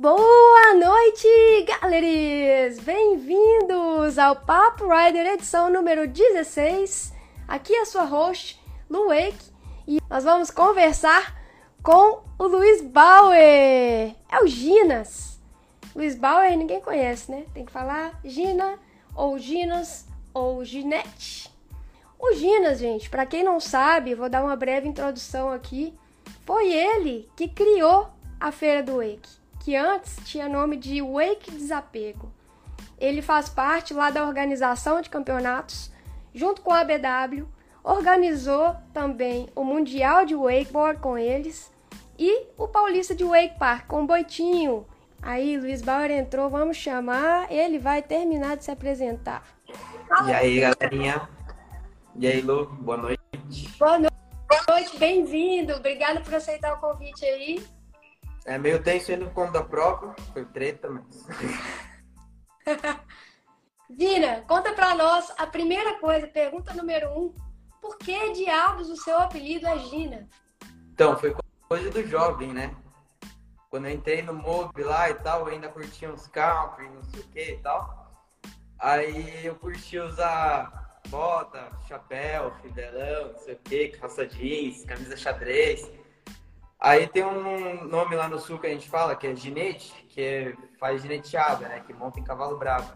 Boa 0.00 0.74
noite, 0.76 1.28
galeries! 1.66 2.80
Bem-vindos 2.80 4.18
ao 4.18 4.34
Papo 4.34 4.88
Rider 4.88 5.26
edição 5.26 5.68
número 5.68 6.08
16. 6.08 7.12
Aqui 7.46 7.74
é 7.74 7.82
a 7.82 7.84
sua 7.84 8.04
host, 8.04 8.58
Lu 8.88 9.08
Wake, 9.08 9.52
e 9.86 10.00
nós 10.08 10.24
vamos 10.24 10.50
conversar 10.50 11.38
com 11.82 12.22
o 12.38 12.46
Luiz 12.46 12.80
Bauer. 12.80 14.14
É 14.26 14.42
o 14.42 14.46
Ginas. 14.46 15.38
Luiz 15.94 16.14
Bauer 16.14 16.56
ninguém 16.56 16.80
conhece, 16.80 17.30
né? 17.30 17.44
Tem 17.52 17.66
que 17.66 17.70
falar 17.70 18.18
Gina, 18.24 18.78
ou 19.14 19.38
Ginas, 19.38 20.06
ou 20.32 20.64
Ginete. 20.64 21.54
O 22.18 22.32
Ginas, 22.32 22.78
gente, 22.78 23.10
para 23.10 23.26
quem 23.26 23.44
não 23.44 23.60
sabe, 23.60 24.14
vou 24.14 24.30
dar 24.30 24.42
uma 24.42 24.56
breve 24.56 24.88
introdução 24.88 25.52
aqui. 25.52 25.92
Foi 26.46 26.72
ele 26.72 27.28
que 27.36 27.46
criou 27.46 28.08
a 28.40 28.50
Feira 28.50 28.82
do 28.82 28.96
Wake 28.96 29.39
que 29.60 29.76
antes 29.76 30.16
tinha 30.24 30.48
nome 30.48 30.76
de 30.76 31.00
Wake 31.00 31.50
Desapego. 31.50 32.32
Ele 32.98 33.22
faz 33.22 33.48
parte 33.48 33.94
lá 33.94 34.10
da 34.10 34.26
organização 34.26 35.00
de 35.00 35.08
campeonatos, 35.08 35.90
junto 36.34 36.60
com 36.62 36.72
a 36.72 36.82
BW, 36.82 37.46
organizou 37.82 38.74
também 38.92 39.48
o 39.54 39.62
Mundial 39.62 40.26
de 40.26 40.34
Wakeboard 40.34 41.00
com 41.00 41.16
eles 41.16 41.70
e 42.18 42.46
o 42.58 42.68
Paulista 42.68 43.14
de 43.14 43.24
Wake 43.24 43.58
Park 43.58 43.86
com 43.86 44.02
o 44.02 44.06
Boitinho. 44.06 44.86
Aí 45.22 45.58
Luiz 45.58 45.82
Bauer 45.82 46.10
entrou, 46.10 46.48
vamos 46.48 46.76
chamar, 46.76 47.50
ele 47.50 47.78
vai 47.78 48.02
terminar 48.02 48.56
de 48.56 48.64
se 48.64 48.70
apresentar. 48.70 49.44
E 50.26 50.32
aí, 50.32 50.60
galerinha? 50.60 51.28
E 52.16 52.26
aí, 52.26 52.40
Lu, 52.40 52.66
boa 52.80 52.96
noite. 52.96 53.20
Boa 53.78 53.98
noite, 53.98 54.98
bem-vindo. 54.98 55.74
Obrigada 55.74 56.20
por 56.20 56.34
aceitar 56.34 56.74
o 56.74 56.80
convite 56.80 57.24
aí. 57.24 57.62
É 58.44 58.58
meio 58.58 58.82
tenso 58.82 59.12
indo 59.12 59.26
por 59.26 59.34
conta 59.34 59.62
própria, 59.62 60.14
foi 60.32 60.44
treta, 60.46 60.88
mas. 60.88 61.26
Dina, 63.90 64.42
conta 64.42 64.72
pra 64.72 64.94
nós 64.94 65.32
a 65.36 65.46
primeira 65.46 65.98
coisa, 65.98 66.26
pergunta 66.26 66.72
número 66.74 67.10
um. 67.10 67.34
Por 67.80 67.98
que 67.98 68.32
diabos 68.32 68.88
o 68.88 68.96
seu 68.96 69.18
apelido 69.18 69.66
é 69.66 69.78
Gina? 69.78 70.28
Então, 70.92 71.16
foi 71.16 71.34
coisa 71.68 71.90
do 71.90 72.06
jovem, 72.06 72.52
né? 72.52 72.74
Quando 73.68 73.86
eu 73.86 73.92
entrei 73.92 74.22
no 74.22 74.34
MOB 74.34 74.82
lá 74.82 75.10
e 75.10 75.14
tal, 75.14 75.40
eu 75.40 75.54
ainda 75.54 75.68
curtia 75.68 76.12
uns 76.12 76.26
country, 76.26 76.88
não 76.88 77.04
sei 77.04 77.20
o 77.20 77.28
que 77.28 77.52
e 77.52 77.56
tal. 77.58 78.10
Aí 78.78 79.46
eu 79.46 79.54
curti 79.54 79.98
usar 79.98 81.00
bota, 81.08 81.70
chapéu, 81.86 82.52
fidelão, 82.62 83.32
não 83.32 83.38
sei 83.38 83.54
o 83.54 83.58
que, 83.58 83.88
calça 83.88 84.26
jeans, 84.26 84.84
camisa 84.84 85.16
xadrez. 85.16 85.90
Aí 86.80 87.06
tem 87.06 87.22
um 87.22 87.84
nome 87.84 88.16
lá 88.16 88.26
no 88.26 88.38
sul 88.38 88.58
que 88.58 88.66
a 88.66 88.70
gente 88.70 88.88
fala, 88.88 89.14
que 89.14 89.26
é 89.26 89.36
ginete, 89.36 89.92
que 90.08 90.22
é, 90.22 90.56
faz 90.78 91.02
gineteada, 91.02 91.68
né? 91.68 91.80
Que 91.86 91.92
monta 91.92 92.18
em 92.18 92.24
cavalo 92.24 92.56
bravo. 92.56 92.90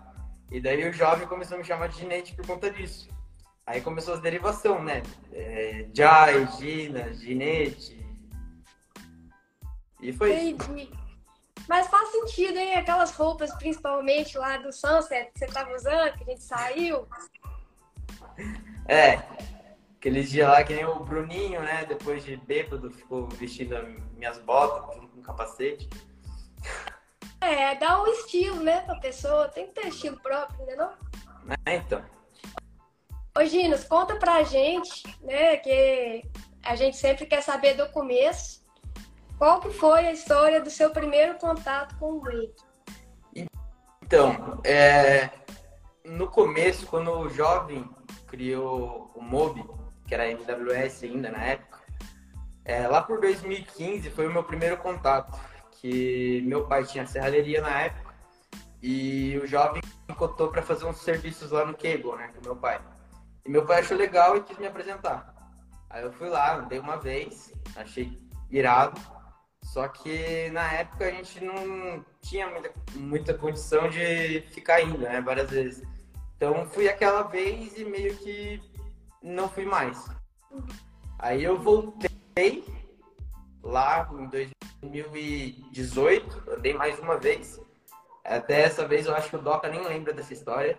E 0.51 0.59
daí 0.59 0.89
o 0.89 0.93
jovem 0.93 1.27
começou 1.27 1.57
a 1.57 1.59
me 1.59 1.65
chamar 1.65 1.89
de 1.89 1.99
ginete 1.99 2.35
por 2.35 2.47
conta 2.47 2.71
disso. 2.71 3.09
Aí 3.67 3.81
começou 3.83 4.15
as 4.15 4.21
derivações, 4.21 4.83
né? 4.83 5.03
É, 5.33 5.87
Jai, 5.93 6.47
Gina, 6.59 7.13
ginete. 7.13 8.05
E 10.01 10.13
foi 10.13 10.33
Entendi. 10.33 10.83
isso. 10.83 11.05
Mas 11.69 11.87
faz 11.89 12.11
sentido, 12.11 12.59
hein? 12.59 12.77
Aquelas 12.77 13.11
roupas, 13.13 13.55
principalmente 13.55 14.37
lá 14.37 14.59
do 14.59 14.73
Sunset, 14.73 15.31
que 15.33 15.39
você 15.39 15.47
tava 15.47 15.75
usando, 15.75 16.13
que 16.17 16.25
a 16.25 16.27
gente 16.27 16.43
saiu. 16.43 17.07
É, 18.87 19.23
Aqueles 20.05 20.31
dias 20.31 20.47
lá 20.47 20.63
que 20.63 20.75
nem 20.75 20.85
o 20.85 21.01
Bruninho, 21.01 21.63
né? 21.63 21.87
Depois 21.87 22.23
de 22.23 22.37
bêbado, 22.37 22.91
ficou 22.91 23.27
vestindo 23.27 23.75
minhas 24.19 24.37
botas 24.37 24.85
com 24.85 25.19
um 25.19 25.23
capacete. 25.23 25.89
É, 27.41 27.75
dá 27.77 28.03
um 28.03 28.07
estilo, 28.09 28.63
né, 28.63 28.83
pra 28.83 28.97
pessoa. 28.97 29.49
Tem 29.49 29.67
que 29.67 29.73
ter 29.73 29.89
estilo 29.89 30.21
próprio, 30.21 30.67
né, 30.67 30.77
não? 30.77 30.93
É, 31.65 31.77
então. 31.77 32.05
Ô, 33.35 33.43
Ginos, 33.47 33.85
conta 33.85 34.17
pra 34.17 34.43
gente, 34.43 35.05
né, 35.23 35.57
que 35.57 36.23
a 36.63 36.77
gente 36.77 36.99
sempre 36.99 37.25
quer 37.25 37.43
saber 37.43 37.73
do 37.73 37.89
começo. 37.89 38.63
Qual 39.39 39.59
que 39.59 39.71
foi 39.71 40.07
a 40.07 40.13
história 40.13 40.61
do 40.61 40.69
seu 40.69 40.91
primeiro 40.91 41.39
contato 41.39 41.99
com 41.99 42.17
o 42.17 42.21
Wake? 42.21 42.63
Então, 44.03 44.61
é, 44.65 45.31
no 46.05 46.29
começo, 46.29 46.87
quando 46.89 47.11
o 47.11 47.31
jovem 47.31 47.89
criou 48.27 49.11
o 49.15 49.23
MOB, 49.23 49.84
que 50.15 50.21
era 50.21 50.31
MWS 50.31 51.03
ainda 51.03 51.31
na 51.31 51.43
época. 51.43 51.81
É, 52.65 52.87
lá 52.87 53.03
por 53.03 53.21
2015 53.21 54.11
foi 54.11 54.29
o 54.29 54.33
meu 54.33 54.45
primeiro 54.45 54.77
contato, 54.77 55.39
que 55.73 56.41
meu 56.47 56.67
pai 56.67 56.85
tinha 56.85 57.07
serralheria 57.07 57.61
na 57.61 57.81
época 57.83 58.15
e 58.81 59.37
o 59.43 59.47
jovem 59.47 59.83
me 60.09 60.15
contou 60.15 60.49
para 60.49 60.63
fazer 60.63 60.85
uns 60.85 60.99
serviços 60.99 61.51
lá 61.51 61.65
no 61.65 61.75
Cable, 61.75 62.17
né, 62.17 62.31
com 62.35 62.43
meu 62.43 62.57
pai. 62.57 62.81
E 63.45 63.51
meu 63.51 63.67
pai 63.67 63.81
achou 63.81 63.97
legal 63.97 64.37
e 64.37 64.43
quis 64.43 64.57
me 64.57 64.67
apresentar. 64.67 65.35
Aí 65.91 66.03
eu 66.03 66.13
fui 66.13 66.29
lá, 66.29 66.57
andei 66.57 66.79
uma 66.79 66.97
vez, 66.97 67.53
achei 67.77 68.17
irado, 68.51 69.01
só 69.63 69.89
que 69.89 70.49
na 70.51 70.73
época 70.73 71.07
a 71.07 71.11
gente 71.11 71.43
não 71.45 72.05
tinha 72.23 72.47
muita, 72.49 72.73
muita 72.95 73.35
condição 73.35 73.89
de 73.91 74.43
ficar 74.53 74.81
indo, 74.81 74.99
né, 74.99 75.21
várias 75.21 75.51
vezes. 75.51 75.87
Então 76.37 76.67
fui 76.69 76.89
aquela 76.89 77.23
vez 77.23 77.77
e 77.77 77.85
meio 77.85 78.17
que 78.17 78.74
não 79.25 79.49
fui 79.49 79.65
mais. 79.65 80.07
Aí 81.19 81.43
eu 81.43 81.59
voltei 81.59 82.63
lá 83.63 84.07
em 84.13 84.27
2018, 84.27 86.51
andei 86.51 86.75
mais 86.75 86.99
uma 86.99 87.17
vez. 87.17 87.59
Até 88.23 88.61
essa 88.61 88.87
vez 88.87 89.07
eu 89.07 89.15
acho 89.15 89.31
que 89.31 89.37
o 89.37 89.43
Doca 89.43 89.69
nem 89.69 89.83
lembra 89.83 90.13
dessa 90.13 90.35
história, 90.35 90.79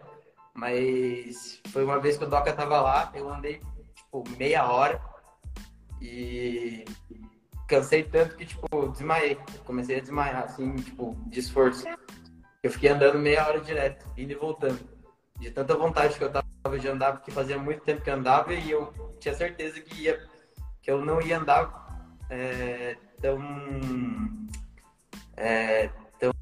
mas 0.54 1.60
foi 1.70 1.84
uma 1.84 2.00
vez 2.00 2.18
que 2.18 2.24
o 2.24 2.30
Doca 2.30 2.54
tava 2.54 2.80
lá, 2.80 3.12
eu 3.16 3.28
andei 3.30 3.62
tipo 3.96 4.24
meia 4.38 4.70
hora 4.70 5.02
e 6.00 6.86
cansei 7.68 8.04
tanto 8.04 8.36
que 8.36 8.46
tipo 8.46 8.90
desmaiei, 8.90 9.40
comecei 9.66 9.98
a 9.98 10.02
desmaiar 10.02 10.44
assim, 10.44 10.76
tipo, 10.76 11.18
de 11.26 11.40
esforço. 11.40 11.86
Eu 12.62 12.72
fiquei 12.72 12.90
andando 12.90 13.18
meia 13.18 13.48
hora 13.48 13.60
direto, 13.60 14.06
indo 14.18 14.32
e 14.32 14.36
voltando, 14.36 14.80
de 15.40 15.52
tanta 15.52 15.76
vontade 15.76 16.18
que 16.18 16.24
eu 16.24 16.32
tava 16.32 16.45
de 16.80 16.88
andar, 16.88 17.14
porque 17.14 17.32
fazia 17.32 17.58
muito 17.58 17.82
tempo 17.82 18.02
que 18.02 18.10
andava 18.10 18.54
e 18.54 18.72
eu 18.72 18.92
tinha 19.20 19.34
certeza 19.34 19.80
que, 19.80 20.04
ia, 20.04 20.22
que 20.82 20.90
eu 20.90 21.04
não 21.04 21.22
ia 21.22 21.38
andar 21.38 21.86
é, 22.30 22.98
tão, 23.22 23.40
é, 25.38 25.90
tão, 26.20 26.34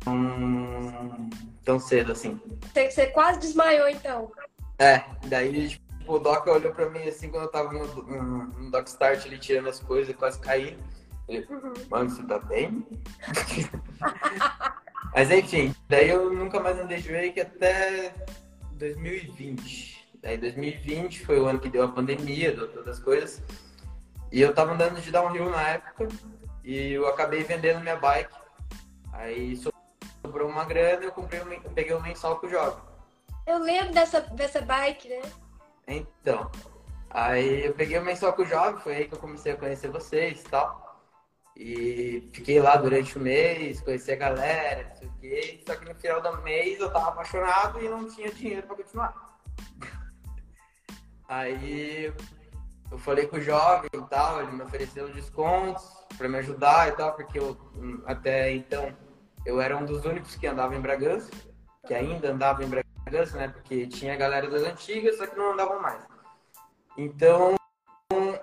tão 1.64 1.80
cedo 1.80 2.12
assim. 2.14 2.40
Você 2.74 3.08
quase 3.08 3.40
desmaiou 3.40 3.88
então? 3.90 4.32
É, 4.80 5.04
daí 5.26 5.70
tipo, 5.70 5.84
o 6.08 6.20
Doc 6.20 6.48
olhou 6.48 6.74
pra 6.74 6.90
mim 6.90 7.08
assim 7.08 7.30
quando 7.30 7.44
eu 7.44 7.52
tava 7.52 7.72
no, 7.72 7.86
no, 8.04 8.46
no 8.46 8.72
Doc 8.72 8.88
Start 8.88 9.26
ali 9.26 9.38
tirando 9.38 9.70
as 9.70 9.80
coisas, 9.80 10.16
quase 10.16 10.40
caí. 10.40 10.78
Ele, 11.28 11.46
uhum. 11.50 11.74
mano, 11.90 12.10
você 12.10 12.24
tá 12.24 12.40
bem? 12.40 12.86
Mas 15.16 15.32
enfim, 15.32 15.74
daí 15.88 16.10
eu 16.10 16.34
nunca 16.34 16.60
mais 16.60 16.78
andei 16.80 17.00
de 17.00 17.12
wake 17.12 17.40
até 17.40 18.14
2020. 18.74 20.03
Aí 20.24 20.38
2020 20.38 21.26
foi 21.26 21.40
o 21.40 21.46
ano 21.46 21.60
que 21.60 21.70
deu 21.70 21.84
a 21.84 21.90
pandemia, 21.90 22.54
deu 22.54 22.72
todas 22.72 22.98
as 22.98 23.04
coisas. 23.04 23.42
E 24.32 24.42
eu 24.42 24.54
tava 24.54 24.74
andando 24.74 25.02
de 25.02 25.12
downhill 25.12 25.50
na 25.50 25.62
época 25.62 26.08
e 26.64 26.94
eu 26.94 27.08
acabei 27.08 27.44
vendendo 27.44 27.82
minha 27.82 27.98
bike. 27.98 28.34
Aí 29.12 29.60
sobrou 30.24 30.50
uma 30.50 30.66
grana 30.66 31.04
e 31.04 31.06
eu 31.06 31.12
comprei 31.12 31.42
um, 31.42 31.60
peguei 31.74 31.94
um 31.94 32.02
mensal 32.02 32.40
com 32.40 32.48
o 32.48 32.50
jovem. 32.50 32.82
Eu 33.46 33.60
lembro 33.60 33.94
dessa, 33.94 34.22
dessa 34.22 34.62
bike, 34.62 35.10
né? 35.10 35.22
Então. 35.88 36.50
Aí 37.10 37.66
eu 37.66 37.74
peguei 37.74 38.00
o 38.00 38.04
mensal 38.04 38.34
com 38.34 38.42
o 38.42 38.46
jovem, 38.46 38.82
foi 38.82 38.96
aí 38.96 39.08
que 39.08 39.14
eu 39.14 39.20
comecei 39.20 39.52
a 39.52 39.58
conhecer 39.58 39.90
vocês 39.90 40.42
e 40.42 40.46
tal. 40.46 40.84
E 41.56 42.30
fiquei 42.34 42.60
lá 42.60 42.76
durante 42.78 43.18
o 43.18 43.22
mês, 43.22 43.82
conheci 43.82 44.12
a 44.12 44.16
galera, 44.16 44.90
não 44.90 44.96
sei 44.96 45.08
o 45.08 45.14
quê. 45.20 45.64
Só 45.68 45.76
que 45.76 45.86
no 45.86 45.94
final 45.94 46.22
do 46.22 46.42
mês 46.42 46.80
eu 46.80 46.92
tava 46.92 47.10
apaixonado 47.10 47.80
e 47.84 47.90
não 47.90 48.10
tinha 48.10 48.32
dinheiro 48.32 48.66
pra 48.66 48.78
continuar. 48.78 49.40
Aí 51.28 52.14
eu 52.92 52.98
falei 52.98 53.28
com 53.28 53.38
o 53.38 53.42
jovem 53.42 53.90
e 53.94 54.02
tal, 54.10 54.42
ele 54.42 54.52
me 54.52 54.64
ofereceu 54.64 55.12
descontos 55.12 55.84
para 56.18 56.30
me 56.30 56.38
ajudar 56.38 56.90
e 56.90 56.92
tal, 56.92 57.14
porque 57.14 57.40
eu 57.40 57.58
até 58.06 58.52
então 58.54 58.96
eu 59.46 59.60
era 59.60 59.76
um 59.76 59.86
dos 59.86 60.06
únicos 60.06 60.36
que 60.36 60.48
andava 60.48 60.76
em 60.76 60.82
Bragança, 60.82 61.30
que 61.86 61.94
ainda 61.94 62.32
andava 62.32 62.64
em 62.64 62.70
Bragança, 62.70 63.38
né? 63.38 63.48
Porque 63.48 63.88
tinha 63.88 64.14
a 64.14 64.18
galera 64.18 64.50
das 64.50 64.64
antigas, 64.64 65.18
só 65.18 65.28
que 65.28 65.36
não 65.36 65.54
andavam 65.54 65.82
mais. 65.82 66.02
Então 66.98 67.56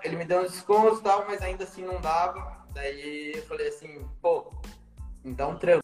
ele 0.03 0.15
me 0.15 0.25
deu 0.25 0.41
um 0.41 0.45
desconto 0.45 0.99
e 0.99 1.03
tal, 1.03 1.25
mas 1.27 1.41
ainda 1.41 1.63
assim 1.63 1.83
não 1.83 1.99
dava. 2.01 2.65
Daí 2.73 3.33
eu 3.35 3.43
falei 3.43 3.67
assim, 3.67 4.07
pô, 4.21 4.51
me 5.23 5.33
dá 5.33 5.47
um 5.47 5.57
trampo. 5.57 5.83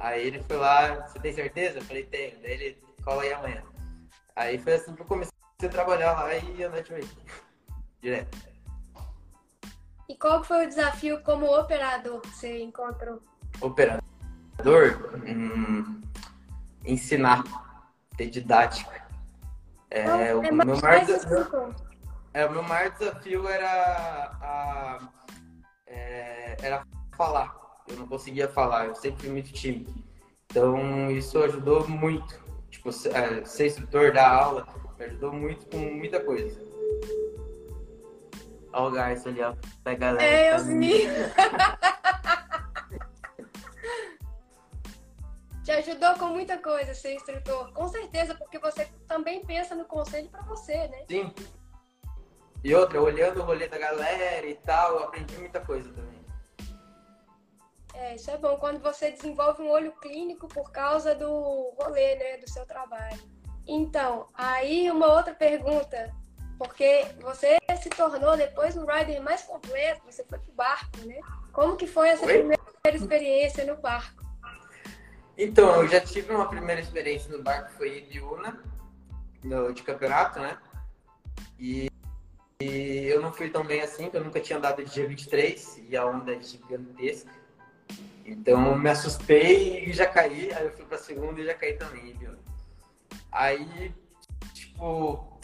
Aí 0.00 0.26
ele 0.26 0.42
foi 0.42 0.56
lá, 0.56 1.06
você 1.06 1.18
tem 1.18 1.32
certeza? 1.32 1.78
Eu 1.78 1.84
falei, 1.84 2.04
tenho. 2.04 2.40
Daí 2.40 2.52
ele 2.52 2.82
cola 3.04 3.22
aí 3.22 3.32
amanhã. 3.32 3.62
Aí 4.34 4.58
foi 4.58 4.74
assim 4.74 4.94
que 4.94 5.02
eu 5.02 5.06
comecei 5.06 5.35
você 5.58 5.68
trabalhar 5.68 6.12
lá 6.12 6.34
e 6.34 6.62
andar 6.62 6.82
de 6.82 6.92
wake. 6.92 7.16
Direto. 8.00 8.38
E 10.08 10.14
qual 10.16 10.44
foi 10.44 10.66
o 10.66 10.68
desafio 10.68 11.22
como 11.22 11.46
operador 11.58 12.20
que 12.20 12.28
você 12.28 12.62
encontrou? 12.62 13.20
Operador. 13.60 14.02
hum, 15.26 16.00
ensinar, 16.84 17.42
ter 18.16 18.26
didática. 18.26 19.04
É, 19.90 20.28
é 20.28 20.34
o, 20.34 20.42
meu 20.42 20.76
maior 20.80 21.04
desafio, 21.04 21.74
é, 22.34 22.44
o 22.44 22.50
meu 22.50 22.62
maior 22.62 22.90
desafio 22.90 23.48
era, 23.48 24.36
a, 24.40 25.08
é, 25.86 26.56
era 26.62 26.86
falar. 27.16 27.56
Eu 27.88 27.96
não 27.96 28.06
conseguia 28.06 28.48
falar, 28.48 28.86
eu 28.86 28.94
sempre 28.94 29.22
fui 29.22 29.30
muito 29.30 29.52
tímido. 29.52 29.92
Então, 30.50 31.10
isso 31.10 31.38
ajudou 31.42 31.88
muito. 31.88 32.44
Tipo, 32.68 32.90
é, 32.90 33.44
ser 33.44 33.66
instrutor 33.66 34.12
da 34.12 34.28
aula 34.28 34.66
me 34.98 35.04
ajudou 35.04 35.32
muito 35.32 35.66
com 35.66 35.78
muita 35.78 36.20
coisa. 36.20 36.60
Olha 38.72 38.86
o 38.86 38.90
Garça 38.90 39.28
ali, 39.28 39.42
ó. 39.42 39.54
Da 39.82 39.94
galera. 39.94 40.22
É, 40.22 40.54
eu 40.54 40.64
vi. 40.64 41.06
Te 45.64 45.72
ajudou 45.72 46.14
com 46.14 46.26
muita 46.26 46.58
coisa 46.58 46.94
ser 46.94 47.14
instrutor. 47.14 47.72
Com 47.72 47.88
certeza, 47.88 48.34
porque 48.34 48.58
você 48.58 48.86
também 49.08 49.44
pensa 49.44 49.74
no 49.74 49.84
conselho 49.84 50.28
para 50.28 50.42
você, 50.42 50.88
né? 50.88 51.04
Sim. 51.08 51.34
E 52.62 52.74
outra, 52.74 53.00
olhando 53.00 53.40
o 53.40 53.44
rolê 53.44 53.66
da 53.66 53.78
galera 53.78 54.46
e 54.46 54.54
tal, 54.56 54.92
eu 54.92 55.04
aprendi 55.04 55.36
muita 55.38 55.60
coisa 55.60 55.92
também. 55.92 56.16
É, 57.94 58.14
isso 58.14 58.30
é 58.30 58.36
bom 58.36 58.56
quando 58.58 58.78
você 58.80 59.10
desenvolve 59.10 59.62
um 59.62 59.70
olho 59.70 59.90
clínico 59.92 60.46
por 60.48 60.70
causa 60.70 61.14
do 61.14 61.74
rolê, 61.78 62.14
né, 62.16 62.36
do 62.36 62.50
seu 62.50 62.66
trabalho. 62.66 63.18
Então, 63.66 64.26
aí 64.34 64.90
uma 64.90 65.06
outra 65.06 65.34
pergunta, 65.34 66.14
porque 66.58 67.06
você 67.20 67.58
se 67.82 67.90
tornou 67.90 68.36
depois 68.36 68.76
um 68.76 68.86
rider 68.86 69.20
mais 69.20 69.42
completo, 69.42 70.02
você 70.04 70.24
foi 70.24 70.38
pro 70.38 70.52
barco, 70.52 70.98
né? 71.04 71.20
Como 71.52 71.76
que 71.76 71.86
foi 71.86 72.10
essa 72.10 72.24
Oi? 72.24 72.32
primeira 72.32 72.60
experiência 72.84 73.64
no 73.64 73.76
barco? 73.80 74.24
Então, 75.36 75.82
eu 75.82 75.88
já 75.88 76.00
tive 76.00 76.32
uma 76.32 76.48
primeira 76.48 76.80
experiência 76.80 77.36
no 77.36 77.42
barco, 77.42 77.72
foi 77.72 77.98
em 77.98 77.98
Ibiúna, 77.98 78.62
no, 79.42 79.72
de 79.72 79.82
campeonato, 79.82 80.38
né? 80.38 80.56
E, 81.58 81.90
e, 82.60 83.06
eu 83.06 83.20
não 83.20 83.32
fui 83.32 83.50
tão 83.50 83.64
bem 83.64 83.82
assim, 83.82 84.04
porque 84.04 84.16
eu 84.16 84.24
nunca 84.24 84.40
tinha 84.40 84.58
andado 84.58 84.82
de 84.82 84.90
G23 84.90 85.84
e 85.88 85.96
a 85.96 86.06
onda 86.06 86.34
é 86.34 86.40
gigantesca. 86.40 87.30
Então 88.24 88.76
me 88.76 88.90
assustei 88.90 89.84
e 89.84 89.92
já 89.92 90.06
caí. 90.06 90.52
Aí 90.52 90.64
eu 90.64 90.72
fui 90.72 90.84
pra 90.84 90.98
segunda 90.98 91.40
e 91.40 91.44
já 91.44 91.54
caí 91.54 91.74
também, 91.74 92.12
viu? 92.14 92.32
Aí, 93.36 93.94
tipo, 94.54 95.38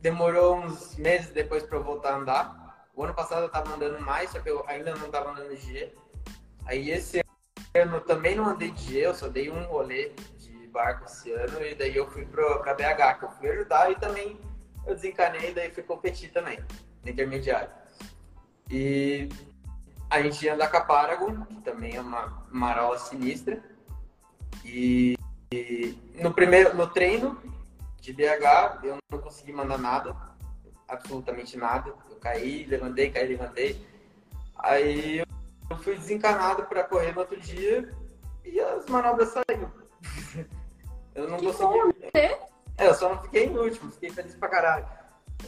demorou 0.00 0.56
uns 0.56 0.96
meses 0.96 1.30
depois 1.30 1.62
pra 1.62 1.78
eu 1.78 1.84
voltar 1.84 2.14
a 2.14 2.16
andar. 2.16 2.88
O 2.96 3.04
ano 3.04 3.14
passado 3.14 3.42
eu 3.42 3.48
tava 3.48 3.74
andando 3.74 4.00
mais, 4.00 4.30
só 4.30 4.40
que 4.40 4.50
eu 4.50 4.64
ainda 4.66 4.92
não 4.96 5.08
tava 5.08 5.30
andando 5.30 5.54
de 5.54 5.72
G. 5.72 5.94
Aí 6.66 6.90
esse 6.90 7.24
ano 7.74 8.00
também 8.00 8.34
não 8.34 8.44
andei 8.44 8.72
de 8.72 8.92
G, 8.92 9.06
eu 9.06 9.14
só 9.14 9.28
dei 9.28 9.50
um 9.50 9.62
rolê 9.66 10.10
de 10.38 10.66
barco 10.66 11.04
esse 11.04 11.30
ano 11.30 11.62
e 11.64 11.76
daí 11.76 11.94
eu 11.94 12.10
fui 12.10 12.26
pro, 12.26 12.58
pra 12.58 12.74
BH, 12.74 13.20
que 13.20 13.24
eu 13.24 13.30
fui 13.30 13.50
ajudar 13.50 13.92
e 13.92 13.94
também 13.94 14.36
eu 14.84 14.96
desencanei 14.96 15.50
e 15.50 15.54
daí 15.54 15.70
fui 15.70 15.84
competir 15.84 16.32
também, 16.32 16.58
no 17.04 17.10
intermediário. 17.10 17.70
E 18.68 19.28
a 20.10 20.20
gente 20.20 20.44
ia 20.44 20.54
andar 20.54 20.68
com 20.72 20.76
a 20.76 20.80
Paragon, 20.80 21.44
que 21.44 21.60
também 21.60 21.94
é 21.94 22.00
uma 22.00 22.44
marola 22.50 22.98
sinistra. 22.98 23.62
E, 24.64 25.16
e, 25.50 25.96
no 26.16 26.32
primeiro 26.32 26.76
no 26.76 26.86
treino 26.88 27.40
de 28.00 28.12
BH, 28.12 28.84
eu 28.84 28.96
não 29.10 29.18
consegui 29.18 29.52
mandar 29.52 29.78
nada, 29.78 30.14
absolutamente 30.86 31.56
nada. 31.56 31.94
Eu 32.10 32.16
caí, 32.16 32.64
levantei, 32.64 33.10
caí, 33.10 33.28
levantei. 33.28 33.86
Aí 34.58 35.18
eu 35.70 35.76
fui 35.78 35.96
desencanado 35.96 36.64
para 36.64 36.84
correr 36.84 37.12
no 37.12 37.20
outro 37.20 37.38
dia 37.40 37.94
e 38.44 38.60
as 38.60 38.86
manobras 38.86 39.30
saíram. 39.30 39.72
eu 41.14 41.28
não 41.28 41.38
que 41.38 41.46
consegui. 41.46 41.62
Bom, 41.62 41.86
né? 41.86 42.38
É, 42.76 42.86
eu 42.86 42.94
só 42.94 43.08
não 43.08 43.22
fiquei 43.22 43.46
em 43.46 43.56
último, 43.56 43.90
fiquei 43.90 44.10
feliz 44.10 44.34
pra 44.34 44.48
caralho. 44.48 44.86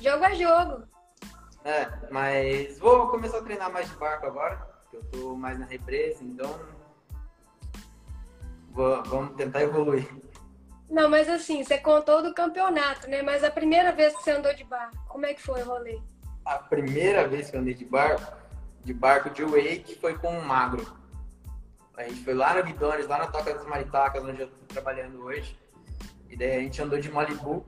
Jogo 0.00 0.24
a 0.24 0.34
jogo. 0.34 0.84
É, 1.64 1.88
mas 2.10 2.78
vou 2.78 3.08
começar 3.08 3.38
a 3.38 3.42
treinar 3.42 3.70
mais 3.70 3.88
de 3.88 3.96
barco 3.96 4.26
agora, 4.26 4.66
que 4.90 4.96
eu 4.96 5.04
tô 5.04 5.36
mais 5.36 5.58
na 5.58 5.66
represa, 5.66 6.24
então 6.24 6.58
vamos 8.70 9.36
tentar 9.36 9.62
evoluir. 9.62 10.08
Não, 10.88 11.08
mas 11.08 11.28
assim, 11.28 11.62
você 11.62 11.78
contou 11.78 12.22
do 12.22 12.34
campeonato, 12.34 13.08
né? 13.08 13.22
Mas 13.22 13.44
a 13.44 13.50
primeira 13.50 13.92
vez 13.92 14.16
que 14.16 14.24
você 14.24 14.32
andou 14.32 14.52
de 14.52 14.64
barco, 14.64 14.96
como 15.08 15.24
é 15.24 15.34
que 15.34 15.40
foi 15.40 15.62
o 15.62 15.64
rolê? 15.64 16.00
A 16.44 16.58
primeira 16.58 17.28
vez 17.28 17.48
que 17.48 17.56
eu 17.56 17.60
andei 17.60 17.74
de 17.74 17.84
barco, 17.84 18.36
de 18.84 18.92
barco 18.92 19.30
de 19.30 19.44
wake, 19.44 19.98
foi 20.00 20.18
com 20.18 20.28
um 20.28 20.44
magro. 20.44 20.98
A 21.96 22.04
gente 22.04 22.24
foi 22.24 22.34
lá 22.34 22.54
no 22.54 22.64
Guidones, 22.64 23.06
lá 23.06 23.18
na 23.18 23.26
Toca 23.26 23.54
das 23.54 23.66
Maritacas, 23.66 24.24
onde 24.24 24.40
eu 24.40 24.48
tô 24.48 24.66
trabalhando 24.66 25.22
hoje. 25.22 25.56
E 26.28 26.36
daí 26.36 26.56
a 26.56 26.60
gente 26.60 26.80
andou 26.80 26.98
de 26.98 27.10
Malibu. 27.10 27.64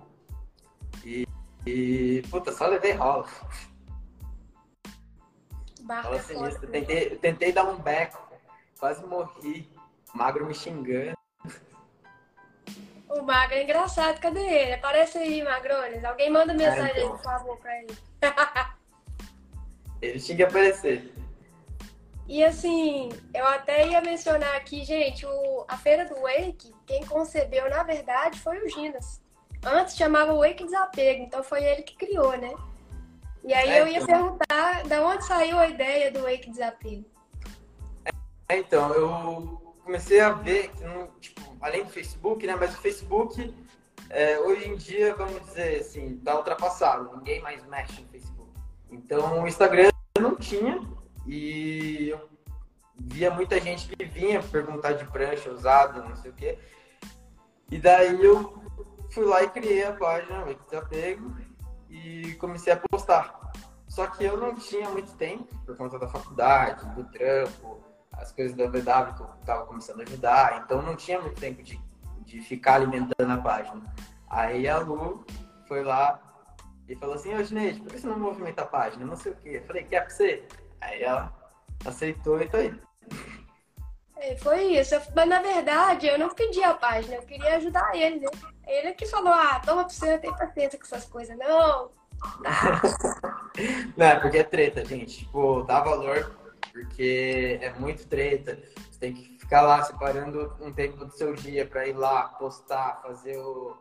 E, 1.05 1.29
e 1.67 2.23
puta, 2.31 2.51
só 2.51 2.67
levei 2.67 2.93
rola. 2.93 3.29
Barco 5.83 6.15
é 6.15 6.19
sinistra. 6.21 6.67
Tentei, 6.69 7.17
tentei 7.19 7.53
dar 7.53 7.65
um 7.65 7.77
beco, 7.77 8.21
quase 8.79 9.05
morri. 9.05 9.71
Magro 10.15 10.47
me 10.47 10.55
xingando. 10.55 11.17
O 13.09 13.23
Magro 13.23 13.55
é 13.55 13.63
engraçado, 13.63 14.21
cadê 14.21 14.41
ele? 14.41 14.73
Aparece 14.75 15.19
aí, 15.19 15.43
Magrones. 15.43 16.05
Alguém 16.05 16.31
manda 16.31 16.55
mensagem 16.55 17.03
é, 17.03 17.05
então. 17.05 17.11
por 17.11 17.23
favor, 17.23 17.59
pra 17.59 17.79
ele. 17.79 17.97
ele 20.01 20.21
tinha 20.21 20.37
que 20.37 20.43
aparecer. 20.43 21.13
E 22.27 22.43
assim, 22.43 23.11
eu 23.35 23.47
até 23.47 23.87
ia 23.89 24.01
mencionar 24.01 24.57
aqui, 24.57 24.85
gente, 24.85 25.27
o, 25.27 25.65
a 25.69 25.77
Feira 25.77 26.07
do 26.07 26.23
Wake, 26.23 26.75
quem 26.87 27.05
concebeu, 27.05 27.69
na 27.69 27.83
verdade, 27.83 28.39
foi 28.39 28.59
o 28.65 28.69
Ginas. 28.71 29.21
Antes 29.65 29.97
chamava 29.97 30.35
Wake 30.35 30.65
Desapego, 30.65 31.23
então 31.23 31.43
foi 31.43 31.63
ele 31.63 31.83
que 31.83 31.95
criou, 31.95 32.37
né? 32.39 32.55
E 33.45 33.53
aí 33.53 33.71
é, 33.71 33.81
eu 33.81 33.89
ia 33.89 33.99
então... 33.99 34.07
perguntar 34.07 34.85
da 34.85 35.07
onde 35.07 35.25
saiu 35.25 35.59
a 35.59 35.69
ideia 35.69 36.11
do 36.11 36.23
Wake 36.23 36.51
Desapego. 36.51 37.05
É, 38.49 38.57
então, 38.57 38.95
eu 38.95 39.62
comecei 39.85 40.21
a 40.21 40.33
ver 40.33 40.71
que, 40.71 40.85
não, 40.85 41.09
tipo, 41.21 41.41
além 41.61 41.85
do 41.85 41.91
Facebook, 41.91 42.47
né? 42.47 42.57
Mas 42.57 42.75
o 42.75 42.81
Facebook, 42.81 43.55
é, 44.11 44.39
hoje 44.39 44.69
em 44.69 44.77
dia, 44.77 45.15
vamos 45.15 45.41
dizer 45.43 45.81
assim, 45.81 46.19
tá 46.19 46.37
ultrapassado. 46.37 47.17
Ninguém 47.17 47.41
mais 47.41 47.65
mexe 47.67 48.01
no 48.01 48.09
Facebook. 48.09 48.51
Então, 48.91 49.43
o 49.43 49.49
Instagram 49.49 49.91
não 50.21 50.37
tinha 50.37 50.81
e 51.27 52.11
eu 52.11 52.29
via 52.97 53.31
muita 53.31 53.61
gente 53.61 53.89
que 53.89 54.05
vinha 54.05 54.43
perguntar 54.43 54.93
de 54.93 55.05
prancha 55.07 55.51
usada, 55.51 56.03
não 56.03 56.17
sei 56.17 56.31
o 56.31 56.35
quê. 56.35 56.59
E 57.71 57.79
daí 57.79 58.23
eu 58.23 58.63
fui 59.11 59.25
lá 59.25 59.43
e 59.43 59.51
criei 59.51 59.85
a 59.85 59.93
página 59.93 60.45
Wake 60.45 60.65
Desapego 60.65 61.35
e 61.89 62.35
comecei 62.35 62.73
a 62.73 62.77
postar. 62.77 63.53
Só 63.89 64.07
que 64.07 64.25
eu 64.25 64.37
não 64.37 64.55
tinha 64.55 64.89
muito 64.89 65.13
tempo, 65.17 65.55
por 65.67 65.77
conta 65.77 65.99
da 65.99 66.09
faculdade, 66.09 66.87
do 66.95 67.05
trampo, 67.05 67.83
as 68.13 68.33
coisas 68.33 68.57
da 68.57 68.67
VW 68.67 69.15
que 69.15 69.23
eu 69.23 69.31
estava 69.41 69.67
começando 69.67 70.01
a 70.01 70.03
ajudar, 70.05 70.63
então 70.65 70.83
não 70.83 70.97
tinha 70.97 71.21
muito 71.21 71.41
tempo 71.41 71.63
de, 71.63 71.81
de 72.21 72.41
ficar 72.41 72.75
alimentando 72.75 73.33
a 73.33 73.39
página. 73.39 73.83
Aí 74.29 74.69
a 74.69 74.79
Lu 74.79 75.25
foi 75.67 75.83
lá 75.83 76.21
e 76.89 76.97
falou 76.97 77.15
assim, 77.15 77.35
ô 77.35 77.43
Ginete, 77.43 77.81
por 77.81 77.93
que 77.93 78.01
você 78.01 78.07
não 78.07 78.19
movimenta 78.19 78.63
a 78.63 78.67
página? 78.67 79.05
Não 79.05 79.17
sei 79.17 79.33
o 79.33 79.37
quê. 79.37 79.51
Eu 79.57 79.67
falei, 79.67 79.85
quer 79.85 80.01
pra 80.03 80.11
você? 80.11 80.45
Aí 80.81 81.03
ela 81.03 81.33
aceitou 81.85 82.41
e 82.41 82.49
tá 82.49 82.59
aí. 82.59 82.75
É, 84.17 84.37
foi 84.37 84.79
isso. 84.79 84.95
Mas 85.15 85.29
na 85.29 85.41
verdade 85.41 86.07
eu 86.07 86.19
não 86.19 86.35
pedi 86.35 86.63
a 86.63 86.75
página, 86.75 87.17
eu 87.17 87.23
queria 87.23 87.57
ajudar 87.57 87.95
ele, 87.97 88.21
né? 88.21 88.29
Ele 88.67 88.93
que 88.93 89.07
falou, 89.07 89.33
ah, 89.33 89.61
toma 89.65 89.85
pra 89.85 89.93
você, 89.93 90.19
tem 90.19 90.35
paciência 90.35 90.79
com 90.79 90.85
essas 90.85 91.05
coisas. 91.05 91.37
Não. 91.37 91.91
não, 93.97 94.07
é 94.07 94.21
porque 94.21 94.39
é 94.39 94.45
treta, 94.45 94.85
gente. 94.85 95.19
Tipo, 95.19 95.63
dá 95.63 95.81
valor, 95.81 96.37
porque 96.73 97.59
é 97.61 97.73
muito 97.75 98.07
treta. 98.09 98.59
Você 98.91 98.99
tem 98.99 99.13
que 99.13 99.39
ficar 99.39 99.63
lá 99.63 99.83
separando 99.83 100.57
um 100.61 100.73
tempo 100.73 101.05
do 101.05 101.13
seu 101.13 101.35
dia 101.35 101.67
para 101.67 101.87
ir 101.87 101.93
lá, 101.93 102.29
postar, 102.29 103.01
fazer 103.03 103.37
o, 103.37 103.77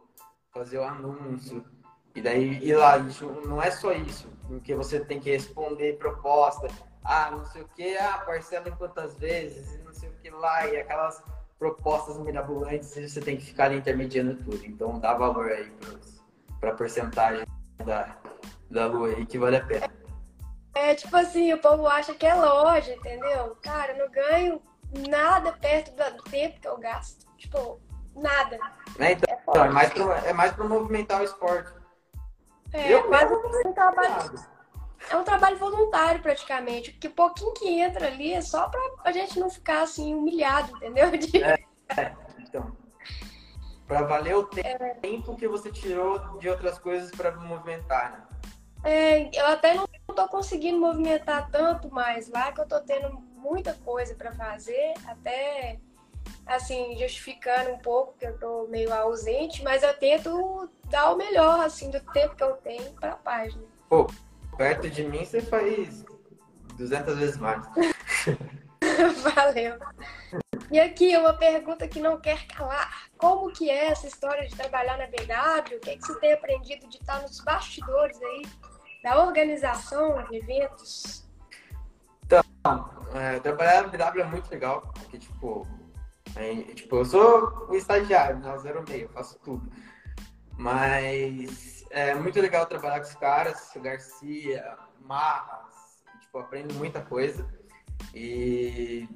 fazer 0.54 0.78
o 0.78 0.84
anúncio. 0.84 1.66
E 2.14 2.22
daí 2.22 2.62
ir 2.62 2.76
lá, 2.76 2.98
isso 2.98 3.26
não 3.46 3.62
é 3.62 3.72
só 3.72 3.94
isso, 3.94 4.30
porque 4.46 4.76
você 4.76 5.00
tem 5.00 5.18
que 5.18 5.32
responder 5.32 5.98
proposta, 5.98 6.68
ah, 7.06 7.32
não 7.32 7.46
sei 7.46 7.62
o 7.62 7.68
que, 7.70 7.98
ah, 7.98 8.18
parcela 8.26 8.68
em 8.68 8.76
quantas 8.76 9.18
vezes, 9.18 9.82
não 9.86 9.94
sei 9.94 10.10
o 10.10 10.14
que 10.22 10.30
lá, 10.30 10.68
e 10.68 10.76
aquelas 10.76 11.24
propostas 11.58 12.18
mirabolantes 12.18 12.98
e 12.98 13.08
você 13.08 13.22
tem 13.22 13.38
que 13.38 13.46
ficar 13.46 13.66
ali 13.66 13.78
intermediando 13.78 14.36
tudo. 14.44 14.66
Então 14.66 15.00
dá 15.00 15.14
valor 15.14 15.52
aí 15.52 15.72
para 16.60 16.72
a 16.72 16.76
porcentagem 16.76 17.46
da, 17.86 18.18
da 18.70 18.88
lua 18.88 19.10
aí 19.10 19.26
que 19.26 19.38
vale 19.38 19.56
a 19.56 19.66
pena. 19.66 20.01
É 20.74 20.96
tipo 20.96 21.16
assim, 21.16 21.54
o 21.54 21.58
povo 21.58 21.88
acha 21.88 22.14
que 22.14 22.26
é 22.26 22.34
loja, 22.34 22.94
entendeu? 22.94 23.58
Cara, 23.62 23.94
eu 23.94 24.06
não 24.06 24.12
ganho 24.12 24.62
nada 25.10 25.52
perto 25.54 25.92
do 25.92 26.24
tempo 26.24 26.60
que 26.60 26.68
eu 26.68 26.78
gasto. 26.78 27.26
Tipo, 27.38 27.82
nada. 28.16 28.58
É, 29.00 29.12
então, 29.12 29.56
é, 29.56 29.68
é 29.68 29.70
mais 29.70 29.94
para 29.94 30.18
é 30.28 30.34
mais 30.34 30.52
pra 30.54 30.66
movimentar 30.66 31.22
o 31.22 31.26
esporte. 31.26 31.72
É, 32.74 32.94
eu 32.94 33.04
quase 33.08 33.34
movimentar 33.34 33.90
a 33.90 34.52
é 35.10 35.18
um 35.18 35.24
trabalho 35.24 35.58
voluntário 35.58 36.22
praticamente, 36.22 36.92
porque 36.92 37.10
pouquinho 37.10 37.54
que 37.54 37.68
entra 37.68 38.08
ali 38.08 38.34
é 38.34 38.42
só 38.42 38.70
pra 38.70 38.80
a 39.04 39.12
gente 39.12 39.40
não 39.40 39.50
ficar 39.50 39.82
assim 39.82 40.14
humilhado, 40.14 40.76
entendeu? 40.78 41.10
De... 41.18 41.44
É, 41.44 41.60
é, 41.98 42.16
então. 42.40 42.72
Pra 43.88 44.04
valer 44.04 44.36
o 44.36 44.48
tempo 45.02 45.36
que 45.36 45.48
você 45.48 45.72
tirou 45.72 46.38
de 46.38 46.48
outras 46.48 46.80
coisas 46.80 47.12
para 47.12 47.32
movimentar, 47.32 48.12
né? 48.12 48.28
É, 48.84 49.30
eu 49.38 49.48
até 49.48 49.74
não 49.74 49.86
tô 50.14 50.28
conseguindo 50.28 50.80
movimentar 50.80 51.50
tanto 51.52 51.90
mais 51.90 52.30
lá, 52.30 52.52
que 52.52 52.62
eu 52.62 52.68
tô 52.68 52.80
tendo 52.82 53.20
muita 53.36 53.74
coisa 53.74 54.16
para 54.16 54.32
fazer, 54.34 54.94
até 55.06 55.80
assim, 56.46 56.98
justificando 56.98 57.72
um 57.72 57.78
pouco 57.80 58.14
que 58.18 58.26
eu 58.26 58.38
tô 58.38 58.68
meio 58.68 58.94
ausente, 58.94 59.64
mas 59.64 59.84
eu 59.84 59.94
tento 59.98 60.70
dar 60.86 61.12
o 61.12 61.18
melhor, 61.18 61.62
assim, 61.62 61.90
do 61.90 62.00
tempo 62.12 62.36
que 62.36 62.44
eu 62.44 62.54
tenho 62.58 62.92
para 62.94 63.14
a 63.14 63.18
página. 63.18 63.64
Pô, 63.90 64.08
perto 64.58 64.90
de 64.90 65.04
mim 65.04 65.26
você 65.26 65.42
faz 65.42 66.04
200 66.78 67.18
vezes 67.18 67.38
mais. 67.38 67.66
Valeu. 69.36 69.78
E 70.72 70.80
aqui 70.80 71.16
uma 71.18 71.34
pergunta 71.34 71.88
que 71.88 72.00
não 72.00 72.20
quer 72.20 72.48
calar. 72.48 73.10
Como 73.18 73.52
que 73.52 73.70
é 73.70 73.88
essa 73.88 74.08
história 74.08 74.48
de 74.48 74.56
trabalhar 74.56 74.98
na 74.98 75.06
BW? 75.06 75.76
O 75.76 75.80
que, 75.80 75.90
é 75.90 75.98
que 75.98 76.06
você 76.06 76.20
tem 76.20 76.34
aprendido 76.34 76.88
de 76.88 76.98
estar 76.98 77.22
nos 77.22 77.40
bastidores 77.42 78.22
aí 78.22 78.42
da 79.04 79.24
organização 79.24 80.24
de 80.26 80.38
eventos? 80.38 81.28
Então, 82.26 82.44
é, 83.14 83.40
trabalhar 83.40 83.84
na 83.84 83.90
BW 83.90 84.22
é 84.22 84.26
muito 84.26 84.50
legal, 84.50 84.82
porque, 84.94 85.18
tipo, 85.18 85.68
é, 86.36 86.56
tipo 86.74 86.96
eu 86.96 87.06
sou 87.06 87.68
o 87.70 87.76
estagiário, 87.76 88.40
né, 88.40 88.58
zero 88.60 88.84
meio, 88.88 89.10
faço 89.10 89.38
tudo. 89.40 89.72
Mas 90.58 91.86
é 91.90 92.14
muito 92.14 92.40
legal 92.40 92.66
trabalhar 92.66 93.00
com 93.00 93.08
os 93.08 93.16
caras, 93.16 93.72
Garcia, 93.76 94.78
Marras, 95.02 96.04
tipo, 96.22 96.38
aprendo 96.38 96.74
muita 96.76 97.02
coisa. 97.02 97.46
E 98.14 99.08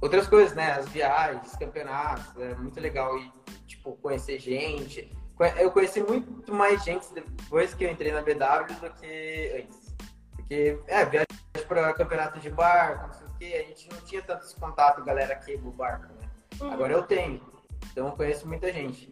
outras 0.00 0.28
coisas, 0.28 0.54
né? 0.54 0.72
As 0.72 0.88
viagens, 0.88 1.56
campeonatos, 1.56 2.36
é 2.36 2.54
muito 2.54 2.78
legal 2.80 3.18
e 3.18 3.32
tipo 3.66 3.96
conhecer 3.96 4.38
gente. 4.38 5.15
Eu 5.58 5.70
conheci 5.70 6.02
muito 6.02 6.52
mais 6.52 6.82
gente 6.82 7.12
depois 7.12 7.74
que 7.74 7.84
eu 7.84 7.90
entrei 7.90 8.10
na 8.10 8.22
BW 8.22 8.74
do 8.80 8.90
que 8.94 9.64
antes. 9.64 9.94
Porque, 10.34 10.78
é, 10.86 11.04
viagem 11.04 11.26
para 11.68 11.92
campeonato 11.92 12.38
de 12.38 12.48
barco, 12.50 13.06
não 13.08 13.12
sei 13.12 13.26
o 13.26 13.30
quê, 13.38 13.64
a 13.64 13.68
gente 13.68 13.88
não 13.90 14.00
tinha 14.02 14.22
tanto 14.22 14.44
esse 14.44 14.54
contato, 14.54 15.04
galera, 15.04 15.34
aqui 15.34 15.56
do 15.56 15.70
barco, 15.72 16.06
né? 16.14 16.30
Uhum. 16.60 16.72
Agora 16.72 16.92
eu 16.92 17.02
tenho. 17.02 17.42
Então 17.90 18.06
eu 18.06 18.12
conheço 18.12 18.46
muita 18.46 18.72
gente. 18.72 19.10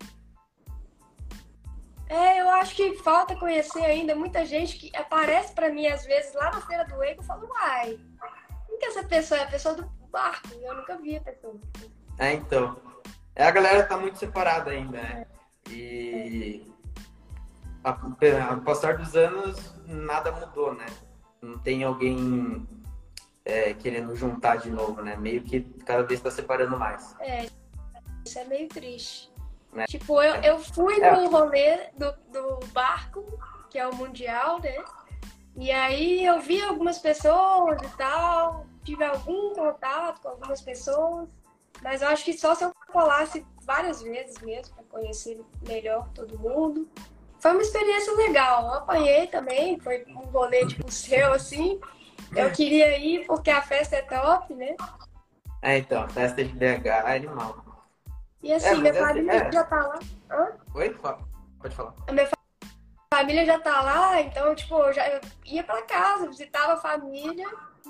É, 2.08 2.40
eu 2.40 2.48
acho 2.50 2.74
que 2.74 2.94
falta 2.98 3.34
conhecer 3.36 3.84
ainda 3.84 4.14
muita 4.14 4.44
gente 4.46 4.76
que 4.76 4.96
aparece 4.96 5.52
para 5.54 5.70
mim 5.70 5.86
às 5.86 6.04
vezes 6.04 6.32
lá 6.34 6.52
na 6.52 6.60
feira 6.60 6.84
do 6.84 7.02
Eigo 7.02 7.22
e 7.22 7.26
fala, 7.26 7.44
uai, 7.44 7.98
quem 8.66 8.78
que 8.78 8.84
é 8.86 8.88
essa 8.88 9.04
pessoa? 9.04 9.40
É 9.40 9.44
a 9.44 9.48
pessoa 9.48 9.74
do 9.74 9.86
barco, 10.10 10.48
eu 10.54 10.74
nunca 10.74 10.96
vi 10.98 11.16
a 11.16 11.20
pessoa. 11.20 11.58
É, 12.18 12.32
então. 12.32 12.76
É, 13.34 13.46
a 13.46 13.50
galera 13.50 13.82
tá 13.82 13.96
muito 13.96 14.18
separada 14.18 14.70
ainda, 14.70 15.02
né? 15.02 15.26
E 15.70 16.66
ao 17.84 18.60
passar 18.62 18.96
dos 18.96 19.14
anos, 19.14 19.74
nada 19.86 20.32
mudou, 20.32 20.74
né? 20.74 20.86
Não 21.42 21.58
tem 21.58 21.84
alguém 21.84 22.66
é, 23.44 23.74
querendo 23.74 24.14
juntar 24.16 24.56
de 24.56 24.70
novo, 24.70 25.02
né? 25.02 25.16
Meio 25.16 25.42
que 25.42 25.60
cada 25.84 26.02
vez 26.02 26.20
está 26.20 26.30
separando 26.30 26.78
mais. 26.78 27.14
É, 27.20 27.46
isso 28.24 28.38
é 28.38 28.44
meio 28.44 28.68
triste. 28.68 29.30
Né? 29.72 29.84
Tipo, 29.86 30.22
eu, 30.22 30.36
eu 30.36 30.58
fui 30.58 31.00
é. 31.00 31.12
no 31.12 31.28
rolê 31.28 31.90
do, 31.98 32.12
do 32.32 32.66
barco, 32.68 33.22
que 33.68 33.78
é 33.78 33.86
o 33.86 33.94
Mundial, 33.94 34.60
né? 34.60 34.82
E 35.56 35.70
aí 35.70 36.24
eu 36.24 36.40
vi 36.40 36.62
algumas 36.62 36.98
pessoas 36.98 37.80
e 37.82 37.96
tal, 37.96 38.66
tive 38.82 39.04
algum 39.04 39.52
contato 39.52 40.20
com 40.20 40.28
algumas 40.28 40.60
pessoas, 40.60 41.28
mas 41.82 42.02
eu 42.02 42.08
acho 42.08 42.24
que 42.24 42.32
só 42.32 42.54
se 42.54 42.64
eu 42.64 42.72
colasse 42.92 43.46
várias 43.62 44.02
vezes 44.02 44.40
mesmo 44.40 44.83
para 44.94 45.00
conhecer 45.00 45.40
melhor 45.66 46.08
todo 46.14 46.38
mundo. 46.38 46.88
Foi 47.40 47.50
uma 47.50 47.62
experiência 47.62 48.14
legal. 48.14 48.64
Eu 48.66 48.74
apanhei 48.74 49.26
também, 49.26 49.78
foi 49.80 50.04
um 50.08 50.30
rolê 50.30 50.66
tipo 50.66 50.90
seu 50.90 51.32
assim. 51.32 51.80
Eu 52.34 52.50
queria 52.52 52.96
ir 52.98 53.26
porque 53.26 53.50
a 53.50 53.60
festa 53.60 53.96
é 53.96 54.02
top, 54.02 54.54
né? 54.54 54.76
É, 55.60 55.78
então, 55.78 56.08
festa 56.08 56.42
de 56.44 56.52
BH 56.52 56.86
é 56.86 57.16
animal. 57.16 57.64
E 58.42 58.52
assim, 58.52 58.68
é, 58.68 58.74
minha 58.76 58.90
é 58.90 58.94
família 58.94 59.32
é. 59.32 59.52
já 59.52 59.64
tá 59.64 59.76
lá. 59.76 59.98
Hã? 60.30 60.52
Oi? 60.74 60.90
Pode 61.60 61.74
falar. 61.74 61.94
A 62.06 62.12
minha 62.12 62.28
família 63.12 63.44
já 63.44 63.58
tá 63.58 63.80
lá, 63.80 64.20
então, 64.20 64.54
tipo, 64.54 64.74
eu 64.76 64.92
já 64.92 65.08
eu 65.08 65.20
ia 65.46 65.64
pra 65.64 65.82
casa, 65.82 66.28
visitava 66.28 66.74
a 66.74 66.76
família 66.76 67.46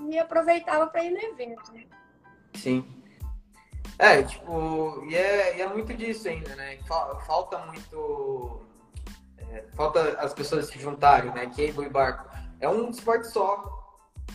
e 0.08 0.18
aproveitava 0.18 0.86
pra 0.86 1.02
ir 1.02 1.10
no 1.10 1.18
evento, 1.18 1.72
né? 1.72 1.84
Sim. 2.54 3.03
É, 3.98 4.22
tipo, 4.22 5.04
e 5.08 5.14
é, 5.14 5.56
e 5.56 5.60
é 5.60 5.68
muito 5.68 5.94
disso 5.94 6.28
ainda, 6.28 6.54
né? 6.56 6.78
Falta 7.26 7.58
muito. 7.66 8.60
É, 9.38 9.64
falta 9.74 10.18
as 10.18 10.34
pessoas 10.34 10.66
se 10.66 10.78
juntarem, 10.78 11.30
né? 11.32 11.46
Cable 11.46 11.86
e 11.86 11.88
barco. 11.88 12.28
É 12.60 12.68
um 12.68 12.90
esporte 12.90 13.28
só. 13.28 13.82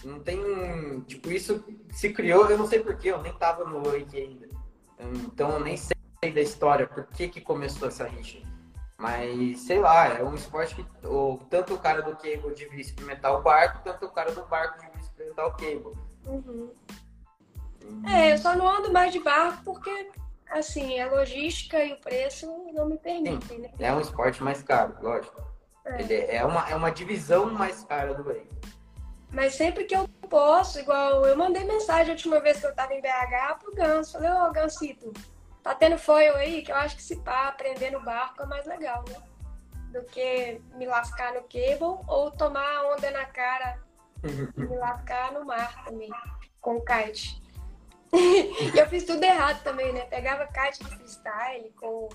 Não 0.04 0.20
tem. 0.20 1.02
Tipo, 1.02 1.32
isso 1.32 1.64
se 1.92 2.14
criou, 2.14 2.50
eu 2.50 2.58
não 2.58 2.68
sei 2.68 2.80
porquê, 2.80 3.10
eu 3.10 3.22
nem 3.22 3.34
tava 3.34 3.66
no 3.66 3.84
Wake 3.84 4.18
ainda. 4.18 4.48
Então 5.00 5.52
eu 5.52 5.60
nem 5.60 5.76
sei 5.78 5.96
da 6.34 6.42
história, 6.42 6.88
por 6.88 7.06
que, 7.08 7.28
que 7.28 7.42
começou 7.42 7.88
essa 7.88 8.06
rixa. 8.06 8.40
Mas, 8.98 9.62
sei 9.62 9.80
lá, 9.80 10.08
é 10.08 10.24
um 10.24 10.36
esporte 10.36 10.76
que 10.76 10.86
ou, 11.08 11.38
tanto 11.50 11.74
o 11.74 11.80
cara 11.80 12.02
do 12.02 12.18
cable 12.18 12.54
devia 12.54 12.82
experimentar 12.82 13.34
o 13.34 13.42
barco, 13.42 13.82
tanto 13.82 14.06
o 14.06 14.12
cara 14.12 14.32
do 14.32 14.46
barco 14.46 14.78
devia 14.78 15.00
experimentar 15.00 15.48
o 15.48 15.52
cable. 15.52 15.94
Uhum. 16.26 16.74
É, 18.08 18.34
eu 18.34 18.38
só 18.38 18.56
não 18.56 18.68
ando 18.68 18.92
mais 18.92 19.12
de 19.12 19.20
barco 19.20 19.64
porque, 19.64 20.12
assim, 20.50 21.00
a 21.00 21.10
logística 21.10 21.84
e 21.84 21.94
o 21.94 22.02
preço 22.02 22.48
não 22.74 22.88
me 22.88 22.98
permitem, 22.98 23.40
Sim, 23.42 23.58
né? 23.60 23.70
É 23.80 23.94
um 23.94 24.02
esporte 24.02 24.44
mais 24.44 24.62
caro, 24.64 24.96
lógico. 25.02 25.42
É. 25.86 26.02
Ele 26.02 26.16
é 26.16 26.46
uma, 26.46 26.70
é 26.70 26.76
uma 26.76 26.92
divisão 26.92 27.52
mais 27.52 27.84
cara 27.84 28.14
do 28.14 28.24
wave. 28.24 28.48
Mas 29.32 29.54
sempre 29.54 29.84
que 29.84 29.96
eu 29.96 30.08
posso, 30.30 30.80
igual 30.80 31.26
eu 31.26 31.38
mandei 31.38 31.64
mensagem 31.64 32.10
a 32.10 32.16
última 32.16 32.40
vez 32.40 32.60
que 32.60 32.66
eu 32.66 32.74
tava 32.74 32.94
em 32.94 33.02
BH 33.02 33.60
pro 33.60 33.76
Ganso. 33.76 34.14
Falei, 34.14 34.32
ô 34.32 34.52
Gansito, 34.52 35.14
tá 35.62 35.76
tendo 35.76 35.98
foil 35.98 36.36
aí, 36.36 36.64
que 36.64 36.72
eu 36.72 36.76
acho 36.76 36.96
que 36.96 37.04
se 37.04 37.18
pá, 37.18 37.48
aprender 37.48 37.92
no 37.92 38.02
barco 38.02 38.42
é 38.42 38.46
mais 38.46 38.66
legal, 38.66 39.04
né? 39.08 39.16
Do 39.92 40.04
que 40.06 40.62
me 40.76 40.86
lascar 40.86 41.34
no 41.34 41.42
cable 41.42 42.04
ou 42.08 42.32
tomar 42.32 42.86
onda 42.86 43.12
na 43.12 43.26
cara 43.26 43.80
e 44.24 44.62
me 44.62 44.78
lascar 44.78 45.32
no 45.32 45.46
mar 45.46 45.84
também, 45.86 46.10
com 46.62 46.78
o 46.78 46.86
kite. 46.86 47.42
E 48.14 48.72
eu 48.78 48.88
fiz 48.88 49.04
tudo 49.04 49.24
errado 49.24 49.62
também, 49.64 49.94
né? 49.94 50.02
Pegava 50.06 50.48
kite 50.48 50.84
de 50.84 50.96
freestyle 50.96 51.72
com, 51.80 52.10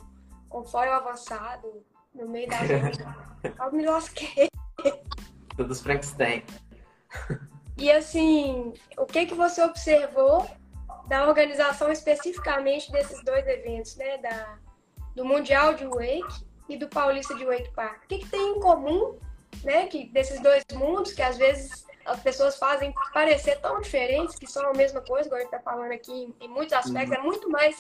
com 0.49 0.65
foil 0.65 0.93
avançado 0.93 1.85
no 2.15 2.29
meio 2.29 2.49
da 2.49 2.57
onda. 2.61 3.65
eu 3.65 3.73
me 3.73 3.87
lasquei. 3.87 4.49
Todos 5.57 5.81
Frankenstein. 5.81 6.45
E 7.77 7.91
assim, 7.91 8.73
o 8.99 9.07
que 9.07 9.27
que 9.27 9.35
você 9.35 9.63
observou 9.63 10.49
da 11.07 11.27
organização 11.27 11.91
especificamente 11.93 12.91
desses 12.91 13.23
dois 13.25 13.47
eventos, 13.47 13.97
né? 13.97 14.19
Da, 14.19 14.59
do 15.15 15.25
Mundial 15.25 15.75
de 15.75 15.85
Wake 15.87 16.47
e 16.69 16.77
do 16.77 16.89
Paulista 16.89 17.35
de 17.35 17.45
Wake 17.45 17.71
Park. 17.73 18.05
O 18.05 18.09
que, 18.09 18.19
que 18.19 18.29
tem 18.29 18.57
em 18.57 18.61
comum, 18.61 19.19
né? 19.63 19.87
Que 19.87 20.09
desses 20.09 20.41
dois 20.41 20.65
mundos, 20.73 21.13
que 21.13 21.23
às 21.23 21.37
vezes 21.37 21.85
as 22.05 22.21
pessoas 22.21 22.57
fazem 22.57 22.93
parecer 23.13 23.61
tão 23.61 23.81
diferentes, 23.81 24.39
que 24.39 24.47
são 24.47 24.69
a 24.69 24.73
mesma 24.73 25.01
coisa, 25.01 25.27
igual 25.27 25.39
a 25.39 25.45
gente 25.45 25.55
está 25.55 25.71
falando 25.71 25.93
aqui, 25.93 26.35
em 26.41 26.49
muitos 26.49 26.73
aspectos, 26.73 27.17
uhum. 27.17 27.23
é 27.23 27.27
muito 27.27 27.51
mais 27.51 27.77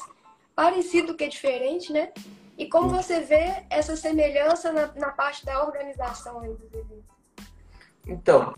parecido 0.54 1.08
do 1.08 1.16
que 1.16 1.28
diferente, 1.28 1.92
né? 1.92 2.12
E 2.56 2.68
como 2.68 2.88
você 2.88 3.20
vê 3.20 3.64
essa 3.68 3.96
semelhança 3.96 4.72
na, 4.72 4.86
na 4.94 5.10
parte 5.10 5.44
da 5.44 5.62
organização 5.64 6.40
aí 6.40 6.54
dos 6.54 6.72
eventos? 6.72 7.04
Então, 8.06 8.54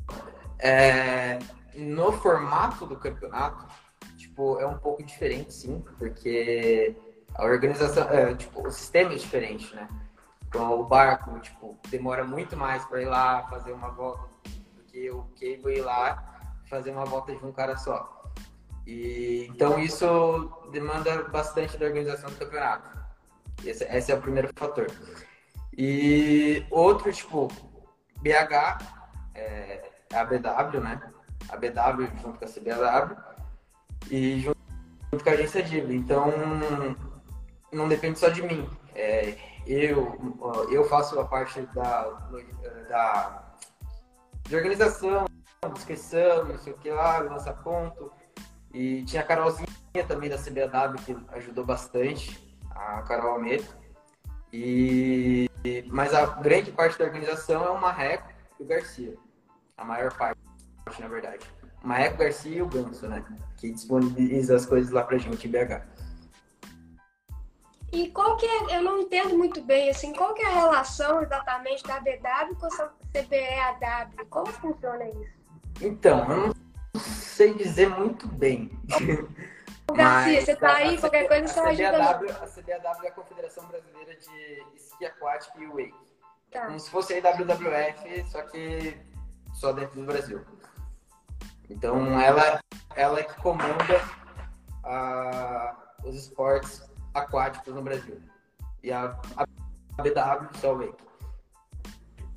é, 0.58 1.38
no 1.75 2.12
formato 2.12 2.85
do 2.85 2.96
campeonato, 2.96 3.66
tipo, 4.16 4.61
é 4.61 4.66
um 4.66 4.78
pouco 4.78 5.02
diferente, 5.02 5.54
sim, 5.54 5.82
porque 5.99 6.94
a 7.35 7.44
organização, 7.44 8.08
é, 8.11 8.35
tipo, 8.35 8.66
o 8.66 8.70
sistema 8.70 9.12
é 9.12 9.16
diferente, 9.16 9.75
né? 9.75 9.88
Então, 10.49 10.78
o 10.78 10.85
barco, 10.85 11.38
tipo, 11.40 11.78
demora 11.88 12.25
muito 12.25 12.56
mais 12.56 12.85
para 12.85 13.02
ir 13.02 13.06
lá 13.06 13.46
fazer 13.49 13.73
uma 13.73 13.90
volta 13.90 14.36
que 14.97 15.11
o 15.11 15.25
cable 15.38 15.76
ir 15.76 15.83
lá 15.83 16.25
fazer 16.71 16.91
uma 16.91 17.05
volta 17.05 17.35
de 17.35 17.45
um 17.45 17.53
cara 17.53 17.76
só. 17.76 18.33
E, 18.87 19.47
então, 19.50 19.79
isso 19.79 20.50
demanda 20.73 21.25
bastante 21.25 21.76
da 21.76 21.87
organização 21.87 22.31
do 22.31 22.37
campeonato. 22.37 22.99
Esse, 23.62 23.85
esse 23.85 24.11
é 24.11 24.15
o 24.15 24.23
primeiro 24.23 24.49
fator. 24.57 24.87
E 25.76 26.65
outro, 26.71 27.12
tipo, 27.12 27.49
BH, 28.23 28.79
é, 29.35 29.91
a 30.15 30.25
BW, 30.25 30.81
né? 30.81 31.12
A 31.50 31.57
BW 31.57 32.07
junto 32.23 32.38
com 32.38 32.45
a 32.45 32.49
CBW 32.49 33.17
e 34.11 34.41
junto, 34.41 34.59
junto 35.12 35.25
com 35.25 35.31
a 35.31 35.33
agência 35.35 35.62
DIB. 35.62 35.95
Então, 35.95 36.33
não 37.71 37.87
depende 37.87 38.19
só 38.19 38.29
de 38.29 38.43
mim. 38.43 38.69
É, 38.95 39.37
eu, 39.67 40.17
eu 40.71 40.85
faço 40.85 41.21
a 41.21 41.25
parte 41.26 41.61
da, 41.75 42.05
da 42.88 43.46
de 44.49 44.57
organização, 44.57 45.26
descrição, 45.75 46.45
não 46.45 46.59
sei 46.59 46.73
o 46.73 46.76
que 46.76 46.91
lá, 46.91 47.19
lança 47.19 47.53
ponto. 47.53 48.12
E 48.73 49.03
tinha 49.05 49.23
a 49.23 49.25
Carolzinha 49.25 49.67
também 50.07 50.29
da 50.29 50.37
CBAW 50.37 50.95
que 51.05 51.17
ajudou 51.33 51.65
bastante, 51.65 52.57
a 52.71 53.03
Carol 53.03 53.33
Almeida. 53.33 53.65
E, 54.53 55.50
mas 55.88 56.15
a 56.15 56.26
grande 56.26 56.71
parte 56.71 56.99
da 56.99 57.05
organização 57.05 57.65
é 57.65 57.71
o 57.71 57.81
Marreco 57.81 58.29
e 58.61 58.62
o 58.62 58.67
Garcia. 58.67 59.15
A 59.76 59.85
maior 59.85 60.12
parte, 60.17 60.38
na 60.99 61.09
verdade. 61.09 61.45
O 61.83 61.88
Marreco, 61.88 62.19
Garcia 62.19 62.59
e 62.59 62.62
o 62.62 62.67
Ganso, 62.67 63.09
né? 63.09 63.25
Que 63.57 63.71
disponibiliza 63.71 64.57
as 64.57 64.67
coisas 64.67 64.91
lá 64.91 65.03
pra 65.03 65.19
gente 65.19 65.47
em 65.47 65.50
BH. 65.50 65.83
E 67.97 68.11
qual 68.11 68.37
que 68.37 68.45
é, 68.45 68.76
eu 68.76 68.83
não 68.83 69.00
entendo 69.00 69.38
muito 69.38 69.62
bem, 69.62 69.88
assim, 69.88 70.12
qual 70.12 70.35
que 70.35 70.43
é 70.43 70.47
a 70.47 70.55
relação 70.55 71.23
exatamente 71.23 71.83
da 71.83 71.99
BW 71.99 72.55
com 72.61 72.67
a 72.67 72.93
CBEAW? 73.11 74.26
Como 74.29 74.53
funciona 74.53 75.09
isso? 75.09 75.33
Então, 75.81 76.31
eu 76.31 76.37
não 76.49 77.00
sei 77.00 77.55
dizer 77.55 77.88
muito 77.88 78.29
bem. 78.29 78.71
Garcia, 79.95 80.43
você 80.43 80.57
tá 80.57 80.75
aí, 80.75 80.99
qualquer 80.99 81.26
coisa 81.26 81.49
você 81.49 81.61
ajuda. 81.61 82.11
A 82.11 82.47
CBAW 82.47 83.05
é 83.05 83.09
a 83.09 83.12
Confederação 83.12 83.65
Brasileira 83.65 84.15
de 84.15 84.62
Esqui 84.76 85.07
Aquático 85.07 85.62
e 85.62 85.67
Wake. 85.67 85.95
Tá. 86.50 86.67
Como 86.67 86.79
se 86.79 86.91
fosse 86.91 87.15
a 87.15 87.21
WWF, 87.33 88.31
só 88.31 88.43
que 88.43 88.95
só 89.55 89.73
dentro 89.73 89.99
do 89.99 90.07
Brasil. 90.07 90.45
Então, 91.71 92.21
ela, 92.21 92.61
ela 92.95 93.21
é 93.21 93.23
que 93.23 93.41
comanda 93.41 94.03
a, 94.85 95.75
os 96.05 96.15
esportes 96.15 96.86
aquáticos 97.16 97.75
no 97.75 97.82
Brasil. 97.82 98.20
E 98.82 98.92
a, 98.92 99.18
a 99.37 99.46
BW 100.02 100.78
Wake. 100.78 101.04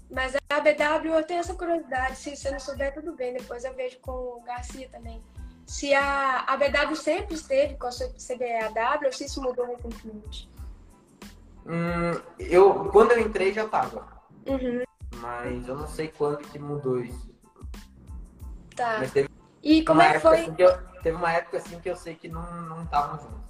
Mas 0.09 0.35
a 0.35 0.59
BW 0.59 1.13
eu 1.13 1.23
tenho 1.23 1.39
essa 1.39 1.53
curiosidade, 1.53 2.15
se 2.15 2.35
você 2.35 2.49
não 2.49 2.59
souber, 2.59 2.93
tudo 2.93 3.15
bem, 3.15 3.33
depois 3.33 3.63
eu 3.63 3.73
vejo 3.75 3.99
com 3.99 4.11
o 4.11 4.41
Garcia 4.41 4.89
também 4.89 5.21
se 5.69 5.93
a, 5.93 6.45
a 6.47 6.57
BW 6.57 6.95
sempre 6.95 7.35
esteve 7.35 7.75
com 7.75 7.85
a 7.85 7.91
sua 7.91 8.07
CBAW 8.07 9.05
ou 9.05 9.13
se 9.13 9.25
isso 9.25 9.39
mudou 9.39 9.67
recentemente? 9.67 10.49
Hum, 11.63 12.19
eu, 12.39 12.85
quando 12.85 13.11
eu 13.11 13.19
entrei 13.19 13.53
já 13.53 13.65
estava. 13.65 14.07
Uhum. 14.47 14.83
Mas 15.17 15.67
eu 15.67 15.77
não 15.77 15.87
sei 15.87 16.07
quando 16.07 16.39
que 16.39 16.57
mudou 16.57 16.99
isso. 16.99 17.29
Tá. 18.75 18.97
Mas 18.97 19.11
teve 19.11 19.29
e 19.61 19.85
como 19.85 20.01
é 20.01 20.13
que 20.13 20.19
foi? 20.19 20.39
Assim 20.39 20.55
eu, 20.57 20.81
teve 21.03 21.15
uma 21.15 21.31
época 21.31 21.57
assim 21.57 21.79
que 21.79 21.87
eu 21.87 21.95
sei 21.95 22.15
que 22.15 22.27
não 22.27 22.83
estavam 22.83 23.19
juntos. 23.19 23.48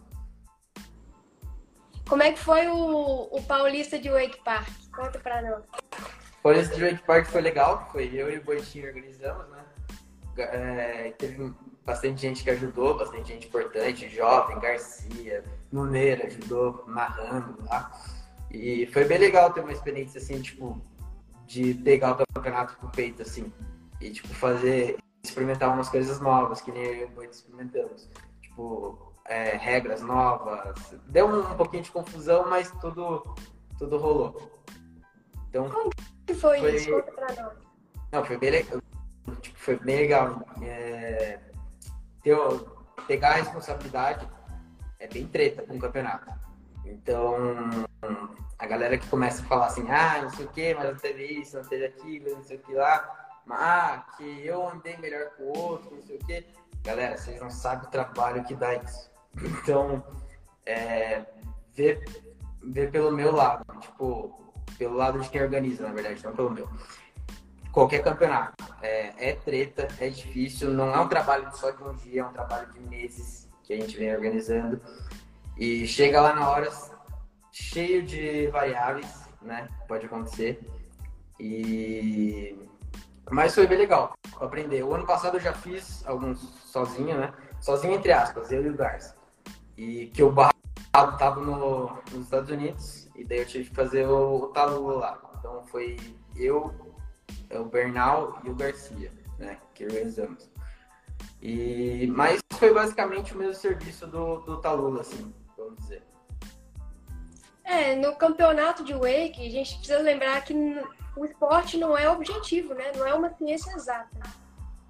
Como 2.09 2.23
é 2.23 2.31
que 2.31 2.39
foi 2.39 2.67
o, 2.67 3.29
o 3.31 3.43
Paulista 3.43 3.99
de 3.99 4.09
Wake 4.09 4.43
Park? 4.43 4.67
Conta 4.91 5.19
pra 5.19 5.43
nós. 5.43 5.63
O 6.39 6.41
Paulista 6.41 6.75
de 6.75 6.83
Wake 6.83 7.03
Park 7.03 7.27
foi 7.27 7.41
legal, 7.41 7.87
foi 7.91 8.09
eu 8.11 8.33
e 8.33 8.39
o 8.39 8.43
Boitinho 8.43 8.87
organizamos, 8.87 9.47
né? 9.49 9.63
É, 10.37 11.13
teve 11.19 11.53
bastante 11.85 12.19
gente 12.19 12.43
que 12.43 12.49
ajudou, 12.49 12.97
bastante 12.97 13.27
gente 13.27 13.47
importante, 13.47 14.09
jovem, 14.09 14.59
Garcia, 14.59 15.43
Nuneira 15.71 16.25
ajudou 16.25 16.83
narrando 16.87 17.63
lá. 17.65 17.91
E 18.49 18.87
foi 18.87 19.05
bem 19.05 19.19
legal 19.19 19.53
ter 19.53 19.59
uma 19.59 19.71
experiência 19.71 20.19
assim, 20.19 20.41
tipo, 20.41 20.81
de 21.45 21.75
pegar 21.75 22.13
o 22.13 22.25
campeonato 22.33 22.75
pro 22.77 22.89
peito, 22.89 23.21
assim, 23.21 23.53
e 24.01 24.09
tipo, 24.09 24.29
fazer, 24.29 24.97
experimentar 25.23 25.71
umas 25.71 25.89
coisas 25.89 26.19
novas, 26.19 26.59
que 26.59 26.71
nem 26.71 26.83
eu 26.83 26.95
e 26.95 27.03
o 27.03 27.09
Boito 27.09 27.35
experimentamos. 27.35 28.09
Tipo, 28.41 29.08
é, 29.29 29.55
regras 29.55 30.01
novas. 30.01 30.75
Deu 31.07 31.27
um, 31.27 31.39
um, 31.39 31.55
pouquinho 31.55 31.83
de 31.83 31.91
confusão, 31.91 32.49
mas 32.49 32.71
tudo, 32.81 33.35
tudo 33.77 33.97
rolou. 33.97 34.51
Então, 35.49 35.69
Como 35.69 35.89
que 36.25 36.33
foi, 36.33 36.59
foi... 36.59 36.75
isso? 36.75 36.91
Conta 36.91 37.11
pra 37.11 37.43
nós. 37.43 37.57
Não, 38.11 38.25
foi 38.25 38.37
bem 38.37 38.51
legal. 38.51 38.81
Tipo, 39.41 39.59
foi 39.59 39.75
bem 39.77 39.97
legal. 39.97 40.41
É 40.61 41.39
ter, 42.23 42.37
pegar 43.07 43.29
a 43.29 43.35
responsabilidade 43.35 44.27
é 44.99 45.07
bem 45.07 45.27
treta 45.27 45.63
com 45.63 45.75
o 45.75 45.79
campeonato. 45.79 46.31
Então, 46.85 47.35
a 48.57 48.65
galera 48.65 48.97
que 48.97 49.07
começa 49.07 49.41
a 49.41 49.45
falar 49.45 49.67
assim, 49.67 49.89
ah, 49.89 50.21
não 50.23 50.29
sei 50.29 50.45
o 50.45 50.49
que, 50.49 50.73
mas 50.73 50.85
não 50.85 50.95
teve 50.95 51.25
isso, 51.25 51.57
não 51.57 51.63
teve 51.63 51.85
aquilo, 51.85 52.35
não 52.35 52.43
sei 52.43 52.57
o 52.57 52.59
que 52.59 52.73
lá, 52.73 53.41
ah, 53.49 54.05
que 54.17 54.45
eu 54.45 54.67
andei 54.67 54.97
melhor 54.97 55.31
que 55.31 55.43
o 55.43 55.57
outro, 55.57 55.95
não 55.95 56.01
sei 56.01 56.17
o 56.17 56.19
que. 56.19 56.45
Galera, 56.83 57.17
vocês 57.17 57.39
não 57.41 57.49
sabem 57.49 57.87
o 57.87 57.91
trabalho 57.91 58.43
que 58.43 58.55
dá 58.55 58.75
isso. 58.75 59.08
Então, 59.35 60.03
é, 60.65 61.25
ver, 61.73 62.03
ver 62.63 62.91
pelo 62.91 63.11
meu 63.11 63.31
lado, 63.31 63.65
tipo, 63.79 64.53
pelo 64.77 64.95
lado 64.95 65.19
de 65.19 65.29
quem 65.29 65.41
organiza, 65.41 65.87
na 65.87 65.93
verdade, 65.93 66.23
não 66.23 66.35
pelo 66.35 66.49
meu 66.49 66.69
qualquer 67.71 68.03
campeonato. 68.03 68.63
É, 68.81 69.29
é, 69.29 69.35
treta, 69.35 69.87
é 69.99 70.09
difícil, 70.09 70.71
não 70.71 70.93
é 70.93 70.99
um 70.99 71.07
trabalho 71.07 71.49
só 71.55 71.71
de 71.71 71.83
um 71.83 71.93
dia, 71.95 72.21
é 72.21 72.25
um 72.25 72.33
trabalho 72.33 72.71
de 72.71 72.79
meses 72.79 73.47
que 73.63 73.73
a 73.73 73.77
gente 73.77 73.97
vem 73.97 74.13
organizando. 74.13 74.81
E 75.57 75.85
chega 75.87 76.21
lá 76.21 76.33
na 76.33 76.49
hora 76.49 76.69
cheio 77.51 78.03
de 78.03 78.47
variáveis, 78.47 79.25
né? 79.41 79.67
Pode 79.87 80.05
acontecer. 80.05 80.59
E 81.39 82.57
mas 83.29 83.53
foi 83.53 83.67
bem 83.67 83.77
legal 83.77 84.13
aprender. 84.39 84.83
O 84.83 84.93
ano 84.93 85.05
passado 85.05 85.37
eu 85.37 85.41
já 85.41 85.53
fiz 85.53 86.05
alguns 86.07 86.39
sozinho, 86.65 87.17
né? 87.17 87.33
Sozinho 87.61 87.93
entre 87.93 88.11
aspas, 88.11 88.51
eu 88.51 88.63
e 88.63 88.69
o 88.69 88.75
Garça. 88.75 89.18
E 89.79 90.07
que 90.07 90.21
o 90.21 90.29
barro 90.29 90.51
tava 91.17 91.39
no, 91.39 91.97
nos 92.11 92.25
Estados 92.25 92.49
Unidos 92.49 93.07
e 93.15 93.23
daí 93.23 93.39
eu 93.39 93.45
tive 93.45 93.69
que 93.69 93.75
fazer 93.75 94.05
o, 94.05 94.43
o 94.43 94.47
Talu 94.47 94.97
lá. 94.97 95.17
Então 95.39 95.63
foi 95.67 95.95
eu, 96.35 96.75
é 97.49 97.57
o 97.57 97.63
Bernal 97.63 98.41
e 98.43 98.49
o 98.49 98.55
Garcia, 98.55 99.09
né? 99.37 99.57
Que 99.73 99.85
organizamos. 99.85 100.49
E, 101.41 102.07
mas 102.13 102.41
foi 102.55 102.73
basicamente 102.73 103.33
o 103.33 103.37
mesmo 103.37 103.53
serviço 103.53 104.05
do, 104.05 104.39
do 104.39 104.59
Talula, 104.59 104.99
assim, 104.99 105.33
vamos 105.55 105.77
dizer. 105.79 106.03
É, 107.63 107.95
no 107.95 108.13
campeonato 108.17 108.83
de 108.83 108.91
wake, 108.91 109.47
a 109.47 109.49
gente 109.49 109.77
precisa 109.77 109.99
lembrar 109.99 110.43
que 110.43 110.53
o 111.15 111.23
esporte 111.23 111.77
não 111.77 111.97
é 111.97 112.09
objetivo, 112.09 112.73
né? 112.73 112.91
Não 112.97 113.07
é 113.07 113.13
uma 113.13 113.29
ciência 113.29 113.71
exata. 113.71 114.19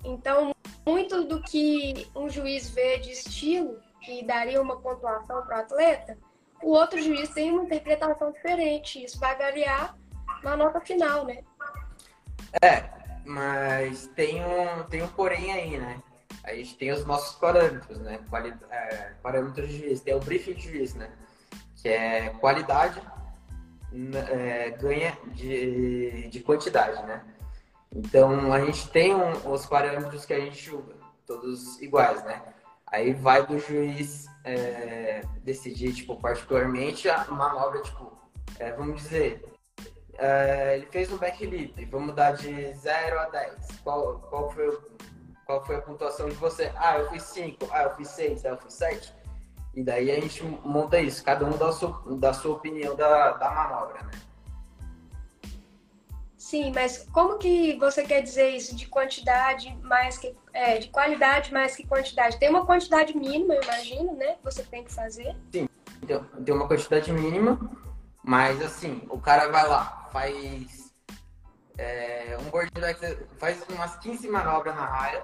Então, 0.03 0.51
muito 0.83 1.25
do 1.25 1.43
que 1.43 2.09
um 2.15 2.27
juiz 2.27 2.71
vê 2.71 2.97
de 2.97 3.11
estilo, 3.11 3.77
que 4.09 4.25
daria 4.25 4.59
uma 4.59 4.75
pontuação 4.81 5.45
para 5.45 5.57
o 5.57 5.61
atleta, 5.61 6.17
o 6.63 6.71
outro 6.71 6.99
juiz 6.99 7.29
tem 7.29 7.51
uma 7.51 7.63
interpretação 7.63 8.31
diferente. 8.31 9.03
Isso 9.03 9.19
vai 9.19 9.37
variar 9.37 9.95
na 10.43 10.57
nota 10.57 10.81
final, 10.81 11.25
né? 11.25 11.43
É, 12.59 12.89
mas 13.23 14.07
tem 14.15 14.43
um, 14.43 14.83
tem 14.85 15.03
um 15.03 15.07
porém 15.09 15.53
aí, 15.53 15.77
né? 15.77 16.01
A 16.43 16.55
gente 16.55 16.75
tem 16.75 16.91
os 16.91 17.05
nossos 17.05 17.35
parâmetros, 17.35 17.99
né? 17.99 18.19
Quali 18.31 18.51
é, 18.71 19.13
parâmetros 19.21 19.69
de 19.69 19.77
juiz. 19.77 20.01
Tem 20.01 20.15
o 20.15 20.19
briefing 20.19 20.53
de 20.53 20.71
juiz, 20.71 20.95
né? 20.95 21.11
Que 21.75 21.89
é 21.89 22.29
qualidade 22.39 22.99
é, 24.31 24.71
ganha 24.71 25.15
de, 25.27 26.29
de 26.29 26.39
quantidade, 26.39 27.03
né? 27.03 27.23
Então, 27.95 28.51
a 28.51 28.59
gente 28.65 28.89
tem 28.89 29.13
um, 29.13 29.51
os 29.51 29.67
parâmetros 29.67 30.25
que 30.25 30.33
a 30.33 30.39
gente 30.39 30.57
julga, 30.57 30.95
todos 31.27 31.79
iguais, 31.79 32.23
né? 32.23 32.41
Aí 32.91 33.13
vai 33.13 33.45
do 33.45 33.59
juiz 33.59 34.27
é, 34.43 35.21
decidir, 35.43 35.93
tipo, 35.93 36.15
particularmente 36.15 37.07
a 37.09 37.25
manobra, 37.25 37.81
tipo, 37.81 38.11
é, 38.57 38.71
vamos 38.71 39.03
dizer, 39.03 39.43
é, 40.17 40.75
ele 40.77 40.87
fez 40.87 41.11
um 41.11 41.17
backlip, 41.17 41.85
vamos 41.85 42.15
dar 42.15 42.33
de 42.33 42.73
0 42.73 43.19
a 43.19 43.29
10. 43.29 43.81
Qual, 43.83 44.19
qual, 44.29 44.51
foi, 44.51 44.79
qual 45.45 45.65
foi 45.65 45.75
a 45.75 45.81
pontuação 45.81 46.27
de 46.27 46.35
você? 46.35 46.71
Ah, 46.75 46.97
eu 46.97 47.09
fui 47.09 47.19
5, 47.19 47.67
ah, 47.71 47.83
eu 47.83 47.91
fui 47.91 48.05
6, 48.05 48.45
ah, 48.45 48.49
eu 48.49 48.57
fui 48.57 48.71
7. 48.71 49.13
E 49.75 49.83
daí 49.83 50.11
a 50.11 50.15
gente 50.15 50.43
monta 50.43 50.99
isso, 50.99 51.23
cada 51.23 51.45
um 51.45 51.57
dá 51.57 51.69
a 51.69 51.71
sua, 51.71 52.03
dá 52.17 52.31
a 52.31 52.33
sua 52.33 52.55
opinião 52.55 52.95
da, 52.95 53.33
da 53.33 53.51
manobra, 53.51 54.03
né? 54.03 54.11
Sim, 56.49 56.71
mas 56.73 57.07
como 57.13 57.37
que 57.37 57.77
você 57.77 58.03
quer 58.03 58.23
dizer 58.23 58.49
isso 58.55 58.75
de 58.75 58.87
quantidade 58.87 59.71
mais 59.83 60.17
que 60.17 60.35
é, 60.51 60.79
de 60.79 60.87
qualidade 60.87 61.53
mais 61.53 61.75
que 61.75 61.85
quantidade? 61.85 62.39
Tem 62.39 62.49
uma 62.49 62.65
quantidade 62.65 63.15
mínima, 63.15 63.53
eu 63.53 63.61
imagino, 63.61 64.15
né? 64.15 64.33
Que 64.33 64.43
você 64.43 64.63
tem 64.63 64.83
que 64.83 64.91
fazer. 64.91 65.37
Sim, 65.51 65.69
tem 66.43 66.55
uma 66.55 66.67
quantidade 66.67 67.13
mínima, 67.13 67.59
mas 68.23 68.59
assim, 68.63 68.99
o 69.11 69.19
cara 69.19 69.51
vai 69.51 69.67
lá, 69.67 70.09
faz 70.11 70.91
é, 71.77 72.35
um 72.41 72.49
board 72.49 72.71
faz 73.37 73.63
umas 73.69 73.97
15 73.97 74.27
manobras 74.27 74.75
na 74.75 74.85
raia. 74.85 75.23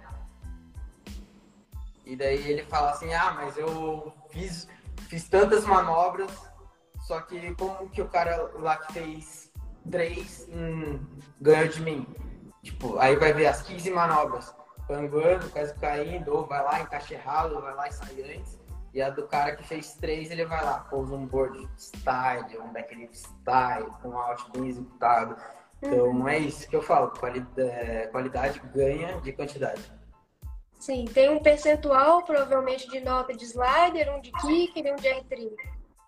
E 2.06 2.16
daí 2.16 2.52
ele 2.52 2.66
fala 2.66 2.92
assim, 2.92 3.12
ah, 3.16 3.32
mas 3.32 3.58
eu 3.58 4.14
fiz, 4.30 4.68
fiz 5.10 5.28
tantas 5.28 5.66
manobras, 5.66 6.30
só 7.02 7.20
que 7.22 7.56
como 7.56 7.90
que 7.90 8.04
o 8.04 8.08
cara 8.08 8.52
lá 8.60 8.78
que 8.78 8.94
fez 8.94 9.45
três 9.92 10.48
hum, 10.52 11.00
ganhou 11.42 11.68
de 11.68 11.82
mim? 11.82 12.08
Tipo, 12.64 12.98
aí 12.98 13.16
vai 13.16 13.32
ver 13.32 13.48
as 13.48 13.62
15 13.62 13.92
manobras, 13.92 14.54
panguando, 14.88 15.50
quase 15.50 15.74
caindo, 15.76 16.34
ou 16.34 16.46
vai 16.46 16.64
lá, 16.64 16.82
encaixa 16.82 17.14
errado, 17.14 17.62
vai 17.62 17.76
lá 17.76 17.88
e 17.88 17.92
sai 17.92 18.38
antes. 18.38 18.60
E 18.94 19.02
a 19.02 19.10
do 19.10 19.28
cara 19.28 19.56
que 19.56 19.64
fez 19.64 19.94
três, 19.96 20.32
ele 20.32 20.46
vai 20.46 20.64
lá, 20.64 20.80
pousa 20.90 21.14
um 21.16 21.26
board 21.28 21.68
style, 21.78 22.58
um 22.60 22.72
backlip 22.72 23.14
style, 23.16 23.90
com 24.02 24.10
um 24.10 24.18
out 24.18 24.44
bem 24.52 24.70
executado. 24.70 25.36
Então 25.82 26.08
uhum. 26.08 26.28
é 26.28 26.40
isso 26.40 26.68
que 26.68 26.76
eu 26.76 26.82
falo, 26.82 27.12
qualidade, 27.12 27.62
é, 27.62 28.08
qualidade 28.08 28.60
ganha 28.74 29.20
de 29.22 29.34
quantidade. 29.34 29.82
Sim, 30.80 31.06
tem 31.06 31.30
um 31.30 31.40
percentual 31.40 32.24
provavelmente 32.24 32.88
de 32.90 33.00
nota 33.00 33.34
de 33.34 33.44
slider, 33.44 34.14
um 34.16 34.22
de 34.22 34.32
kicker 34.32 34.86
e 34.86 34.92
um 34.92 34.96
de 34.96 35.08
R30. 35.08 35.52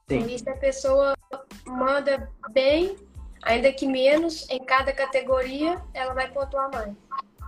Sim. 0.07 0.19
E 0.27 0.39
se 0.39 0.49
a 0.49 0.55
pessoa 0.55 1.13
manda 1.65 2.31
bem, 2.51 2.95
ainda 3.43 3.71
que 3.71 3.88
menos, 3.88 4.50
em 4.50 4.63
cada 4.63 4.91
categoria, 4.93 5.82
ela 5.93 6.13
vai 6.13 6.32
pontuar 6.32 6.71
mais. 6.71 6.93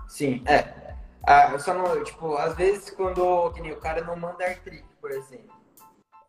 Sim, 0.07 0.43
é. 0.47 0.95
Ah, 1.23 1.57
só 1.59 1.73
não, 1.73 2.03
tipo, 2.03 2.35
às 2.35 2.55
vezes 2.55 2.89
quando 2.89 3.51
que 3.51 3.61
nem, 3.61 3.71
o 3.71 3.79
cara 3.79 4.03
não 4.03 4.15
manda 4.15 4.43
R-Trick, 4.43 4.87
por 4.99 5.11
exemplo. 5.11 5.55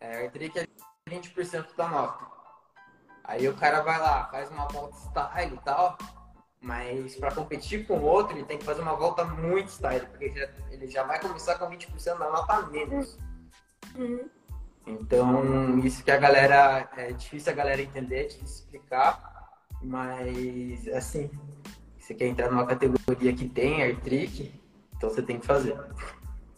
É, 0.01 0.25
R-Trick 0.25 0.59
é 0.59 0.67
20% 1.09 1.75
da 1.77 1.89
nota. 1.89 2.27
Aí 3.25 3.49
o 3.49 3.57
cara 3.57 3.81
vai 3.83 3.99
lá, 3.99 4.27
faz 4.27 4.51
uma 4.51 4.67
volta 4.67 4.97
style 4.97 5.55
e 5.55 5.61
tal, 5.61 5.97
mas 6.61 7.17
para 7.17 7.33
competir 7.35 7.87
com 7.87 7.99
o 7.99 8.03
outro, 8.03 8.37
ele 8.37 8.45
tem 8.45 8.59
que 8.59 8.65
fazer 8.65 8.83
uma 8.83 8.95
volta 8.95 9.25
muito 9.25 9.69
style, 9.69 10.07
porque 10.07 10.25
ele 10.25 10.39
já, 10.39 10.49
ele 10.71 10.87
já 10.89 11.03
vai 11.05 11.21
começar 11.21 11.59
com 11.59 11.71
20% 11.71 12.19
da 12.19 12.31
nota 12.31 12.67
menos. 12.67 13.19
Uhum. 13.95 14.29
Então, 14.87 15.79
isso 15.79 16.03
que 16.03 16.11
a 16.11 16.17
galera. 16.17 16.89
É 16.97 17.13
difícil 17.13 17.53
a 17.53 17.57
galera 17.57 17.81
entender, 17.81 18.25
é 18.25 18.29
difícil 18.29 18.65
explicar, 18.65 19.40
mas 19.83 20.87
assim, 20.89 21.31
você 21.99 22.15
quer 22.15 22.27
entrar 22.27 22.51
numa 22.51 22.67
categoria 22.67 23.33
que 23.33 23.49
tem 23.49 23.83
air 23.83 24.01
trick, 24.01 24.53
então 24.97 25.11
você 25.11 25.23
tem 25.23 25.39
que 25.39 25.47
fazer. 25.47 25.79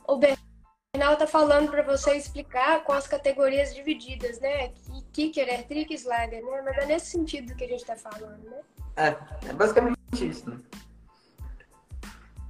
O 0.06 0.16
Bernal 0.16 1.16
tá 1.16 1.26
falando 1.26 1.70
para 1.70 1.82
você 1.82 2.16
explicar 2.16 2.82
com 2.84 2.92
as 2.92 3.06
categorias 3.06 3.74
divididas, 3.74 4.40
né? 4.40 4.72
Kicker, 5.12 5.48
air 5.48 5.66
trick, 5.66 5.94
slider, 5.94 6.44
né? 6.44 6.62
Mas 6.64 6.78
é 6.78 6.86
nesse 6.86 7.06
sentido 7.06 7.54
que 7.54 7.64
a 7.64 7.68
gente 7.68 7.84
tá 7.84 7.96
falando, 7.96 8.42
né? 8.44 8.60
É, 8.96 9.16
é 9.48 9.52
basicamente 9.52 9.96
isso, 10.20 10.48
né? 10.50 10.58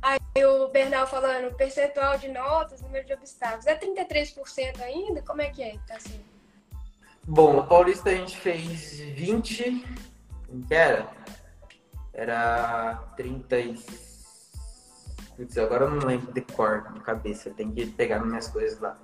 Aí 0.02 0.44
o 0.44 0.66
Bernal 0.68 1.06
falando, 1.06 1.54
percentual 1.54 2.18
de 2.18 2.26
notas, 2.28 2.82
número 2.82 3.06
de 3.06 3.14
obstáculos. 3.14 3.66
É 3.66 3.78
33% 3.78 4.80
ainda? 4.80 5.22
Como 5.22 5.40
é 5.40 5.50
que 5.50 5.62
é 5.62 5.70
que 5.70 5.86
tá 5.86 6.00
sendo? 6.00 6.24
Bom, 7.24 7.58
o 7.58 7.66
Paulista 7.66 8.10
a 8.10 8.14
gente 8.14 8.36
fez 8.36 8.98
20. 8.98 9.84
Que 10.60 10.74
era? 10.74 11.08
Era 12.12 12.94
30 13.16 13.58
e... 13.58 13.78
Putz, 15.36 15.56
agora 15.56 15.84
eu 15.84 15.90
não 15.90 16.06
lembro 16.06 16.32
de 16.32 16.42
cor 16.42 16.84
na 16.92 17.00
cabeça. 17.00 17.50
Tem 17.50 17.70
que 17.70 17.86
pegar 17.86 18.20
minhas 18.20 18.48
coisas 18.48 18.78
lá. 18.80 18.98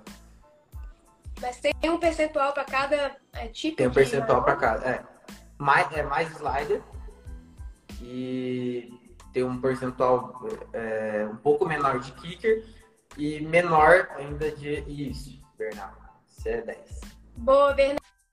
Mas 1.41 1.59
tem 1.59 1.73
um 1.89 1.97
percentual 1.97 2.53
para 2.53 2.65
cada 2.65 3.15
é, 3.33 3.47
tipo 3.47 3.77
Tem 3.77 3.87
um 3.87 3.93
percentual 3.93 4.43
para 4.43 4.55
cada, 4.55 4.89
é. 4.89 5.03
Mais, 5.57 5.91
é 5.93 6.03
mais 6.03 6.29
slider 6.31 6.81
e 8.01 8.93
tem 9.33 9.43
um 9.43 9.59
percentual 9.59 10.41
é, 10.73 11.27
um 11.31 11.35
pouco 11.37 11.65
menor 11.65 11.99
de 11.99 12.11
kicker 12.13 12.65
e 13.17 13.41
menor 13.41 14.09
ainda 14.15 14.51
de 14.51 14.79
isso, 14.87 15.41
Bernal. 15.57 15.91
Você 16.27 16.49
é 16.49 16.61
10. 16.61 17.01
Boa, 17.37 17.73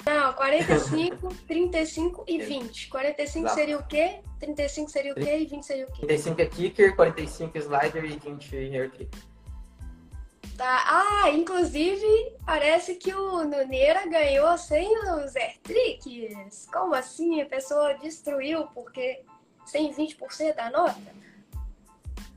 Bernal. 0.06 0.34
45, 0.34 1.34
35 1.48 2.24
e 2.28 2.38
20. 2.38 2.88
45 2.88 3.46
Exato. 3.46 3.54
seria 3.54 3.78
o 3.78 3.82
quê? 3.86 4.20
35 4.38 4.90
seria 4.90 5.12
o 5.12 5.14
quê? 5.16 5.38
E 5.38 5.46
20 5.46 5.62
seria 5.62 5.84
o 5.86 5.92
quê? 5.92 6.06
35 6.06 6.40
é 6.40 6.46
kicker, 6.46 6.96
45 6.96 7.58
é 7.58 7.60
slider 7.60 8.04
e 8.04 8.16
20 8.16 8.56
é 8.56 8.60
hair 8.60 8.90
trick. 8.92 9.18
Tá. 10.56 10.84
Ah, 10.86 11.30
inclusive, 11.30 12.06
parece 12.46 12.94
que 12.94 13.12
o 13.12 13.44
Nuneira 13.44 14.06
ganhou 14.06 14.56
sem 14.56 14.88
os 14.98 15.36
air 15.36 15.58
tricks. 15.62 16.66
Como 16.72 16.94
assim? 16.94 17.42
A 17.42 17.46
pessoa 17.46 17.94
destruiu 17.94 18.66
porque 18.68 19.22
sem 19.66 19.92
20% 19.92 20.54
da 20.54 20.70
nota? 20.70 21.26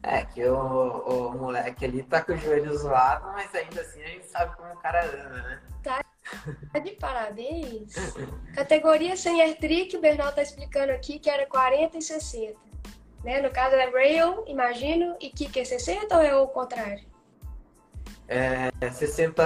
É, 0.01 0.25
que 0.25 0.43
o, 0.45 0.57
o 0.57 1.37
moleque 1.37 1.85
ali 1.85 2.03
tá 2.03 2.21
com 2.21 2.31
o 2.31 2.37
joelho 2.37 2.75
zoado, 2.77 3.27
mas 3.33 3.53
ainda 3.53 3.81
assim 3.81 4.01
a 4.01 4.07
gente 4.07 4.27
sabe 4.27 4.55
como 4.55 4.73
o 4.73 4.77
cara 4.77 5.05
anda, 5.05 5.41
né? 5.41 5.61
Tá, 5.83 6.01
tá 6.71 6.79
de 6.79 6.91
parabéns. 6.91 7.93
Categoria 8.55 9.15
sem 9.15 9.41
air 9.41 9.57
trick, 9.57 9.95
o 9.95 10.01
Bernal 10.01 10.31
tá 10.31 10.41
explicando 10.41 10.91
aqui 10.91 11.19
que 11.19 11.29
era 11.29 11.45
40 11.45 11.97
e 11.97 12.01
60. 12.01 12.55
Né? 13.23 13.41
No 13.41 13.49
caso 13.51 13.75
é 13.75 13.89
rail, 13.89 14.43
imagino, 14.47 15.15
e 15.19 15.29
kick 15.29 15.59
é 15.59 15.65
60 15.65 16.15
ou 16.15 16.21
é 16.21 16.35
o 16.35 16.47
contrário? 16.47 17.05
É 18.27 18.71
60 18.91 19.43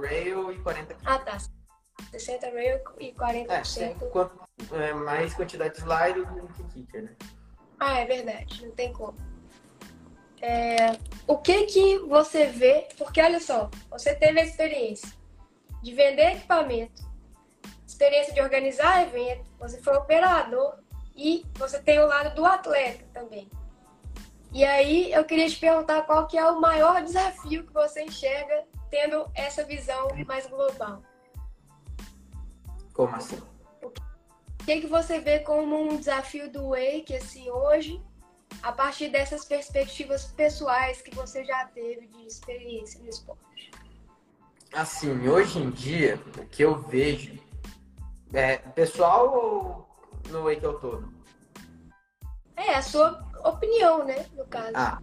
rail 0.00 0.52
e 0.52 0.58
40 0.58 0.94
kick. 0.94 1.02
Ah, 1.04 1.18
tá. 1.18 1.38
60 2.10 2.50
rail 2.50 2.80
e 2.98 3.12
40%. 3.12 3.80
É, 3.80 3.94
quanto, 4.06 4.40
é, 4.72 4.92
mais 4.94 5.34
quantidade 5.34 5.74
de 5.74 5.80
slide 5.80 6.24
do 6.24 6.48
que 6.48 6.64
kicker, 6.64 7.02
né? 7.04 7.16
Ah, 7.78 8.00
é 8.00 8.06
verdade, 8.06 8.66
não 8.66 8.72
tem 8.72 8.92
como. 8.92 9.16
É, 10.42 10.96
o 11.26 11.36
que 11.36 11.64
que 11.64 11.98
você 11.98 12.46
vê, 12.46 12.88
porque 12.96 13.20
olha 13.20 13.40
só, 13.40 13.70
você 13.90 14.14
teve 14.14 14.40
a 14.40 14.44
experiência 14.44 15.19
de 15.82 15.94
vender 15.94 16.36
equipamento, 16.36 17.02
experiência 17.86 18.32
de 18.32 18.40
organizar 18.40 19.02
evento, 19.02 19.50
você 19.58 19.80
foi 19.82 19.96
operador 19.96 20.78
e 21.16 21.44
você 21.54 21.80
tem 21.80 21.98
o 21.98 22.06
lado 22.06 22.34
do 22.34 22.44
atleta 22.44 23.04
também. 23.12 23.50
E 24.52 24.64
aí 24.64 25.12
eu 25.12 25.24
queria 25.24 25.48
te 25.48 25.58
perguntar 25.58 26.02
qual 26.02 26.26
que 26.26 26.36
é 26.36 26.44
o 26.50 26.60
maior 26.60 27.02
desafio 27.02 27.64
que 27.66 27.72
você 27.72 28.02
enxerga 28.02 28.64
tendo 28.90 29.30
essa 29.34 29.64
visão 29.64 30.08
mais 30.26 30.46
global. 30.46 31.02
Como 32.92 33.14
assim? 33.14 33.40
O 33.80 34.64
que, 34.64 34.80
que 34.80 34.86
você 34.86 35.20
vê 35.20 35.38
como 35.40 35.80
um 35.80 35.96
desafio 35.96 36.50
do 36.50 36.70
Wake 36.70 37.14
assim 37.14 37.48
hoje, 37.48 38.02
a 38.62 38.72
partir 38.72 39.08
dessas 39.08 39.44
perspectivas 39.44 40.24
pessoais 40.24 41.00
que 41.00 41.14
você 41.14 41.44
já 41.44 41.64
teve 41.66 42.08
de 42.08 42.26
experiência 42.26 43.00
no 43.00 43.08
esporte? 43.08 43.49
Assim, 44.72 45.28
hoje 45.28 45.58
em 45.58 45.70
dia, 45.70 46.20
o 46.38 46.46
que 46.46 46.62
eu 46.62 46.78
vejo 46.78 47.38
é 48.32 48.58
pessoal 48.58 49.34
ou 49.34 49.88
no 50.30 50.44
Wake 50.44 50.64
ao 50.64 50.78
todo? 50.78 51.12
É, 52.56 52.74
a 52.74 52.82
sua 52.82 53.24
opinião, 53.44 54.04
né, 54.04 54.26
no 54.36 54.46
caso. 54.46 54.72
Ah, 54.74 55.00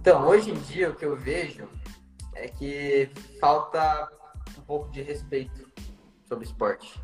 então, 0.00 0.26
hoje 0.26 0.50
em 0.50 0.54
dia, 0.54 0.90
o 0.90 0.94
que 0.94 1.04
eu 1.04 1.14
vejo 1.14 1.68
é 2.34 2.48
que 2.48 3.10
falta 3.38 4.08
um 4.56 4.62
pouco 4.62 4.90
de 4.90 5.02
respeito 5.02 5.70
sobre 6.26 6.46
esporte. 6.46 6.98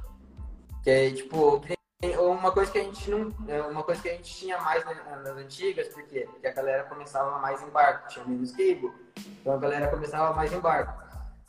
Que 0.83 0.91
é, 0.91 1.11
tipo, 1.11 1.61
uma 2.19 2.53
coisa 2.53 2.71
que 2.71 2.79
a 2.79 2.83
gente 2.83 3.11
não. 3.11 3.31
É, 3.49 3.61
uma 3.63 3.83
coisa 3.83 4.01
que 4.01 4.09
a 4.09 4.13
gente 4.13 4.35
tinha 4.35 4.59
mais 4.61 4.85
nas 4.85 5.37
antigas, 5.37 5.89
por 5.89 6.03
quê? 6.05 6.27
Porque 6.31 6.47
a 6.47 6.53
galera 6.53 6.85
começava 6.85 7.39
mais 7.39 7.63
em 7.63 7.69
barco, 7.69 8.09
tinha 8.09 8.25
menos 8.25 8.53
cable, 8.53 8.93
então 9.41 9.55
a 9.55 9.59
galera 9.59 9.89
começava 9.89 10.35
mais 10.35 10.53
em 10.53 10.61
barco. 10.61 11.04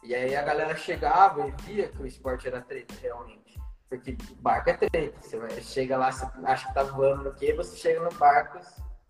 E 0.05 0.13
aí 0.13 0.35
a 0.35 0.43
galera 0.43 0.75
chegava 0.75 1.47
e 1.47 1.51
via 1.63 1.87
que 1.87 2.01
o 2.01 2.05
esporte 2.05 2.47
era 2.47 2.61
treta, 2.61 2.93
realmente. 3.01 3.59
Porque 3.89 4.15
barco 4.39 4.69
é 4.69 4.73
treta. 4.73 5.19
Você 5.19 5.61
chega 5.61 5.97
lá, 5.97 6.11
você 6.11 6.27
acha 6.43 6.67
que 6.67 6.73
tá 6.75 6.83
voando 6.83 7.23
no 7.23 7.33
que, 7.33 7.53
você 7.53 7.75
chega 7.75 7.99
no 7.99 8.15
barco, 8.17 8.59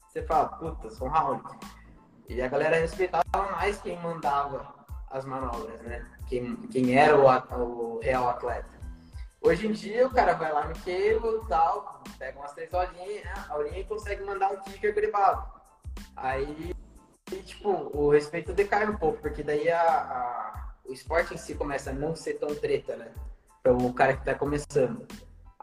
você 0.08 0.24
fala, 0.24 0.48
puta, 0.48 0.90
sou 0.90 1.08
um 1.08 1.12
round. 1.12 1.44
E 2.30 2.42
a 2.42 2.48
galera 2.48 2.78
respeitava 2.78 3.52
mais 3.52 3.82
quem 3.82 4.00
mandava 4.00 4.74
as 5.12 5.26
manobras, 5.26 5.82
né? 5.82 6.06
Quem, 6.28 6.56
quem 6.68 6.98
era 6.98 7.18
o, 7.18 7.98
o 7.98 8.00
real 8.00 8.30
atleta. 8.30 8.76
Hoje 9.42 9.68
em 9.68 9.74
dia 9.74 10.08
o 10.08 10.10
cara 10.10 10.34
vai 10.34 10.52
lá 10.52 10.66
no 10.66 10.74
cable 10.76 11.44
e 11.44 11.48
tal, 11.48 12.04
pega 12.18 12.40
umas 12.40 12.54
três 12.54 12.74
olhinhas, 12.74 13.24
né? 13.24 13.34
a 13.48 13.56
olhinha 13.58 13.80
e 13.80 13.84
consegue 13.84 14.24
mandar 14.24 14.50
um 14.50 14.62
kicker 14.62 14.96
gripado. 14.96 15.46
Aí, 16.16 16.74
tipo, 17.44 17.92
o 17.94 18.10
respeito 18.10 18.54
decai 18.54 18.90
um 18.90 18.98
pouco, 18.98 19.20
porque 19.20 19.44
daí 19.44 19.70
a, 19.70 19.82
a, 19.82 20.65
o 20.88 20.94
esporte 20.94 21.34
em 21.34 21.38
si 21.38 21.56
começa 21.56 21.90
a 21.90 21.94
não 21.94 22.16
ser 22.16 22.36
tão 22.36 22.54
treta, 22.56 22.96
né? 22.96 23.12
Para 23.62 23.74
o 23.74 23.94
cara 23.94 24.16
que 24.16 24.26
tá 24.26 24.36
começando. 24.36 25.08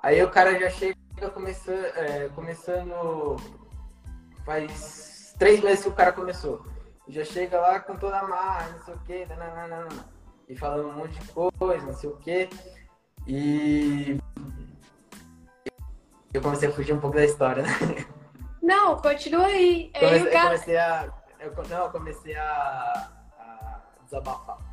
Aí 0.02 0.22
o 0.22 0.30
cara 0.30 0.58
já 0.58 0.68
chega 0.70 0.96
começando, 1.32 1.84
é, 1.96 2.28
começando 2.34 3.36
faz 4.44 5.34
três 5.38 5.60
meses 5.60 5.82
que 5.82 5.88
o 5.88 5.94
cara 5.94 6.12
começou. 6.12 6.66
Já 7.08 7.24
chega 7.24 7.60
lá 7.60 7.80
com 7.80 7.96
toda 7.96 8.18
a 8.18 8.26
marra, 8.26 8.70
não 8.70 8.84
sei 8.84 8.94
o 8.94 8.98
quê, 9.00 9.26
nananana, 9.26 9.88
e 10.48 10.56
falando 10.56 10.88
um 10.88 10.92
monte 10.92 11.18
de 11.18 11.32
coisa, 11.32 11.86
não 11.86 11.94
sei 11.94 12.10
o 12.10 12.16
quê. 12.16 12.48
E 13.26 14.18
eu 16.32 16.40
comecei 16.40 16.68
a 16.68 16.72
fugir 16.72 16.92
um 16.92 17.00
pouco 17.00 17.16
da 17.16 17.24
história, 17.24 17.62
né? 17.62 17.70
Não, 18.62 18.96
continua 18.96 19.46
aí. 19.46 19.90
Comecei, 19.98 20.30
cara... 20.30 20.44
comecei 20.46 20.76
a. 20.76 21.12
Eu, 21.40 21.52
não, 21.68 21.84
eu 21.84 21.90
comecei 21.90 22.34
a, 22.36 23.10
a 23.38 23.80
desabafar. 24.04 24.71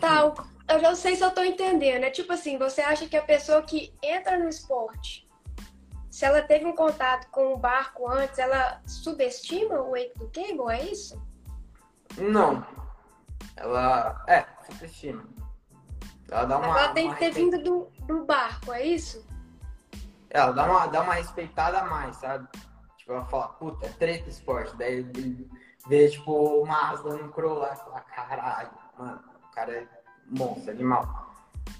Tá, 0.00 0.32
eu 0.68 0.82
não 0.82 0.94
sei 0.94 1.16
se 1.16 1.22
eu 1.22 1.30
tô 1.30 1.42
entendendo. 1.42 2.04
É 2.04 2.10
tipo 2.10 2.32
assim, 2.32 2.58
você 2.58 2.80
acha 2.80 3.06
que 3.06 3.16
a 3.16 3.22
pessoa 3.22 3.62
que 3.62 3.94
entra 4.02 4.38
no 4.38 4.48
esporte, 4.48 5.28
se 6.10 6.24
ela 6.24 6.42
teve 6.42 6.64
um 6.64 6.74
contato 6.74 7.28
com 7.30 7.52
o 7.52 7.56
barco 7.56 8.08
antes, 8.08 8.38
ela 8.38 8.80
subestima 8.86 9.80
o 9.80 9.90
wake 9.90 10.18
do 10.18 10.28
cable, 10.28 10.72
é 10.72 10.84
isso? 10.84 11.20
Não. 12.16 12.66
Ela. 13.56 14.24
É, 14.28 14.46
subestima. 14.70 15.24
Ela 16.30 16.44
dá 16.44 16.58
uma. 16.58 16.78
Ela 16.78 16.88
tem 16.92 17.12
que 17.12 17.18
ter 17.18 17.30
vindo 17.30 17.62
do, 17.62 17.88
do 18.06 18.24
barco, 18.24 18.72
é 18.72 18.86
isso? 18.86 19.24
ela 20.32 20.52
dá 20.52 20.64
uma, 20.64 20.86
dá 20.86 21.02
uma 21.02 21.14
respeitada 21.14 21.78
a 21.78 21.84
mais, 21.84 22.16
sabe? 22.16 22.48
Tipo, 22.96 23.12
ela 23.12 23.24
fala, 23.26 23.48
puta, 23.48 23.86
é 23.86 23.90
treta 23.90 24.30
esporte. 24.30 24.74
Daí 24.76 24.94
ele 24.94 25.50
vê, 25.86 26.08
tipo, 26.08 26.32
o 26.32 26.66
Mazda 26.66 27.16
no 27.16 27.30
Crow 27.30 27.58
lá 27.58 27.74
e 27.74 27.76
fala, 27.76 28.00
caralho, 28.00 28.70
mano, 28.98 29.22
o 29.52 29.54
cara 29.54 29.72
é 29.72 29.86
monstro, 30.26 30.70
animal. 30.70 31.30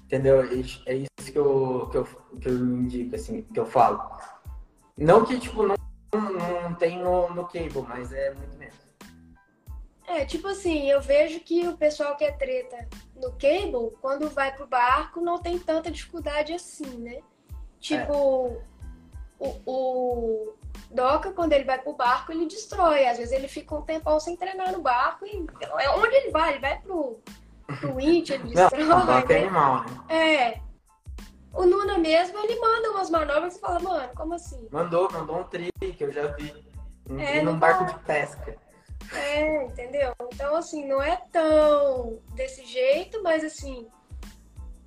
Entendeu? 0.05 0.41
É 0.41 0.53
isso 0.53 1.31
que 1.31 1.37
eu, 1.37 1.89
que 1.91 1.97
eu, 1.97 2.05
que 2.39 2.47
eu 2.47 2.53
indico, 2.53 3.15
assim, 3.15 3.41
que 3.41 3.59
eu 3.59 3.65
falo. 3.65 3.99
Não 4.95 5.25
que, 5.25 5.39
tipo, 5.39 5.63
não, 5.63 5.75
não 6.13 6.75
tem 6.75 6.99
no, 6.99 7.33
no 7.33 7.45
cable, 7.45 7.81
mas 7.87 8.13
é 8.13 8.33
muito 8.35 8.55
menos. 8.57 8.75
É, 10.05 10.23
tipo 10.25 10.47
assim, 10.47 10.89
eu 10.89 11.01
vejo 11.01 11.39
que 11.39 11.67
o 11.67 11.75
pessoal 11.75 12.15
que 12.15 12.23
é 12.23 12.31
treta 12.31 12.87
no 13.15 13.31
cable, 13.31 13.97
quando 13.99 14.29
vai 14.29 14.53
pro 14.55 14.67
barco, 14.67 15.19
não 15.19 15.39
tem 15.39 15.57
tanta 15.57 15.89
dificuldade 15.89 16.53
assim, 16.53 16.97
né? 16.97 17.21
Tipo, 17.79 18.61
é. 19.41 19.47
o, 19.47 19.61
o 19.65 20.53
Doca, 20.91 21.31
quando 21.31 21.53
ele 21.53 21.63
vai 21.63 21.81
pro 21.81 21.93
barco, 21.93 22.31
ele 22.31 22.45
destrói. 22.45 23.07
Às 23.07 23.17
vezes 23.17 23.33
ele 23.33 23.47
fica 23.47 23.75
um 23.75 23.81
tempão 23.81 24.19
sem 24.19 24.35
treinar 24.35 24.71
no 24.71 24.81
barco 24.81 25.25
e 25.25 25.47
é 25.79 25.89
onde 25.89 26.15
ele 26.15 26.29
vai, 26.29 26.51
ele 26.51 26.59
vai 26.59 26.79
pro, 26.79 27.19
ele 27.81 28.21
destrói. 28.21 28.83
Não, 28.83 29.05
né? 29.05 29.23
é 29.29 29.37
animal, 29.37 29.85
né? 29.85 30.15
É. 30.15 30.61
O 31.53 31.65
Nuna 31.65 31.99
mesmo, 31.99 32.37
ele 32.39 32.59
manda 32.59 32.91
umas 32.91 33.09
manobras 33.09 33.55
e 33.55 33.59
fala, 33.59 33.79
mano, 33.79 34.09
como 34.15 34.33
assim? 34.33 34.67
Mandou, 34.71 35.11
mandou 35.11 35.39
um 35.39 35.43
tri 35.43 35.71
que 35.79 36.03
eu 36.03 36.11
já 36.11 36.27
vi. 36.27 36.51
Um 37.07 37.19
é, 37.19 37.41
num 37.41 37.59
barco 37.59 37.85
de 37.85 37.99
pesca. 38.05 38.55
É, 39.11 39.65
entendeu? 39.65 40.13
Então, 40.33 40.55
assim, 40.55 40.87
não 40.87 41.01
é 41.01 41.17
tão 41.31 42.19
desse 42.33 42.65
jeito, 42.65 43.21
mas 43.21 43.43
assim, 43.43 43.87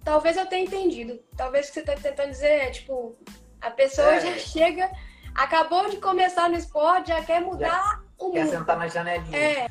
talvez 0.02 0.36
eu 0.36 0.46
tenha 0.46 0.64
entendido. 0.64 1.20
Talvez 1.36 1.66
o 1.66 1.68
que 1.68 1.74
você 1.74 1.82
tá 1.82 1.94
tentando 1.94 2.30
dizer 2.30 2.46
é, 2.46 2.70
tipo, 2.70 3.16
a 3.60 3.70
pessoa 3.70 4.14
é. 4.14 4.20
já 4.20 4.32
chega, 4.38 4.90
acabou 5.34 5.88
de 5.88 5.98
começar 5.98 6.48
no 6.48 6.56
esporte, 6.56 7.08
já 7.08 7.22
quer 7.22 7.40
mudar 7.40 7.68
já 7.68 8.00
o 8.18 8.24
mundo. 8.24 8.34
Quer 8.34 8.48
sentar 8.48 8.76
na 8.76 8.88
janelinha. 8.88 9.38
É. 9.38 9.68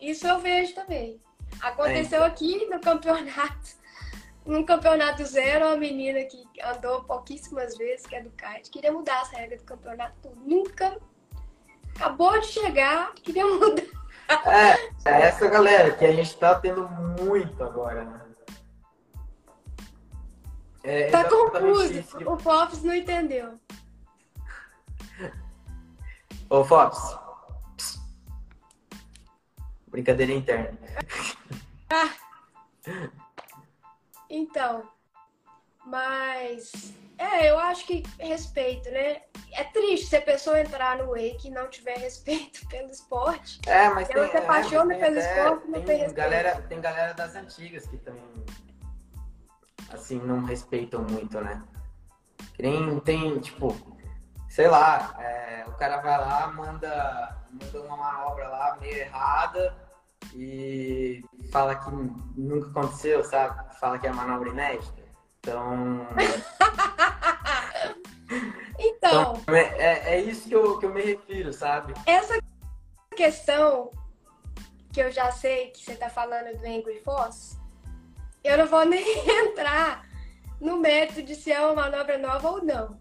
Isso 0.00 0.26
eu 0.26 0.38
vejo 0.38 0.74
também. 0.74 1.20
Aconteceu 1.60 2.22
é. 2.22 2.26
aqui 2.26 2.66
no 2.66 2.80
campeonato. 2.80 3.78
No 4.46 4.64
campeonato 4.64 5.26
zero, 5.26 5.66
uma 5.66 5.76
menina 5.76 6.24
que 6.24 6.42
andou 6.64 7.04
pouquíssimas 7.04 7.76
vezes, 7.76 8.06
que 8.06 8.16
é 8.16 8.22
do 8.22 8.30
kite, 8.30 8.70
queria 8.70 8.90
mudar 8.90 9.20
as 9.20 9.28
regras 9.28 9.60
do 9.60 9.66
campeonato. 9.66 10.32
Nunca 10.36 10.98
acabou 11.94 12.40
de 12.40 12.46
chegar, 12.46 13.12
queria 13.16 13.44
mudar. 13.46 13.82
É, 14.46 15.10
é 15.10 15.22
essa 15.22 15.46
galera 15.48 15.90
que 15.94 16.02
a 16.02 16.12
gente 16.12 16.34
tá 16.38 16.54
tendo 16.54 16.88
muito 16.88 17.62
agora, 17.62 18.04
né? 18.04 18.20
É 20.82 21.10
tá 21.10 21.24
confuso, 21.24 21.92
isso. 21.92 22.16
o 22.30 22.38
Fox 22.38 22.82
não 22.82 22.94
entendeu. 22.94 23.58
Ô 26.48 26.64
Fox. 26.64 27.18
Brincadeira 29.88 30.32
interna. 30.32 30.78
Ah. 31.90 32.10
Então, 34.30 34.86
mas 35.86 36.92
é, 37.16 37.50
eu 37.50 37.58
acho 37.58 37.86
que 37.86 38.04
respeito, 38.18 38.90
né? 38.90 39.22
É 39.52 39.64
triste 39.64 40.06
se 40.06 40.16
a 40.16 40.22
pessoa 40.22 40.60
entrar 40.60 40.98
no 40.98 41.08
wake 41.08 41.48
e 41.48 41.50
não 41.50 41.68
tiver 41.68 41.96
respeito 41.98 42.66
pelo 42.68 42.90
esporte. 42.90 43.58
É, 43.66 43.88
mas 43.88 44.08
ela 44.10 44.28
tem, 44.28 44.30
se 44.30 44.36
apaixona 44.36 44.94
é, 44.94 44.98
pelo 44.98 45.18
até, 45.18 45.40
esporte, 45.40 45.68
não 45.68 45.82
tem. 45.82 46.12
Galera, 46.12 46.62
tem 46.62 46.80
galera 46.80 47.14
das 47.14 47.34
antigas 47.34 47.86
que 47.86 47.96
também, 47.96 48.22
assim, 49.90 50.18
não 50.20 50.44
respeitam 50.44 51.02
muito, 51.02 51.40
né? 51.40 51.62
Que 52.54 52.62
nem 52.62 53.00
tem, 53.00 53.38
tipo, 53.40 53.74
sei 54.48 54.68
lá, 54.68 55.16
é, 55.18 55.64
o 55.66 55.72
cara 55.72 56.02
vai 56.02 56.18
lá, 56.18 56.48
manda, 56.48 57.36
manda 57.50 57.80
uma 57.80 57.96
manobra 57.96 58.48
lá 58.48 58.76
meio 58.78 58.96
errada 58.96 59.74
e 60.34 61.24
fala 61.50 61.74
que 61.74 61.90
nunca 62.36 62.70
aconteceu, 62.70 63.24
sabe? 63.24 63.74
Fala 63.78 63.98
que 63.98 64.06
é 64.06 64.12
manobra 64.12 64.50
inédita. 64.50 65.02
Então. 65.40 66.06
então. 68.78 69.40
então 69.42 69.54
é, 69.54 70.14
é 70.14 70.20
isso 70.20 70.48
que 70.48 70.54
eu, 70.54 70.78
que 70.78 70.86
eu 70.86 70.94
me 70.94 71.02
refiro, 71.02 71.52
sabe? 71.52 71.94
Essa 72.06 72.38
questão 73.16 73.90
que 74.92 75.00
eu 75.00 75.10
já 75.10 75.30
sei 75.30 75.70
que 75.70 75.84
você 75.84 75.96
tá 75.96 76.08
falando 76.08 76.56
do 76.56 76.64
Angry 76.64 77.00
Force, 77.04 77.58
eu 78.42 78.58
não 78.58 78.66
vou 78.66 78.84
nem 78.84 79.04
entrar 79.28 80.06
no 80.60 80.78
mérito 80.78 81.22
de 81.22 81.34
se 81.34 81.52
é 81.52 81.60
uma 81.60 81.84
manobra 81.84 82.18
nova 82.18 82.50
ou 82.50 82.64
não. 82.64 83.00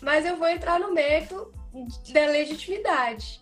Mas 0.00 0.24
eu 0.24 0.36
vou 0.36 0.48
entrar 0.48 0.78
no 0.78 0.92
mérito 0.92 1.52
da 2.12 2.26
legitimidade. 2.26 3.40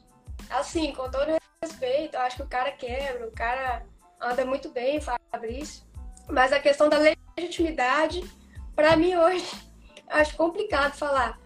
Assim, 0.48 0.92
com 0.92 1.10
todo 1.10 1.36
respeito, 1.62 2.14
eu 2.14 2.20
acho 2.20 2.36
que 2.36 2.42
o 2.42 2.48
cara 2.48 2.72
quebra, 2.72 3.26
o 3.26 3.32
cara 3.32 3.84
anda 4.20 4.44
muito 4.44 4.70
bem, 4.70 5.00
Fabrício. 5.00 5.84
Mas 6.28 6.52
a 6.52 6.60
questão 6.60 6.88
da 6.88 6.98
legitimidade, 7.38 8.22
para 8.74 8.96
mim 8.96 9.16
hoje, 9.16 9.46
acho 10.08 10.36
complicado 10.36 10.94
falar. 10.94 11.38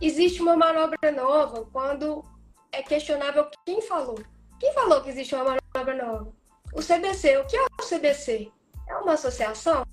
Existe 0.00 0.40
uma 0.40 0.56
manobra 0.56 1.10
nova 1.10 1.66
quando 1.72 2.24
é 2.70 2.82
questionável 2.82 3.48
quem 3.66 3.82
falou. 3.82 4.20
Quem 4.60 4.72
falou 4.72 5.02
que 5.02 5.10
existe 5.10 5.34
uma 5.34 5.58
manobra 5.74 5.94
nova? 5.94 6.32
O 6.72 6.80
CBC. 6.80 7.38
O 7.38 7.46
que 7.46 7.56
é 7.56 7.64
o 7.64 7.88
CBC? 7.88 8.52
É 8.88 8.96
uma 8.96 9.14
associação? 9.14 9.84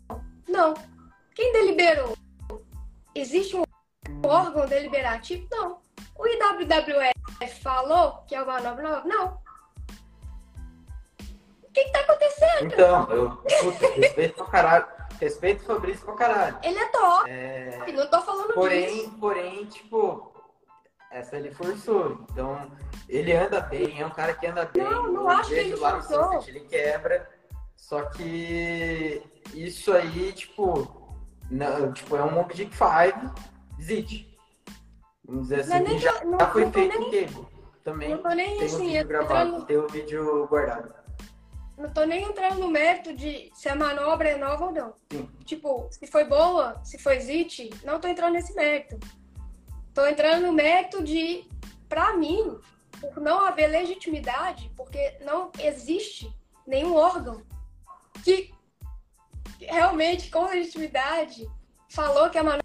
Não. 0.48 0.74
Quem 1.34 1.52
deliberou? 1.52 2.15
Existe 3.15 3.56
um 3.56 3.63
órgão 4.24 4.67
deliberativo? 4.67 5.48
Não. 5.52 5.80
O 6.17 6.28
IWWF 6.28 7.62
falou 7.62 8.24
que 8.28 8.36
é 8.36 8.41
uma 8.41 8.62
manobra 8.62 8.84
nova? 8.84 9.08
Não 9.08 9.45
que 11.76 11.84
que 11.84 11.92
tá 11.92 12.00
acontecendo? 12.00 12.66
Então, 12.66 13.12
eu 13.12 13.30
puta, 13.30 13.88
respeito 13.94 14.36
pra 14.36 14.46
caralho. 14.46 14.86
Respeito 15.20 15.64
o 15.64 15.66
Fabrício 15.66 16.06
pra 16.06 16.16
caralho. 16.16 16.58
Ele 16.64 16.80
é 16.80 16.86
top. 16.88 17.30
É... 17.30 17.92
Não 17.92 18.08
tô 18.10 18.22
falando 18.22 18.54
porém, 18.54 18.88
disso. 18.88 19.18
Porém, 19.20 19.66
tipo, 19.66 20.34
essa 21.12 21.36
ele 21.38 21.52
forçou. 21.52 22.26
Então, 22.32 22.72
ele 23.08 23.34
anda 23.34 23.62
bem, 23.62 24.02
é 24.02 24.06
um 24.06 24.10
cara 24.10 24.34
que 24.34 24.48
anda 24.48 24.66
bem. 24.66 24.84
Não, 24.84 25.12
não 25.12 25.30
acho 25.30 25.50
que 25.50 25.56
ele 25.56 25.76
lá 25.76 26.02
forçou. 26.02 26.34
No 26.34 26.48
ele 26.48 26.62
quebra. 26.62 27.30
Só 27.76 28.04
que 28.04 29.22
isso 29.54 29.94
aí, 29.94 30.32
tipo, 30.34 31.18
não, 31.52 31.92
tipo 31.94 32.16
é 32.16 32.24
um 32.24 32.40
Object 32.40 32.76
5 32.76 33.36
Zit. 33.82 34.38
Vamos 35.26 35.44
dizer 35.44 35.62
assim, 35.62 35.80
não, 35.80 35.98
já, 35.98 36.24
não, 36.24 36.40
já 36.40 36.48
foi 36.48 36.72
feito 36.72 37.00
nem, 37.00 37.28
com 37.28 37.46
Também 37.84 38.10
não 38.10 38.18
tô 38.20 38.30
nem 38.30 38.58
tem 38.58 38.66
assim, 38.66 38.76
um 38.76 38.92
vídeo 38.92 39.08
gravado, 39.08 39.66
tem 39.66 39.78
o 39.78 39.84
um 39.84 39.88
vídeo 39.88 40.48
guardado 40.48 41.05
não 41.78 41.90
tô 41.90 42.04
nem 42.06 42.24
entrando 42.24 42.60
no 42.60 42.70
mérito 42.70 43.14
de 43.14 43.52
se 43.54 43.68
a 43.68 43.76
manobra 43.76 44.30
é 44.30 44.38
nova 44.38 44.66
ou 44.66 44.72
não. 44.72 44.94
Tipo, 45.44 45.88
se 45.92 46.08
foi 46.08 46.24
boa, 46.24 46.80
se 46.84 46.98
foi 46.98 47.20
zit, 47.20 47.70
não 47.84 48.00
tô 48.00 48.08
entrando 48.08 48.34
nesse 48.34 48.54
mérito. 48.54 48.98
Tô 49.94 50.06
entrando 50.06 50.48
no 50.48 50.54
mérito 50.54 51.04
de, 51.04 51.48
para 51.90 52.16
mim, 52.16 52.58
por 53.00 53.20
não 53.20 53.46
haver 53.46 53.68
legitimidade, 53.68 54.72
porque 54.76 55.18
não 55.22 55.52
existe 55.60 56.34
nenhum 56.66 56.96
órgão 56.96 57.42
que 58.24 58.54
realmente 59.60 60.30
com 60.30 60.46
legitimidade 60.46 61.48
falou 61.90 62.30
que 62.30 62.38
a 62.38 62.44
manobra 62.44 62.64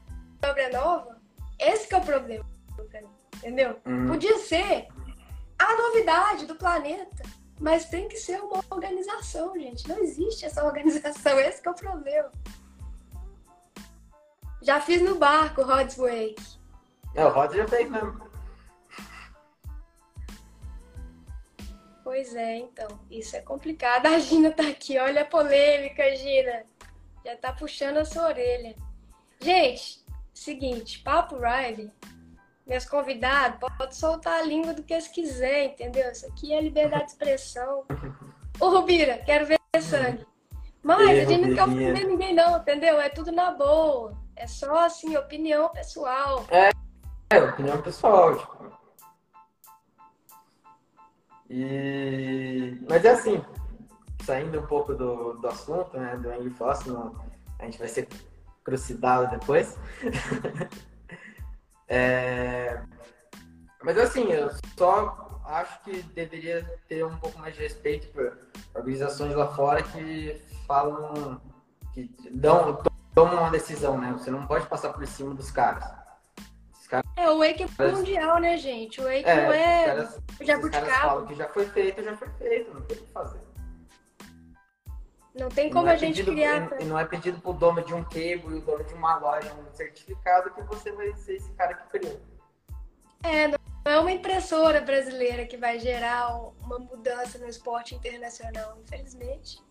é 0.63 0.73
nova, 0.73 1.21
esse 1.59 1.87
que 1.87 1.95
é 1.95 1.99
o 1.99 2.03
problema, 2.03 2.49
entendeu? 3.37 3.81
Uhum. 3.85 4.09
Podia 4.09 4.39
ser 4.39 4.89
a 5.59 5.77
novidade 5.77 6.47
do 6.47 6.55
planeta 6.55 7.23
mas 7.61 7.85
tem 7.85 8.09
que 8.09 8.17
ser 8.17 8.41
uma 8.41 8.65
organização, 8.71 9.55
gente. 9.55 9.87
Não 9.87 9.99
existe 9.99 10.47
essa 10.47 10.65
organização, 10.67 11.39
esse 11.39 11.67
é 11.67 11.71
o 11.71 11.75
problema. 11.75 12.33
Já 14.63 14.81
fiz 14.81 15.01
no 15.03 15.15
barco, 15.17 15.63
Rod's 15.63 15.97
Wake. 15.97 16.59
É, 17.15 17.25
o 17.25 17.29
Rod 17.29 17.55
já 17.55 17.67
fez 17.67 17.91
mesmo. 17.91 18.31
Pois 22.05 22.35
é, 22.35 22.57
então. 22.59 22.89
Isso 23.11 23.37
é 23.37 23.41
complicado. 23.41 24.07
A 24.07 24.19
Gina 24.19 24.51
tá 24.51 24.69
aqui. 24.69 24.99
Olha 24.99 25.23
a 25.23 25.25
polêmica, 25.25 26.15
Gina. 26.17 26.65
Já 27.25 27.37
tá 27.37 27.53
puxando 27.53 27.99
a 27.99 28.05
sua 28.05 28.29
orelha. 28.29 28.75
Gente, 29.41 30.05
seguinte, 30.35 31.01
Papo 31.01 31.37
Riley 31.37 31.91
meus 32.71 32.85
convidados, 32.85 33.59
pode 33.77 33.97
soltar 33.97 34.39
a 34.39 34.43
língua 34.43 34.73
do 34.73 34.85
que 34.85 34.95
eles 34.95 35.09
quiserem, 35.09 35.73
entendeu? 35.73 36.09
Isso 36.13 36.25
aqui 36.27 36.55
é 36.55 36.61
liberdade 36.61 37.07
de 37.07 37.11
expressão. 37.11 37.85
Ô, 38.61 38.69
Rubira, 38.69 39.19
quero 39.19 39.45
ver 39.45 39.59
sangue. 39.83 40.25
Mas 40.81 41.01
a 41.01 41.15
gente 41.25 41.49
não 41.49 41.55
quer 41.55 41.65
ofender 41.65 42.07
ninguém, 42.07 42.33
não, 42.33 42.57
entendeu? 42.59 43.01
É 43.01 43.09
tudo 43.09 43.33
na 43.33 43.51
boa. 43.51 44.17
É 44.37 44.47
só, 44.47 44.87
assim, 44.87 45.17
opinião 45.17 45.69
pessoal. 45.71 46.45
É, 46.49 46.71
é 47.31 47.43
opinião 47.43 47.83
pessoal, 47.83 48.39
tipo. 48.39 48.71
E... 51.51 52.81
Mas 52.89 53.05
é 53.05 53.11
assim, 53.11 53.45
saindo 54.25 54.61
um 54.61 54.67
pouco 54.67 54.95
do, 54.95 55.33
do 55.33 55.49
assunto, 55.49 55.99
né, 55.99 56.17
do 56.17 56.31
Angry 56.31 56.51
Foss, 56.51 56.85
a 57.59 57.65
gente 57.65 57.81
vai 57.81 57.89
ser 57.89 58.09
crucidado 58.63 59.29
depois. 59.37 59.77
É... 61.91 62.81
Mas 63.83 63.99
assim, 63.99 64.31
eu 64.31 64.49
só 64.79 65.43
acho 65.45 65.83
que 65.83 66.03
deveria 66.03 66.65
ter 66.89 67.05
um 67.05 67.17
pouco 67.17 67.39
mais 67.41 67.55
de 67.55 67.63
respeito 67.63 68.07
por 68.09 68.39
organizações 68.75 69.35
lá 69.35 69.49
fora 69.49 69.83
que 69.83 70.41
falam, 70.69 71.41
que 71.93 72.09
dão, 72.31 72.81
tomam 73.13 73.39
uma 73.39 73.51
decisão, 73.51 73.99
né? 73.99 74.13
Você 74.13 74.31
não 74.31 74.47
pode 74.47 74.67
passar 74.67 74.93
por 74.93 75.05
cima 75.05 75.35
dos 75.35 75.51
caras. 75.51 75.85
é, 77.17 77.29
o 77.29 77.39
Wake 77.39 77.65
é 77.65 77.91
mundial, 77.91 78.39
né, 78.39 78.57
gente? 78.57 79.01
O 79.01 79.05
Wake 79.05 79.25
é, 79.25 79.47
não 79.47 79.53
é 79.53 79.85
caras, 79.87 80.21
jabuticaba. 80.41 80.87
Os 80.87 80.93
caras 80.93 81.11
falam 81.11 81.27
que 81.27 81.35
já 81.35 81.49
foi 81.49 81.67
feito, 81.67 82.05
já 82.05 82.17
foi 82.17 82.29
feito, 82.39 82.73
não 82.73 82.83
tem 82.83 82.99
o 82.99 83.01
que 83.01 83.13
fazer. 83.13 83.40
Não 85.35 85.49
tem 85.49 85.71
como 85.71 85.85
não 85.85 85.93
a 85.93 85.95
é 85.95 85.99
gente 85.99 86.17
pedido, 86.17 86.33
criar. 86.33 86.81
E 86.81 86.85
não 86.85 86.99
é 86.99 87.05
pedido 87.05 87.41
pro 87.41 87.53
dono 87.53 87.85
de 87.85 87.95
um 87.95 88.03
cable 88.03 88.57
e 88.57 88.59
o 88.59 88.61
dono 88.61 88.85
de 88.85 88.95
uma 88.95 89.17
loja 89.19 89.53
um 89.55 89.75
certificado 89.75 90.51
que 90.53 90.63
você 90.63 90.91
vai 90.93 91.13
ser 91.15 91.37
esse 91.37 91.51
cara 91.53 91.75
que 91.75 91.99
criou. 91.99 92.21
É, 93.23 93.49
não 93.49 93.59
é 93.85 93.99
uma 93.99 94.11
impressora 94.11 94.81
brasileira 94.81 95.47
que 95.47 95.57
vai 95.57 95.79
gerar 95.79 96.37
uma 96.61 96.79
mudança 96.79 97.39
no 97.39 97.49
esporte 97.49 97.95
internacional, 97.95 98.77
infelizmente. 98.83 99.63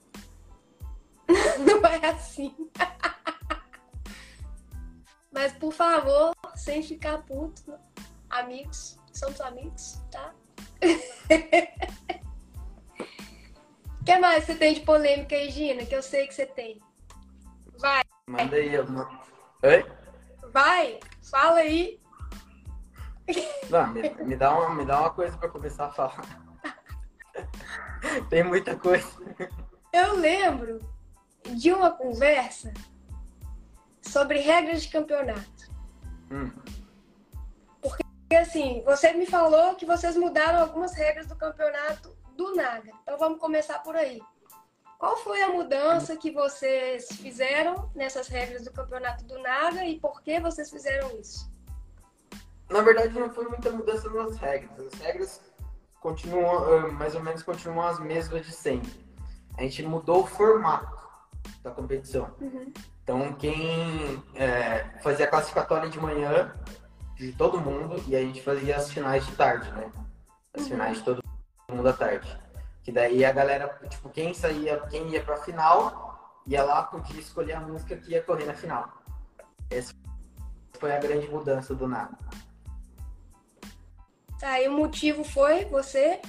não 1.60 1.86
é 1.86 2.08
assim. 2.08 2.56
Mas 5.32 5.54
por 5.54 5.72
favor, 5.72 6.34
sem 6.56 6.82
ficar 6.82 7.20
puto, 7.20 7.78
amigos, 8.30 8.98
somos 9.14 9.40
amigos, 9.42 10.02
tá? 10.10 10.34
O 14.10 14.12
que 14.12 14.18
mais 14.18 14.44
você 14.44 14.56
tem 14.56 14.74
de 14.74 14.80
polêmica 14.80 15.36
aí, 15.36 15.52
Gina? 15.52 15.86
Que 15.86 15.94
eu 15.94 16.02
sei 16.02 16.26
que 16.26 16.34
você 16.34 16.48
tem. 16.48 16.82
Vai. 17.78 18.02
Manda 18.26 18.56
aí 18.56 18.76
alguma. 18.76 19.08
Oi? 19.62 19.86
Vai, 20.52 21.00
fala 21.30 21.60
aí. 21.60 22.02
Não, 23.70 23.88
me, 23.94 24.10
me, 24.10 24.36
dá 24.36 24.52
uma, 24.52 24.74
me 24.74 24.84
dá 24.84 25.02
uma 25.02 25.12
coisa 25.12 25.38
para 25.38 25.48
começar 25.50 25.86
a 25.86 25.92
falar. 25.92 26.24
tem 28.32 28.42
muita 28.42 28.76
coisa. 28.76 29.08
Eu 29.94 30.16
lembro 30.16 30.80
de 31.44 31.72
uma 31.72 31.92
conversa 31.92 32.74
sobre 34.02 34.40
regras 34.40 34.82
de 34.82 34.90
campeonato. 34.90 35.72
Hum. 36.32 36.52
Porque, 37.80 38.04
assim, 38.36 38.82
você 38.84 39.14
me 39.14 39.28
falou 39.28 39.76
que 39.76 39.86
vocês 39.86 40.18
mudaram 40.18 40.62
algumas 40.62 40.96
regras 40.96 41.28
do 41.28 41.36
campeonato 41.36 42.18
do 42.40 42.56
Naga. 42.56 42.94
Então 43.04 43.18
vamos 43.18 43.38
começar 43.38 43.80
por 43.80 43.98
aí. 43.98 44.22
Qual 44.98 45.18
foi 45.18 45.42
a 45.42 45.50
mudança 45.50 46.16
que 46.16 46.32
vocês 46.32 47.10
fizeram 47.10 47.92
nessas 47.94 48.30
regras 48.30 48.64
do 48.64 48.72
campeonato 48.72 49.26
do 49.26 49.38
Naga 49.40 49.84
e 49.84 50.00
por 50.00 50.22
que 50.22 50.40
vocês 50.40 50.70
fizeram 50.70 51.12
isso? 51.20 51.52
Na 52.70 52.82
verdade, 52.82 53.18
não 53.20 53.30
foi 53.30 53.46
muita 53.46 53.70
mudança 53.72 54.10
nas 54.10 54.38
regras. 54.38 54.88
As 54.88 55.00
regras 55.02 55.42
continuam, 56.00 56.64
ah, 56.64 56.88
mais 56.94 57.14
ou 57.14 57.22
menos, 57.22 57.44
continuam 57.44 57.86
as 57.86 58.00
mesmas 58.00 58.46
de 58.46 58.54
sempre. 58.54 59.06
A 59.58 59.64
gente 59.64 59.84
mudou 59.84 60.24
o 60.24 60.28
formato 60.28 60.98
da 61.62 61.72
competição. 61.72 62.34
Uhum. 62.40 62.72
Então, 63.04 63.34
quem 63.34 64.24
é, 64.36 64.98
fazia 65.02 65.26
a 65.26 65.30
classificatória 65.30 65.90
de 65.90 66.00
manhã 66.00 66.54
de 67.16 67.34
todo 67.34 67.60
mundo 67.60 68.02
e 68.08 68.16
a 68.16 68.22
gente 68.22 68.42
fazia 68.42 68.78
as 68.78 68.92
finais 68.92 69.26
de 69.26 69.36
tarde, 69.36 69.70
né? 69.72 69.92
As 70.54 70.64
uhum. 70.64 70.70
finais 70.70 70.98
de 71.00 71.04
todo 71.04 71.29
mundo 71.76 71.90
à 71.90 71.94
tarde. 71.94 72.38
Que 72.84 72.92
daí 72.92 73.24
a 73.24 73.32
galera, 73.32 73.68
tipo, 73.90 74.10
quem 74.10 74.34
saía, 74.34 74.80
quem 74.90 75.10
ia 75.10 75.24
pra 75.24 75.38
final, 75.38 76.40
ia 76.48 76.64
lá, 76.64 76.84
podia 76.84 77.20
escolher 77.20 77.54
a 77.54 77.60
música 77.60 77.96
que 77.98 78.12
ia 78.12 78.24
correr 78.24 78.46
na 78.46 78.54
final. 78.54 78.92
Essa 79.70 79.94
foi 80.80 80.96
a 80.96 81.00
grande 81.00 81.28
mudança 81.30 81.76
do 81.76 81.88
nada. 81.88 82.18
Tá, 84.40 84.60
e 84.62 84.68
o 84.70 84.72
motivo 84.72 85.24
foi 85.24 85.66
você? 85.66 86.22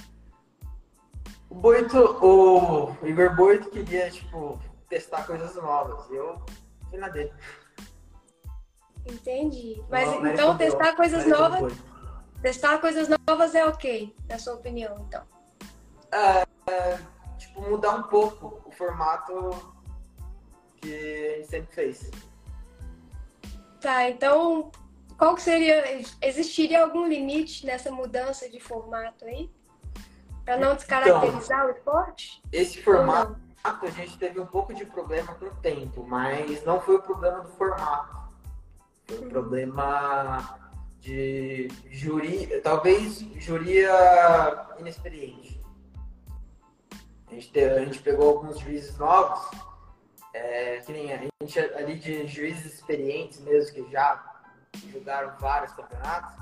O 1.49 1.55
Boito, 1.55 1.97
o 2.23 2.95
Igor 3.05 3.35
Boito 3.35 3.69
queria, 3.69 4.11
tipo, 4.11 4.59
testar 4.89 5.25
coisas 5.25 5.55
novas. 5.55 6.09
Eu 6.11 6.41
fui 6.89 6.99
na 6.99 7.07
dele. 7.07 7.33
Entendi. 9.05 9.83
Mas 9.89 10.07
não, 10.07 10.27
então 10.27 10.57
testar 10.57 10.95
coisas 10.95 11.25
novas. 11.25 11.73
Testar 12.41 12.79
coisas 12.79 13.07
novas 13.27 13.55
é 13.55 13.65
ok, 13.65 14.15
na 14.27 14.37
sua 14.39 14.55
opinião, 14.55 15.05
então? 15.07 15.23
É, 16.11 16.45
tipo, 17.37 17.61
mudar 17.61 17.95
um 17.95 18.03
pouco 18.03 18.61
o 18.65 18.71
formato 18.71 19.49
que 20.77 20.93
a 20.93 21.37
gente 21.37 21.47
sempre 21.47 21.75
fez. 21.75 22.11
Tá, 23.79 24.09
então 24.09 24.71
qual 25.21 25.35
que 25.35 25.43
seria. 25.43 26.01
Existiria 26.19 26.81
algum 26.81 27.07
limite 27.07 27.63
nessa 27.63 27.91
mudança 27.91 28.49
de 28.49 28.59
formato 28.59 29.23
aí? 29.23 29.51
Para 30.43 30.57
não 30.57 30.73
descaracterizar 30.73 31.59
então, 31.59 31.67
o 31.67 31.77
esporte? 31.77 32.41
Esse 32.51 32.81
formato 32.81 33.39
a 33.63 33.89
gente 33.91 34.17
teve 34.17 34.39
um 34.39 34.47
pouco 34.47 34.73
de 34.73 34.83
problema 34.83 35.35
com 35.35 35.45
o 35.45 35.55
tempo, 35.57 36.03
mas 36.07 36.65
não 36.65 36.81
foi 36.81 36.95
o 36.95 37.03
problema 37.03 37.41
do 37.41 37.49
formato. 37.49 38.17
Foi 39.05 39.17
o 39.19 39.21
uhum. 39.21 39.29
problema 39.29 40.59
de 40.99 41.67
júri, 41.91 42.59
talvez 42.63 43.19
juria 43.35 43.93
inexperiente. 44.79 45.60
A 47.31 47.33
gente, 47.33 47.59
a 47.59 47.85
gente 47.85 47.99
pegou 47.99 48.29
alguns 48.29 48.59
juízes 48.59 48.97
novos, 48.97 49.57
é, 50.33 50.77
que 50.79 50.91
nem 50.91 51.13
a 51.13 51.17
gente 51.17 51.59
ali 51.59 51.95
de 51.95 52.27
juízes 52.27 52.73
experientes 52.73 53.39
mesmo, 53.39 53.73
que 53.73 53.91
já 53.91 54.41
jogaram 54.91 55.37
vários 55.39 55.71
campeonatos. 55.73 56.33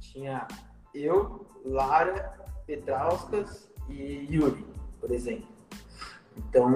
Tinha 0.00 0.46
eu, 0.94 1.46
Lara, 1.64 2.32
Petrauskas 2.66 3.68
e 3.88 4.26
Yuri, 4.30 4.64
por 5.00 5.10
exemplo. 5.10 5.48
Então 6.36 6.70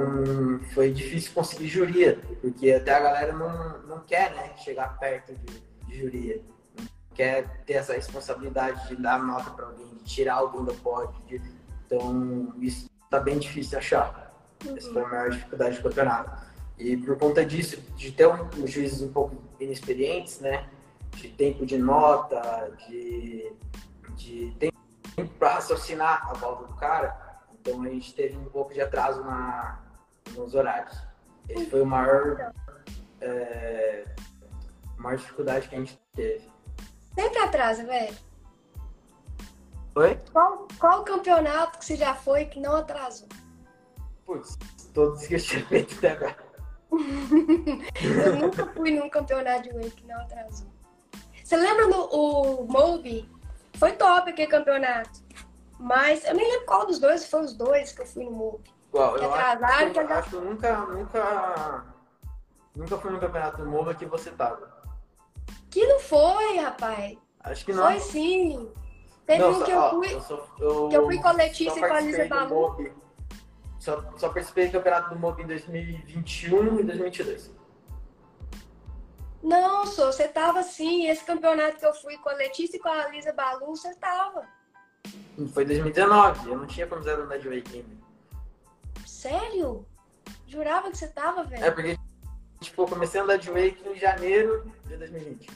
foi 0.74 0.92
difícil 0.92 1.32
conseguir 1.32 1.68
juria, 1.68 2.20
porque 2.40 2.72
até 2.72 2.94
a 2.94 3.00
galera 3.00 3.32
não, 3.32 3.82
não 3.82 4.00
quer 4.00 4.34
né, 4.34 4.56
chegar 4.56 4.98
perto 4.98 5.32
de, 5.34 5.60
de 5.86 5.98
juria 5.98 6.42
quer 7.14 7.64
ter 7.66 7.74
essa 7.74 7.92
responsabilidade 7.92 8.88
de 8.88 8.96
dar 8.96 9.22
nota 9.22 9.50
para 9.50 9.66
alguém, 9.66 9.86
de 9.88 10.04
tirar 10.04 10.36
alguém 10.36 10.64
do 10.64 10.72
pódio. 10.76 11.20
Então, 11.84 12.54
isso 12.58 12.88
está 13.10 13.18
bem 13.18 13.40
difícil 13.40 13.70
de 13.70 13.76
achar. 13.76 14.32
Uhum. 14.64 14.76
Essa 14.76 14.92
foi 14.92 15.02
a 15.02 15.08
maior 15.08 15.30
dificuldade 15.30 15.76
do 15.76 15.82
campeonato. 15.82 16.46
E 16.78 16.96
por 16.96 17.18
conta 17.18 17.44
disso, 17.44 17.82
de 17.96 18.12
ter 18.12 18.28
um, 18.28 18.48
um 18.56 18.66
juízes 18.66 19.02
um 19.02 19.12
pouco 19.12 19.36
inexperientes, 19.58 20.38
né? 20.38 20.68
De 21.16 21.28
tempo 21.28 21.66
de 21.66 21.76
nota, 21.76 22.72
de, 22.86 23.52
de 24.14 24.54
tempo 24.58 24.78
para 25.38 25.54
raciocinar 25.54 26.30
a 26.30 26.34
volta 26.34 26.68
do 26.68 26.74
cara, 26.74 27.42
então 27.60 27.82
a 27.82 27.88
gente 27.88 28.14
teve 28.14 28.36
um 28.36 28.44
pouco 28.44 28.72
de 28.72 28.80
atraso 28.80 29.22
na, 29.24 29.80
nos 30.34 30.54
horários. 30.54 30.96
Esse 31.48 31.66
foi 31.66 31.82
o 31.82 31.86
maior, 31.86 32.52
é, 33.20 34.04
maior 34.96 35.16
dificuldade 35.16 35.68
que 35.68 35.74
a 35.74 35.78
gente 35.78 36.00
teve. 36.14 36.48
Sempre 37.14 37.38
atrasa, 37.40 37.84
velho. 37.84 38.29
Oi? 39.94 40.18
Qual, 40.32 40.68
qual 40.78 41.04
campeonato 41.04 41.78
que 41.78 41.84
você 41.84 41.96
já 41.96 42.14
foi 42.14 42.44
que 42.44 42.60
não 42.60 42.76
atrasou? 42.76 43.28
Putz, 44.24 44.56
todos 44.94 45.26
que 45.26 45.34
eu 45.34 45.40
tinha 45.40 45.64
feito 45.66 45.96
até 45.98 46.12
agora. 46.12 46.36
eu 46.90 48.36
nunca 48.36 48.66
fui 48.66 48.90
num 48.92 49.08
campeonato 49.08 49.68
de 49.68 49.90
que 49.90 50.06
não 50.06 50.20
atrasou. 50.20 50.68
Você 51.42 51.56
lembra 51.56 51.88
do 51.88 52.00
o 52.14 52.64
Moby? 52.64 53.28
Foi 53.74 53.92
top 53.92 54.30
aquele 54.30 54.48
campeonato. 54.48 55.20
Mas 55.78 56.24
eu 56.24 56.34
nem 56.34 56.48
lembro 56.48 56.66
qual 56.66 56.86
dos 56.86 57.00
dois, 57.00 57.28
foi 57.28 57.42
os 57.42 57.54
dois 57.54 57.92
que 57.92 58.02
eu 58.02 58.06
fui 58.06 58.24
no 58.24 58.30
Moby. 58.30 58.72
Qual? 58.92 59.14
Que 59.14 59.24
eu 59.24 59.34
atrasaram, 59.34 59.86
acho, 59.86 59.92
que, 59.92 59.98
eu, 59.98 60.12
acho 60.12 60.30
que 60.30 60.36
eu 60.36 60.44
nunca, 60.44 60.76
nunca, 60.86 61.84
nunca 62.76 62.98
fui 62.98 63.10
no 63.10 63.18
campeonato 63.18 63.64
do 63.64 63.68
Moby 63.68 63.94
que 63.96 64.06
você 64.06 64.30
tava. 64.30 64.70
Que 65.70 65.84
não 65.86 65.98
foi, 65.98 66.58
rapaz. 66.58 67.18
Acho 67.40 67.64
que 67.64 67.72
não. 67.72 67.84
Foi 67.84 67.98
sim. 67.98 68.70
Teve 69.26 69.42
não, 69.42 69.50
um 69.50 69.64
que 69.64 69.70
eu 69.70 69.90
fui. 69.90 70.14
Eu 70.14 70.20
sou, 70.20 70.48
eu, 70.58 70.88
que 70.88 70.96
eu 70.96 71.04
fui 71.04 71.18
coletista 71.18 71.78
com 71.78 71.94
a 71.94 72.00
Lisa 72.00 72.26
Balu. 72.26 72.92
Só, 73.78 74.04
só 74.16 74.28
participei 74.28 74.66
do 74.66 74.72
campeonato 74.72 75.14
do 75.14 75.18
MOB 75.18 75.42
em 75.42 75.46
2021 75.46 76.80
e 76.80 76.84
2022. 76.84 77.50
Não, 79.42 79.86
sou, 79.86 80.12
você 80.12 80.28
tava 80.28 80.62
sim. 80.62 81.06
Esse 81.06 81.24
campeonato 81.24 81.78
que 81.78 81.86
eu 81.86 81.94
fui 81.94 82.18
coletista 82.18 82.76
e 82.76 82.80
com 82.80 82.88
a 82.88 83.08
Lisa 83.08 83.32
Balu, 83.32 83.76
você 83.76 83.94
tava. 83.94 84.46
Foi 85.54 85.64
2019, 85.64 86.50
eu 86.50 86.58
não 86.58 86.66
tinha 86.66 86.86
começado 86.86 87.20
a 87.20 87.24
andar 87.24 87.38
de 87.38 87.48
wake 87.48 87.78
ainda. 87.78 88.00
Sério? 89.06 89.86
Jurava 90.46 90.90
que 90.90 90.98
você 90.98 91.08
tava, 91.08 91.44
velho? 91.44 91.64
É, 91.64 91.70
porque 91.70 91.96
Tipo, 92.60 92.82
eu 92.82 92.88
comecei 92.88 93.18
a 93.18 93.24
andar 93.24 93.38
de 93.38 93.50
wake 93.50 93.88
em 93.88 93.96
janeiro 93.96 94.70
de 94.84 94.96
2020. 94.96 95.50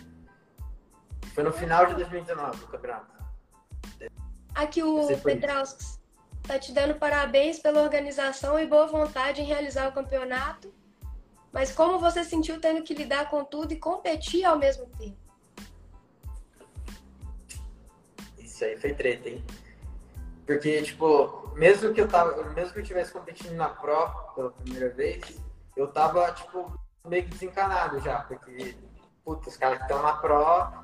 Foi 1.34 1.44
no 1.44 1.52
final 1.52 1.86
de 1.86 1.94
2019 1.96 2.64
o 2.64 2.68
campeonato. 2.68 3.13
Aqui 4.54 4.82
o 4.82 5.06
Petrauskas 5.18 6.00
tá 6.46 6.58
te 6.58 6.72
dando 6.72 6.94
parabéns 6.94 7.58
pela 7.58 7.82
organização 7.82 8.58
e 8.58 8.66
boa 8.66 8.86
vontade 8.86 9.40
em 9.40 9.44
realizar 9.44 9.88
o 9.88 9.92
campeonato. 9.92 10.72
Mas 11.52 11.72
como 11.72 11.98
você 11.98 12.22
sentiu 12.24 12.60
tendo 12.60 12.82
que 12.82 12.94
lidar 12.94 13.30
com 13.30 13.44
tudo 13.44 13.72
e 13.72 13.76
competir 13.76 14.44
ao 14.44 14.58
mesmo 14.58 14.86
tempo? 14.98 15.16
Isso 18.38 18.64
aí 18.64 18.76
foi 18.76 18.94
treta, 18.94 19.28
hein? 19.28 19.44
Porque, 20.46 20.82
tipo, 20.82 21.50
mesmo 21.54 21.92
que 21.94 22.00
eu 22.00 22.08
tava, 22.08 22.50
mesmo 22.50 22.72
que 22.72 22.80
eu 22.80 22.84
tivesse 22.84 23.12
competindo 23.12 23.54
na 23.54 23.68
Pro 23.68 24.10
pela 24.34 24.50
primeira 24.50 24.90
vez, 24.90 25.40
eu 25.76 25.88
tava, 25.88 26.30
tipo, 26.32 26.78
meio 27.06 27.24
que 27.24 27.30
desencanado 27.30 27.98
já, 28.00 28.20
porque, 28.20 28.76
puta, 29.24 29.48
os 29.48 29.56
caras 29.56 29.78
que 29.78 29.84
estão 29.84 30.02
na 30.02 30.12
Pro, 30.14 30.83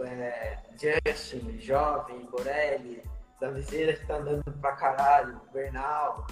é, 0.00 0.58
Justin, 0.76 1.58
Jovem, 1.60 2.26
Borelli, 2.26 3.02
Daviseira 3.40 3.92
que 3.92 4.06
tá 4.06 4.16
andando 4.16 4.42
pra 4.60 4.72
caralho, 4.72 5.40
Bernal. 5.52 6.26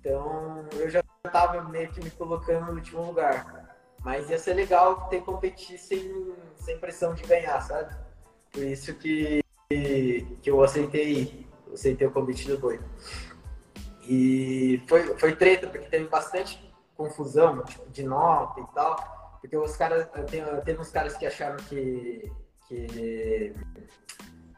Então, 0.00 0.66
eu 0.72 0.90
já 0.90 1.02
tava 1.30 1.62
meio 1.64 1.90
que 1.92 2.02
me 2.02 2.10
colocando 2.10 2.66
no 2.66 2.72
último 2.72 3.02
lugar. 3.02 3.76
Mas 4.02 4.30
ia 4.30 4.38
ser 4.38 4.54
legal 4.54 5.08
ter 5.08 5.20
competir 5.22 5.78
sem, 5.78 6.34
sem 6.56 6.78
pressão 6.78 7.14
de 7.14 7.22
ganhar, 7.24 7.60
sabe? 7.60 7.94
Por 8.50 8.62
isso 8.62 8.94
que, 8.94 9.44
que 9.68 10.50
eu 10.50 10.62
aceitei, 10.62 11.46
aceitei 11.72 12.06
o 12.06 12.10
convite 12.10 12.48
do 12.48 12.58
Boi. 12.58 12.80
E 14.08 14.82
foi, 14.88 15.16
foi 15.18 15.36
treta, 15.36 15.68
porque 15.68 15.86
teve 15.88 16.08
bastante 16.08 16.58
confusão 16.96 17.62
tipo, 17.62 17.88
de 17.90 18.02
nota 18.02 18.60
e 18.60 18.66
tal. 18.74 19.38
Porque 19.40 19.56
os 19.56 19.76
caras. 19.76 20.08
Teve 20.64 20.80
uns 20.80 20.90
caras 20.90 21.16
que 21.16 21.26
acharam 21.26 21.56
que. 21.56 22.30
Que 22.70 23.52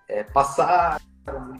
é, 0.06 0.22
passaram, 0.22 1.00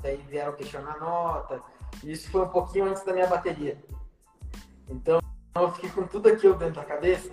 daí 0.03 0.19
vieram 0.29 0.53
questionar 0.53 0.97
a 0.97 1.01
nota. 1.01 1.63
E 2.05 2.13
isso 2.13 2.31
foi 2.31 2.43
um 2.43 2.49
pouquinho 2.49 2.85
antes 2.87 3.03
da 3.05 3.15
minha 3.15 3.27
bateria. 3.27 3.83
Então 4.87 5.19
eu 5.55 5.73
fiquei 5.73 5.91
com 5.91 6.07
tudo 6.07 6.29
aquilo 6.29 6.55
dentro 6.55 6.75
da 6.75 6.85
cabeça. 6.85 7.33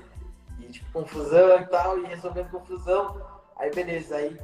E 0.58 0.72
tipo, 0.72 0.90
confusão 0.94 1.60
e 1.60 1.66
tal, 1.68 2.00
e 2.00 2.06
resolvendo 2.06 2.50
confusão. 2.50 3.22
Aí 3.58 3.70
beleza, 3.74 4.16
aí 4.16 4.40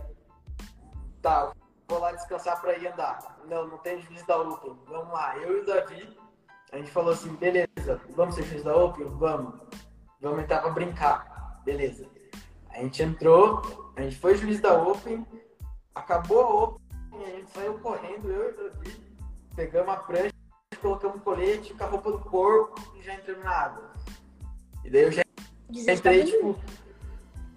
tá, 1.21 1.53
vou 1.87 1.99
lá 1.99 2.11
descansar 2.11 2.59
para 2.59 2.77
ir 2.77 2.87
andar. 2.87 3.37
Não, 3.47 3.67
não 3.67 3.77
tem 3.77 4.01
juiz 4.01 4.25
da 4.25 4.37
Open. 4.37 4.77
Vamos 4.87 5.13
lá, 5.13 5.37
eu 5.37 5.57
e 5.57 5.61
o 5.61 5.65
Davi, 5.65 6.17
a 6.73 6.77
gente 6.77 6.91
falou 6.91 7.13
assim, 7.13 7.33
beleza, 7.35 8.01
vamos 8.09 8.35
ser 8.35 8.43
juiz 8.43 8.63
da 8.63 8.75
Open? 8.75 9.05
Vamos. 9.05 9.55
Vamos 10.19 10.43
entrar 10.43 10.61
para 10.61 10.71
brincar. 10.71 11.61
Beleza. 11.63 12.14
A 12.75 12.79
gente 12.79 13.01
entrou, 13.01 13.93
a 13.95 14.01
gente 14.01 14.17
foi 14.17 14.35
juiz 14.35 14.59
da 14.59 14.73
Open, 14.73 15.25
acabou 15.95 16.41
a 16.41 16.63
Open, 16.63 17.25
a 17.25 17.29
gente 17.29 17.49
saiu 17.51 17.79
correndo, 17.79 18.29
eu 18.29 18.49
e 18.49 18.51
o 18.51 18.69
Davi, 18.69 19.01
pegamos 19.55 19.93
a 19.93 19.95
prancha, 19.95 20.33
colocamos 20.81 21.15
o 21.15 21.21
colete 21.21 21.73
com 21.73 21.83
a 21.85 21.87
roupa 21.87 22.11
do 22.11 22.19
corpo 22.19 22.81
e 22.99 23.01
já 23.01 23.15
entramos 23.15 23.45
na 23.45 23.51
água. 23.51 23.91
E 24.83 24.89
daí 24.89 25.03
eu 25.03 25.11
já 25.13 25.23
entrei, 25.71 26.25
tipo, 26.25 26.59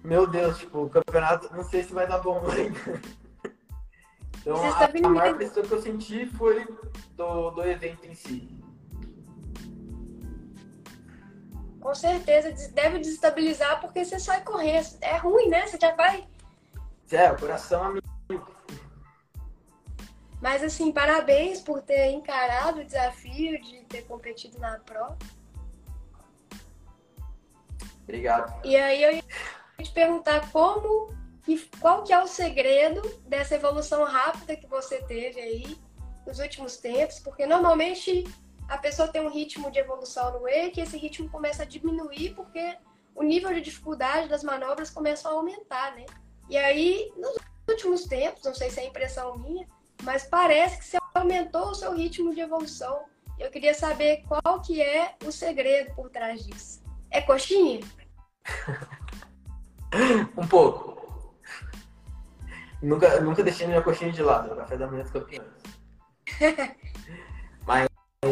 meu 0.05 0.25
Deus, 0.25 0.57
tipo, 0.57 0.83
o 0.83 0.89
campeonato, 0.89 1.53
não 1.53 1.65
sei 1.65 1.83
se 1.83 1.93
vai 1.93 2.07
dar 2.07 2.19
bom 2.19 2.41
ainda. 2.49 3.01
Então, 4.39 4.55
a, 4.55 4.85
a 4.85 5.09
maior 5.09 5.35
pressão 5.35 5.63
que 5.63 5.71
eu 5.73 5.81
senti 5.81 6.25
foi 6.27 6.65
do, 7.17 7.51
do 7.51 7.63
evento 7.65 8.05
em 8.05 8.15
si. 8.15 8.58
Com 11.79 11.95
certeza, 11.95 12.51
deve 12.71 12.99
desestabilizar 12.99 13.79
porque 13.79 14.03
você 14.03 14.19
sai 14.19 14.43
correr. 14.43 14.83
É 15.01 15.17
ruim, 15.17 15.49
né? 15.49 15.65
Você 15.65 15.77
já 15.79 15.95
vai. 15.95 16.27
É, 17.11 17.31
o 17.31 17.37
coração 17.37 17.83
amigo. 17.83 18.07
Mas, 20.41 20.63
assim, 20.63 20.91
parabéns 20.91 21.59
por 21.61 21.81
ter 21.81 22.11
encarado 22.11 22.81
o 22.81 22.85
desafio 22.85 23.61
de 23.61 23.81
ter 23.85 24.03
competido 24.03 24.57
na 24.59 24.79
Pro. 24.79 25.17
Obrigado. 28.03 28.65
E 28.65 28.75
aí 28.75 29.03
eu 29.03 29.11
ia 29.13 29.23
te 29.83 29.91
perguntar 29.91 30.51
como 30.51 31.13
e 31.47 31.57
qual 31.79 32.03
que 32.03 32.13
é 32.13 32.21
o 32.21 32.27
segredo 32.27 33.01
dessa 33.27 33.55
evolução 33.55 34.03
rápida 34.03 34.55
que 34.55 34.67
você 34.67 35.01
teve 35.03 35.39
aí 35.39 35.77
nos 36.25 36.39
últimos 36.39 36.77
tempos? 36.77 37.19
Porque 37.19 37.45
normalmente 37.45 38.23
a 38.69 38.77
pessoa 38.77 39.07
tem 39.07 39.19
um 39.19 39.29
ritmo 39.29 39.71
de 39.71 39.79
evolução 39.79 40.31
no 40.39 40.47
e 40.47 40.71
esse 40.77 40.95
ritmo 40.95 41.27
começa 41.29 41.63
a 41.63 41.65
diminuir 41.65 42.35
porque 42.35 42.77
o 43.15 43.23
nível 43.23 43.51
de 43.51 43.61
dificuldade 43.61 44.29
das 44.29 44.43
manobras 44.43 44.91
começa 44.91 45.27
a 45.27 45.31
aumentar, 45.31 45.95
né? 45.95 46.05
E 46.47 46.55
aí, 46.55 47.11
nos 47.17 47.35
últimos 47.67 48.05
tempos, 48.05 48.43
não 48.43 48.53
sei 48.53 48.69
se 48.69 48.79
é 48.79 48.85
impressão 48.85 49.37
minha, 49.39 49.67
mas 50.03 50.23
parece 50.23 50.77
que 50.77 50.85
você 50.85 50.97
aumentou 51.15 51.71
o 51.71 51.75
seu 51.75 51.93
ritmo 51.93 52.33
de 52.33 52.41
evolução. 52.41 53.05
Eu 53.39 53.49
queria 53.49 53.73
saber 53.73 54.23
qual 54.27 54.61
que 54.61 54.81
é 54.81 55.15
o 55.25 55.31
segredo 55.31 55.95
por 55.95 56.09
trás 56.11 56.45
disso. 56.45 56.83
É 57.09 57.21
coxinha? 57.21 57.79
um 60.37 60.47
pouco. 60.47 61.33
Nunca, 62.81 63.19
nunca 63.19 63.43
deixei 63.43 63.65
minha 63.65 63.81
coxinha 63.81 64.11
de 64.11 64.21
lado, 64.21 64.53
o 64.53 64.55
café 64.55 64.77
da 64.77 64.87
manhã 64.87 65.03
campeões. 65.05 65.49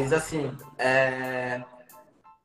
Mas, 0.07 0.13
assim, 0.13 0.57
é... 0.77 1.61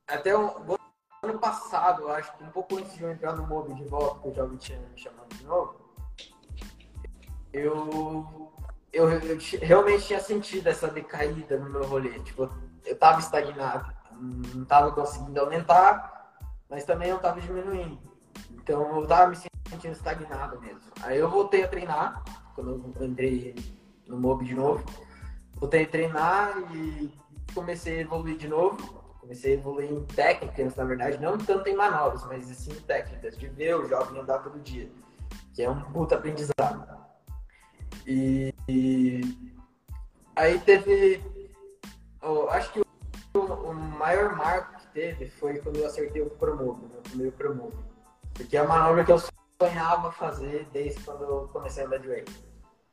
até 0.09 0.37
o 0.37 0.77
ano 1.23 1.39
passado, 1.39 2.09
acho 2.09 2.37
que 2.37 2.43
um 2.43 2.49
pouco 2.51 2.77
antes 2.77 2.93
de 2.97 3.05
eu 3.05 3.13
entrar 3.13 3.37
no 3.37 3.47
MOB 3.47 3.73
de 3.75 3.85
volta, 3.85 4.19
que 4.19 4.27
eu 4.27 4.35
já 4.35 4.57
tinha 4.59 4.81
me 4.81 4.99
chamando 4.99 5.29
de 5.29 5.45
novo, 5.45 5.77
eu, 7.53 8.51
eu, 8.93 9.07
eu, 9.13 9.61
realmente 9.61 10.07
tinha 10.07 10.19
sentido 10.19 10.67
essa 10.67 10.89
decaída 10.89 11.57
no 11.57 11.71
meu 11.71 11.85
rolê. 11.85 12.19
Tipo, 12.25 12.51
eu 12.85 12.99
tava 12.99 13.21
estagnado, 13.21 13.95
não 14.57 14.65
tava 14.65 14.91
conseguindo 14.91 15.39
aumentar, 15.39 16.35
mas 16.69 16.85
também 16.85 17.13
não 17.13 17.21
tava 17.21 17.41
diminuindo. 17.41 17.97
Então 18.51 19.01
eu 19.03 19.07
tava 19.07 19.31
me 19.31 19.37
sentindo 19.37 19.93
estagnado 19.93 20.61
mesmo. 20.61 20.91
Aí 21.01 21.17
eu 21.17 21.31
voltei 21.31 21.63
a 21.63 21.69
treinar, 21.69 22.25
quando 22.57 22.93
eu 22.99 23.07
entrei 23.07 23.55
no 24.09 24.19
MOB 24.19 24.47
de 24.47 24.55
novo. 24.57 24.85
Voltei 25.61 25.85
a 25.85 25.89
treinar 25.89 26.59
e 26.75 27.22
comecei 27.55 27.99
a 27.99 28.01
evoluir 28.01 28.37
de 28.37 28.49
novo. 28.49 29.03
Comecei 29.21 29.53
a 29.53 29.55
evoluir 29.55 29.91
em 29.91 30.05
técnicas, 30.05 30.75
na 30.75 30.85
verdade, 30.85 31.21
não 31.21 31.39
tanto 31.39 31.69
em 31.69 31.77
manobras, 31.77 32.25
mas 32.25 32.45
sim 32.45 32.73
em 32.73 32.81
técnicas, 32.81 33.39
de 33.39 33.49
ver 33.49 33.77
o 33.77 33.89
jovem 33.89 34.21
andar 34.21 34.41
todo 34.41 34.59
dia, 34.59 34.91
que 35.55 35.63
é 35.63 35.71
um 35.71 35.81
puta 35.93 36.17
aprendizado. 36.17 37.03
E, 38.05 38.53
e 38.69 39.21
aí 40.35 40.59
teve. 40.61 41.23
Oh, 42.21 42.49
acho 42.49 42.73
que 42.73 42.81
o, 42.81 43.39
o, 43.39 43.75
maior 43.75 44.37
marco 44.37 44.79
que 44.81 44.87
teve 44.89 45.29
foi 45.31 45.59
quando 45.59 45.77
eu 45.77 45.87
acertei 45.87 46.23
o 46.23 46.31
Promove, 46.31 46.87
meu 46.89 47.01
primeiro 47.03 47.33
Promove. 47.33 47.77
Porque 48.35 48.57
é 48.57 48.61
a 48.61 48.67
manobra 48.67 49.05
que 49.05 49.13
eu 49.13 49.21
sonhava 49.61 50.11
fazer 50.11 50.67
desde 50.73 51.01
quando 51.05 51.23
eu 51.23 51.49
comecei 51.53 51.85
a 51.85 51.87
andar 51.87 51.99
de 51.99 52.09
wake. 52.09 52.33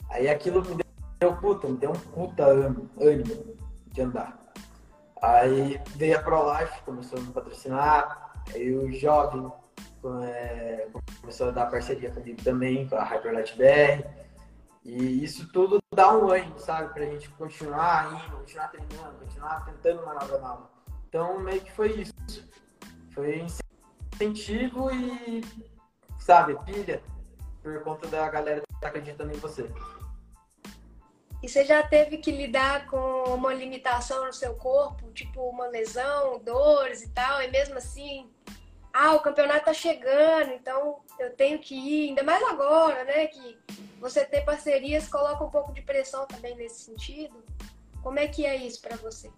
Aí 0.10 0.28
aquilo 0.28 0.64
me 0.64 0.84
deu 1.20 1.36
puta, 1.38 1.68
me 1.68 1.78
deu 1.78 1.92
um 1.92 2.00
puta 2.00 2.46
ânimo 2.46 3.56
de 3.88 4.02
andar. 4.02 4.39
Aí 5.22 5.82
veio 5.96 6.18
a 6.18 6.22
ProLife, 6.22 6.82
começou 6.84 7.20
a 7.20 7.22
me 7.22 7.32
patrocinar, 7.34 8.32
aí 8.54 8.74
o 8.74 8.92
Jovem 8.92 9.52
é, 10.24 10.88
começou 11.20 11.50
a 11.50 11.52
dar 11.52 11.66
parceria 11.66 12.10
comigo 12.12 12.42
também, 12.42 12.88
com 12.88 12.96
a 12.96 13.04
Hyperlight 13.04 13.58
BR. 13.58 14.08
E 14.86 15.24
isso 15.24 15.52
tudo 15.52 15.80
dá 15.94 16.18
um 16.18 16.32
ânimo, 16.32 16.58
sabe? 16.58 16.94
Pra 16.94 17.06
gente 17.06 17.30
continuar 17.32 18.14
indo, 18.14 18.38
continuar 18.38 18.70
treinando, 18.70 19.18
continuar 19.20 19.66
tentando 19.66 20.02
uma 20.04 20.14
nova 20.14 20.38
nova. 20.38 20.70
Então 21.08 21.40
meio 21.40 21.62
que 21.62 21.72
foi 21.72 21.92
isso. 21.92 22.14
Foi 23.12 23.46
incentivo 24.16 24.90
e, 24.92 25.44
sabe, 26.18 26.58
pilha 26.66 27.02
por 27.62 27.84
conta 27.84 28.08
da 28.08 28.30
galera 28.30 28.62
que 28.62 28.80
tá 28.80 28.88
acreditando 28.88 29.34
em 29.34 29.38
você. 29.38 29.70
E 31.42 31.48
você 31.48 31.64
já 31.64 31.82
teve 31.82 32.18
que 32.18 32.32
lidar 32.32 32.88
com 32.88 33.24
uma 33.34 33.54
limitação 33.54 34.26
no 34.26 34.34
seu 34.34 34.56
corpo, 34.56 35.10
tipo 35.12 35.42
uma 35.50 35.68
lesão, 35.68 36.40
dores 36.40 37.02
e 37.02 37.10
tal, 37.10 37.42
e 37.42 37.50
mesmo 37.50 37.78
assim, 37.78 38.30
ah, 38.94 39.14
o 39.14 39.22
campeonato 39.22 39.66
tá 39.66 39.74
chegando, 39.74 40.52
então 40.52 41.00
eu 41.18 41.34
tenho 41.36 41.60
que 41.60 41.76
ir, 41.76 42.10
ainda 42.10 42.24
mais 42.24 42.44
agora, 42.44 43.04
né? 43.06 43.28
Que 43.28 43.58
você 44.00 44.26
ter 44.26 44.42
parcerias 44.42 45.08
coloca 45.08 45.44
um 45.44 45.50
pouco 45.50 45.72
de 45.72 45.82
pressão 45.82 46.26
também 46.26 46.56
nesse 46.56 46.82
sentido. 46.82 47.44
Como 48.04 48.20
é 48.20 48.28
que 48.28 48.46
é 48.46 48.56
isso 48.56 48.82
para 48.82 48.98
você? 48.98 49.32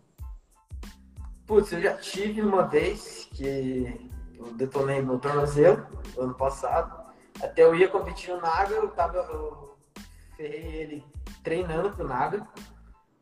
Putz, 1.45 1.71
eu 1.71 1.81
já 1.81 1.97
tive 1.97 2.41
uma 2.41 2.63
vez 2.63 3.27
que 3.33 4.09
eu 4.35 4.53
detonei 4.53 5.01
meu 5.01 5.19
tornozelo 5.19 5.87
no 6.15 6.23
ano 6.23 6.33
passado. 6.33 7.11
Até 7.41 7.63
eu 7.63 7.75
ia 7.75 7.87
competir 7.87 8.33
no 8.33 8.41
Naga, 8.41 8.75
eu 8.75 8.87
tava. 8.89 9.17
Eu 9.17 9.70
ferrei 10.41 10.75
ele 10.75 11.05
treinando 11.43 11.91
pro 11.91 12.07
Naga. 12.07 12.47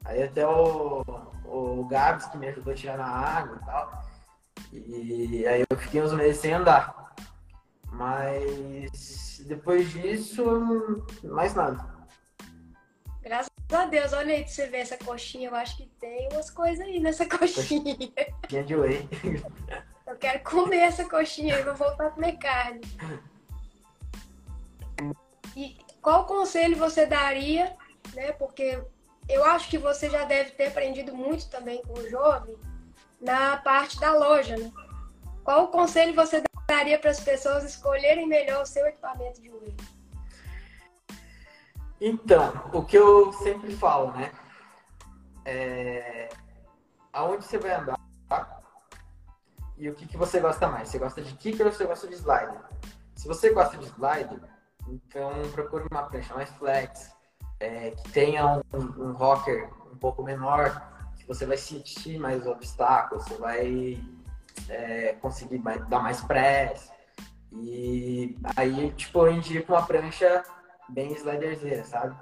Aí 0.05 0.24
até 0.24 0.47
o, 0.47 1.03
o 1.45 1.86
Gabs 1.86 2.26
que 2.28 2.38
me 2.38 2.47
ajudou 2.47 2.74
a 2.74 2.76
tirar 2.76 2.97
na 2.97 3.07
água 3.07 3.59
e 3.61 3.65
tal. 3.65 4.03
E 4.72 5.47
aí 5.47 5.65
eu 5.70 5.78
fiquei 5.78 6.01
uns 6.01 6.13
meses 6.13 6.41
sem 6.41 6.53
andar. 6.53 7.13
Mas 7.91 9.41
depois 9.45 9.89
disso, 9.91 11.05
mais 11.24 11.53
nada. 11.53 11.99
Graças 13.22 13.49
a 13.74 13.86
Deus, 13.86 14.13
olha 14.13 14.34
aí 14.34 14.43
pra 14.43 14.51
você 14.51 14.67
ver 14.67 14.78
essa 14.78 14.97
coxinha. 14.97 15.49
Eu 15.49 15.55
acho 15.55 15.78
que 15.78 15.88
tem 15.99 16.30
umas 16.32 16.49
coisas 16.49 16.86
aí 16.86 16.99
nessa 16.99 17.26
coxinha. 17.28 17.95
Coxinha 18.41 18.63
de 18.63 18.76
whey. 18.76 19.09
Eu 20.07 20.15
quero 20.15 20.43
comer 20.43 20.78
essa 20.78 21.07
coxinha, 21.07 21.59
e 21.59 21.63
vou 21.63 21.76
voltar 21.76 22.07
a 22.07 22.11
comer 22.11 22.38
carne. 22.38 22.82
E 25.55 25.78
qual 26.02 26.26
conselho 26.26 26.78
você 26.78 27.06
daria 27.06 27.78
né? 28.16 28.32
Porque 28.34 28.82
eu 29.28 29.43
acho 29.45 29.70
que 29.70 29.78
você 29.78 30.10
já 30.10 30.26
deve 30.26 30.52
ter 30.52 30.68
aprendido 30.68 31.16
muito 31.16 31.50
também 31.50 31.82
com 31.84 31.93
o 31.93 32.10
jovem 32.10 32.58
na 33.22 33.58
parte 33.58 34.00
da 34.00 34.14
loja, 34.14 34.58
né? 34.58 34.72
Qual 35.43 35.68
conselho 35.70 36.14
você 36.14 36.43
daria 36.68 37.00
para 37.00 37.12
as 37.12 37.20
pessoas 37.20 37.64
escolherem 37.64 38.28
melhor 38.28 38.64
o 38.64 38.66
seu 38.66 38.86
equipamento 38.86 39.41
de 39.41 39.50
joelho? 39.50 39.76
Então, 42.00 42.70
o 42.74 42.84
que 42.84 42.97
eu 42.97 43.34
sempre 43.34 43.76
falo, 43.76 44.12
né? 44.14 44.32
É... 45.45 46.30
Aonde 47.12 47.43
você 47.43 47.58
vai 47.58 47.72
andar 47.72 48.00
e 49.78 49.89
o 49.89 49.95
que, 49.95 50.06
que 50.06 50.18
você 50.18 50.41
gosta 50.41 50.68
mais? 50.68 50.89
Você 50.89 51.00
gosta 51.00 51.22
de 51.22 51.34
kicker 51.36 51.66
ou 51.66 51.72
você 51.72 51.86
gosta 51.86 52.06
de 52.08 52.14
slider? 52.14 52.62
Se 53.16 53.28
você 53.28 53.50
gosta 53.52 53.78
de 53.78 53.86
slider, 53.86 54.39
então 54.92 55.32
procure 55.52 55.86
uma 55.90 56.04
prancha 56.04 56.34
mais 56.34 56.50
flex, 56.52 57.16
é, 57.60 57.92
que 57.92 58.12
tenha 58.12 58.62
um, 58.74 59.04
um 59.04 59.12
rocker 59.14 59.70
um 59.92 59.98
pouco 59.98 60.24
menor, 60.24 61.12
que 61.18 61.28
você 61.28 61.46
vai 61.46 61.58
sentir 61.58 62.18
mais 62.18 62.46
obstáculos, 62.48 63.26
você 63.26 63.36
vai 63.36 64.04
é, 64.70 65.14
conseguir 65.22 65.60
mais, 65.60 65.86
dar 65.88 66.00
mais 66.02 66.22
press. 66.22 66.92
E 67.52 68.38
aí, 68.56 68.92
tipo, 68.92 69.26
eu 69.26 69.34
indico 69.34 69.74
uma 69.74 69.86
prancha 69.86 70.44
bem 70.88 71.12
sliderzeira, 71.14 71.84
sabe? 71.84 72.16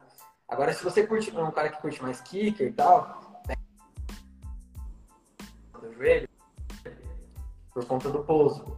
Agora, 0.48 0.74
se 0.74 0.84
você 0.84 1.06
curte 1.06 1.36
um 1.36 1.52
cara 1.52 1.70
que 1.70 1.82
curte 1.82 2.02
mais 2.02 2.22
kicker 2.22 2.68
e 2.68 2.72
tal, 2.74 3.44
do 5.82 5.94
joelho, 5.94 6.30
por 7.74 7.86
conta 7.86 8.10
do 8.10 8.24
pouso. 8.24 8.77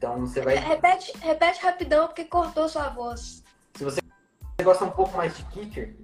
Então 0.00 0.18
você 0.20 0.40
vai. 0.40 0.54
Repete, 0.54 1.12
repete 1.18 1.62
rapidão 1.62 2.06
porque 2.06 2.24
cortou 2.24 2.66
sua 2.70 2.88
voz. 2.88 3.44
Se 3.76 3.84
você 3.84 4.00
gosta 4.62 4.86
um 4.86 4.90
pouco 4.90 5.14
mais 5.14 5.36
de 5.36 5.44
kicker, 5.44 5.94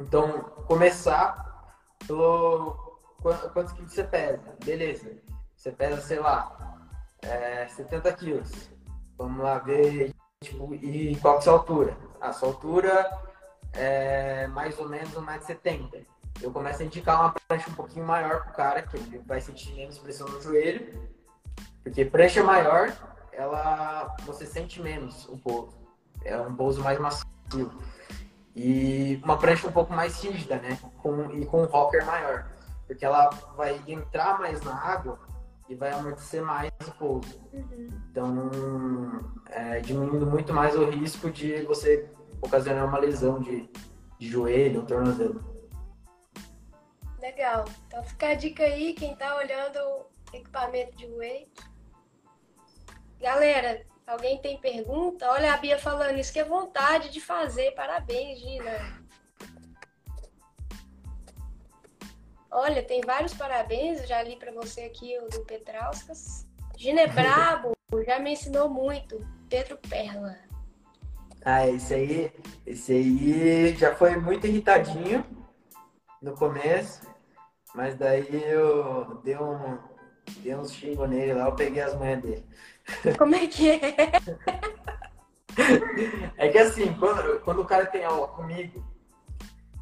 então 0.00 0.40
começar 0.66 1.76
pelo 2.06 2.98
quantos 3.52 3.74
quilos 3.74 3.92
você 3.92 4.04
pesa. 4.04 4.56
Beleza. 4.64 5.18
Você 5.54 5.70
pesa, 5.70 6.00
sei 6.00 6.18
lá, 6.18 6.78
é, 7.20 7.68
70 7.68 8.10
quilos. 8.14 8.70
Vamos 9.18 9.44
lá 9.44 9.58
ver 9.58 10.14
tipo, 10.42 10.74
e 10.74 11.14
qual 11.16 11.34
que 11.34 11.40
é 11.40 11.40
a 11.40 11.42
sua 11.42 11.52
altura. 11.52 11.98
A 12.22 12.32
sua 12.32 12.48
altura 12.48 13.18
é 13.74 14.46
mais 14.46 14.78
ou 14.78 14.88
menos 14.88 15.12
1,70m. 15.12 16.06
Eu 16.40 16.50
começo 16.50 16.80
a 16.80 16.86
indicar 16.86 17.20
uma 17.20 17.34
prancha 17.46 17.68
um 17.68 17.74
pouquinho 17.74 18.06
maior 18.06 18.44
pro 18.44 18.54
cara, 18.54 18.80
que 18.80 18.96
ele 18.96 19.18
vai 19.26 19.42
sentir 19.42 19.74
menos 19.74 19.98
pressão 19.98 20.26
no 20.26 20.40
joelho. 20.40 21.13
Porque 21.84 22.04
prancha 22.04 22.42
maior, 22.42 22.92
ela 23.30 24.16
você 24.24 24.46
sente 24.46 24.82
menos 24.82 25.28
o 25.28 25.36
pouso. 25.36 25.76
É 26.24 26.36
um 26.40 26.56
pouso 26.56 26.82
mais 26.82 26.98
macio. 26.98 27.70
E 28.56 29.20
uma 29.22 29.36
prancha 29.36 29.68
um 29.68 29.72
pouco 29.72 29.92
mais 29.92 30.20
rígida, 30.22 30.56
né? 30.56 30.78
Com, 31.02 31.30
e 31.32 31.44
com 31.44 31.62
um 31.62 31.66
rocker 31.66 32.04
maior. 32.06 32.46
Porque 32.86 33.04
ela 33.04 33.28
vai 33.56 33.80
entrar 33.86 34.38
mais 34.38 34.62
na 34.62 34.74
água 34.74 35.18
e 35.68 35.74
vai 35.74 35.90
amortecer 35.90 36.42
mais 36.42 36.72
o 36.86 36.92
pouso. 36.92 37.40
Uhum. 37.52 37.88
Então, 38.10 38.50
é, 39.50 39.80
diminuindo 39.80 40.26
muito 40.26 40.52
mais 40.52 40.74
o 40.74 40.88
risco 40.88 41.30
de 41.30 41.62
você 41.62 42.08
ocasionar 42.40 42.86
uma 42.86 42.98
lesão 42.98 43.40
de, 43.40 43.68
de 44.18 44.28
joelho 44.28 44.80
ou 44.80 44.86
tornozelo. 44.86 45.54
Legal. 47.20 47.64
Então 47.86 48.02
fica 48.04 48.28
a 48.28 48.34
dica 48.34 48.62
aí, 48.62 48.92
quem 48.94 49.16
tá 49.16 49.36
olhando 49.36 49.78
o 49.78 50.36
equipamento 50.36 50.96
de 50.96 51.06
weight. 51.06 51.73
Galera, 53.20 53.84
alguém 54.06 54.40
tem 54.40 54.58
pergunta? 54.58 55.30
Olha 55.30 55.54
a 55.54 55.56
Bia 55.56 55.78
falando 55.78 56.18
isso 56.18 56.32
que 56.32 56.38
é 56.38 56.44
vontade 56.44 57.10
de 57.10 57.20
fazer. 57.20 57.72
Parabéns, 57.72 58.38
Gina. 58.38 59.04
Olha, 62.50 62.84
tem 62.84 63.00
vários 63.00 63.34
parabéns, 63.34 64.00
eu 64.00 64.06
já 64.06 64.22
li 64.22 64.36
para 64.36 64.52
você 64.52 64.82
aqui 64.82 65.18
o 65.18 65.28
do 65.28 65.44
Petrauskas. 65.44 66.46
Gina 66.76 67.00
é 67.00 67.06
brabo, 67.08 67.72
já 68.06 68.20
me 68.20 68.32
ensinou 68.32 68.68
muito. 68.68 69.26
Pedro 69.48 69.76
Perla. 69.88 70.36
Ah, 71.44 71.68
esse 71.68 71.94
aí, 71.94 72.32
esse 72.64 72.92
aí 72.92 73.74
já 73.76 73.94
foi 73.94 74.16
muito 74.16 74.46
irritadinho 74.46 75.24
no 76.22 76.34
começo, 76.34 77.02
mas 77.74 77.96
daí 77.96 78.28
eu 78.32 79.20
dei 79.22 79.36
um, 79.36 79.78
dei 80.38 80.54
uns 80.54 80.72
xingos 80.72 81.08
nele 81.08 81.34
lá, 81.34 81.46
eu 81.46 81.56
peguei 81.56 81.82
as 81.82 81.94
manhas 81.94 82.22
dele. 82.22 82.46
Como 83.18 83.34
é 83.34 83.46
que 83.46 83.70
é? 83.70 83.94
É 86.36 86.48
que 86.48 86.58
assim, 86.58 86.92
quando, 86.94 87.40
quando 87.40 87.62
o 87.62 87.64
cara 87.64 87.86
tem 87.86 88.04
aula 88.04 88.26
comigo, 88.26 88.84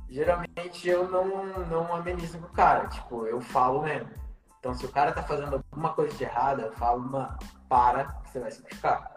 geralmente 0.09 0.86
eu 0.86 1.09
não, 1.09 1.46
não 1.66 1.94
amenizo 1.94 2.38
com 2.38 2.46
o 2.46 2.53
cara. 2.53 2.88
Tipo, 2.88 3.26
eu 3.26 3.40
falo 3.40 3.82
mesmo. 3.82 4.11
Então, 4.59 4.74
se 4.74 4.84
o 4.84 4.92
cara 4.92 5.12
tá 5.12 5.22
fazendo 5.22 5.57
alguma 5.57 5.92
coisa 5.92 6.16
de 6.16 6.22
errada, 6.22 6.62
eu 6.62 6.72
falo, 6.72 7.00
mano, 7.00 7.36
para, 7.68 8.05
que 8.05 8.30
você 8.30 8.40
vai 8.40 8.50
se 8.50 8.62
machucar. 8.62 9.11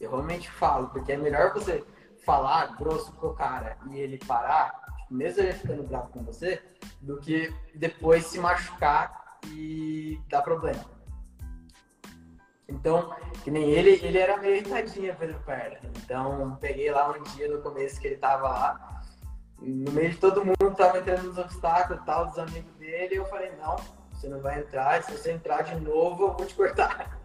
Eu 0.00 0.10
realmente 0.10 0.50
falo, 0.50 0.88
porque 0.88 1.12
é 1.12 1.16
melhor 1.16 1.52
você 1.52 1.84
falar 2.24 2.74
grosso 2.76 3.12
pro 3.12 3.34
cara 3.34 3.76
e 3.90 3.98
ele 3.98 4.18
parar, 4.18 4.72
tipo, 4.98 5.14
mesmo 5.14 5.42
ele 5.42 5.52
ficando 5.52 5.82
bravo 5.84 6.08
com 6.08 6.24
você, 6.24 6.60
do 7.00 7.20
que 7.20 7.54
depois 7.74 8.26
se 8.26 8.40
machucar 8.40 9.38
e 9.46 10.20
dar 10.28 10.42
problema. 10.42 10.84
Então, 12.70 13.14
que 13.42 13.50
nem 13.50 13.70
ele, 13.70 14.00
ele 14.02 14.18
era 14.18 14.36
meio 14.36 14.56
irritadinho, 14.56 15.16
Pedro 15.16 15.40
Perna. 15.40 15.78
Então, 15.96 16.56
peguei 16.60 16.90
lá 16.90 17.10
um 17.10 17.22
dia 17.34 17.48
no 17.48 17.60
começo 17.60 18.00
que 18.00 18.06
ele 18.06 18.16
tava 18.16 18.48
lá, 18.48 19.02
no 19.60 19.90
meio 19.92 20.10
de 20.10 20.16
todo 20.16 20.44
mundo 20.44 20.74
tava 20.76 20.98
entrando 20.98 21.24
nos 21.24 21.38
obstáculos 21.38 22.02
tal, 22.06 22.26
dos 22.26 22.38
amigos 22.38 22.72
dele, 22.76 23.14
e 23.14 23.18
eu 23.18 23.26
falei, 23.26 23.52
não, 23.56 23.76
você 24.12 24.28
não 24.28 24.40
vai 24.40 24.60
entrar, 24.60 25.02
se 25.02 25.12
você 25.12 25.32
entrar 25.32 25.62
de 25.62 25.74
novo, 25.80 26.28
eu 26.28 26.32
vou 26.32 26.46
te 26.46 26.54
cortar. 26.54 27.18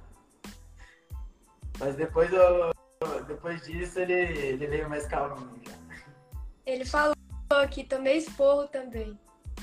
Mas 1.80 1.96
depois, 1.96 2.32
eu, 2.34 2.72
depois 3.28 3.62
disso, 3.64 4.00
ele, 4.00 4.14
ele 4.14 4.68
veio 4.68 4.90
mais 4.90 5.06
calminho 5.06 5.62
já. 5.64 5.74
Ele 6.66 6.86
falou 6.86 7.14
aqui, 7.50 7.84
também 7.84 8.18
esporro 8.18 8.68
também. 8.68 9.18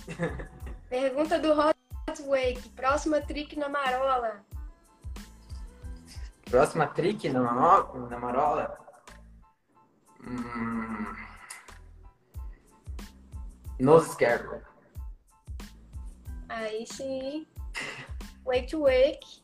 Pergunta 0.89 1.39
do 1.39 1.53
Hot 1.53 1.75
Wake, 2.27 2.69
próxima 2.71 3.21
trick 3.21 3.59
na 3.59 3.69
marola. 3.69 4.45
Próxima 6.51 6.87
trick 6.87 7.29
na, 7.29 7.41
na 7.41 8.19
marola? 8.19 8.79
Hum... 10.27 11.15
Nose 13.81 14.11
Scarecrow. 14.11 14.61
Aí 16.49 16.87
sim. 16.87 17.47
Wake 18.45 18.69
to 18.69 18.83
Wake. 18.83 19.43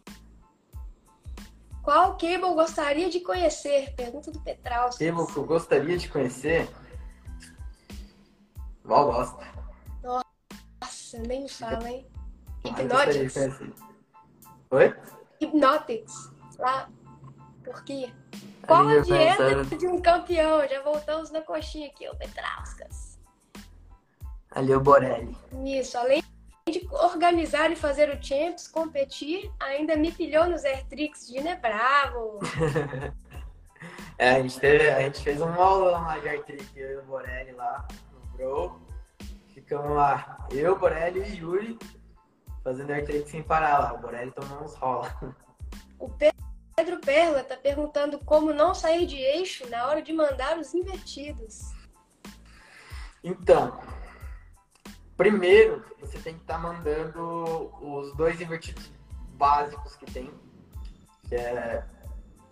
Qual 1.83 2.17
cable 2.17 2.55
gostaria 2.55 3.09
de 3.09 3.21
conhecer? 3.21 3.95
Pergunta 3.97 4.31
do 4.31 4.41
Petral. 4.41 4.91
Cable 4.91 5.27
que 5.27 5.37
eu 5.37 5.45
gostaria 5.45 5.97
de 5.97 6.09
conhecer? 6.09 6.69
Val 8.85 9.07
gosta. 9.07 9.47
Nossa, 10.03 11.19
nem 11.27 11.49
fala, 11.49 11.91
hein? 11.91 12.07
Hypnotics. 12.65 13.37
Oi? 14.71 14.95
Hypnotics. 15.41 16.38
Lá. 16.59 16.89
Por 17.65 17.85
quê? 17.85 18.13
Qual 18.67 18.87
a 18.87 19.01
dieta 19.01 19.65
de 19.77 19.87
um 19.87 20.01
campeão? 20.01 20.67
Já 20.69 20.83
voltamos 20.83 21.31
na 21.31 21.41
coxinha 21.41 21.89
aqui, 21.89 22.09
o 22.09 22.17
Petrauskas. 22.17 23.19
Ali 24.51 24.73
é 24.73 24.77
o 24.77 24.81
Borelli. 24.81 25.37
Isso, 25.65 25.97
além 25.97 26.23
de 26.69 26.87
organizar 26.91 27.71
e 27.71 27.77
fazer 27.77 28.11
o 28.11 28.23
Champs 28.23 28.69
competir, 28.69 29.51
ainda 29.61 29.97
me 29.97 30.13
pilhou 30.13 30.47
nos 30.47 30.65
Airtrix 30.65 31.29
de 31.29 31.41
Nebravo. 31.41 32.41
é, 34.19 34.31
a 34.31 34.43
gente, 34.43 34.59
teve, 34.59 34.91
a 34.91 35.01
gente 35.01 35.23
fez 35.23 35.41
um 35.41 35.53
aulão 35.53 36.03
lá 36.03 36.19
de 36.19 36.29
Airtrix, 36.29 36.77
eu 36.77 36.91
e 36.91 36.97
o 36.97 37.03
Borelli 37.05 37.53
lá 37.53 37.87
no 38.13 38.37
Pro. 38.37 38.81
Ficamos 39.55 39.97
lá, 39.97 40.47
eu, 40.51 40.79
Borelli 40.79 41.21
e 41.21 41.37
Yuri, 41.39 41.79
fazendo 42.63 42.91
Airtrix 42.91 43.31
sem 43.31 43.43
parar 43.43 43.79
lá. 43.79 43.95
O 43.95 43.99
Borelli 43.99 44.31
tomou 44.33 44.63
uns 44.63 44.75
rola. 44.75 45.15
O 45.99 46.09
Pedro 46.09 46.38
Perla 47.01 47.45
tá 47.45 47.57
perguntando 47.57 48.19
como 48.25 48.53
não 48.53 48.75
sair 48.75 49.07
de 49.07 49.17
eixo 49.17 49.69
na 49.69 49.87
hora 49.87 50.03
de 50.03 50.13
mandar 50.13 50.59
os 50.59 50.75
invertidos. 50.75 51.61
Então, 53.23 53.81
Primeiro, 55.19 55.85
você 56.01 56.17
tem 56.21 56.35
que 56.35 56.43
estar 56.43 56.55
tá 56.55 56.61
mandando 56.61 57.73
os 57.83 58.15
dois 58.17 58.41
invertidos 58.41 58.89
básicos 59.33 59.97
que 59.97 60.07
tem, 60.07 60.33
que 61.29 61.35
é 61.35 61.85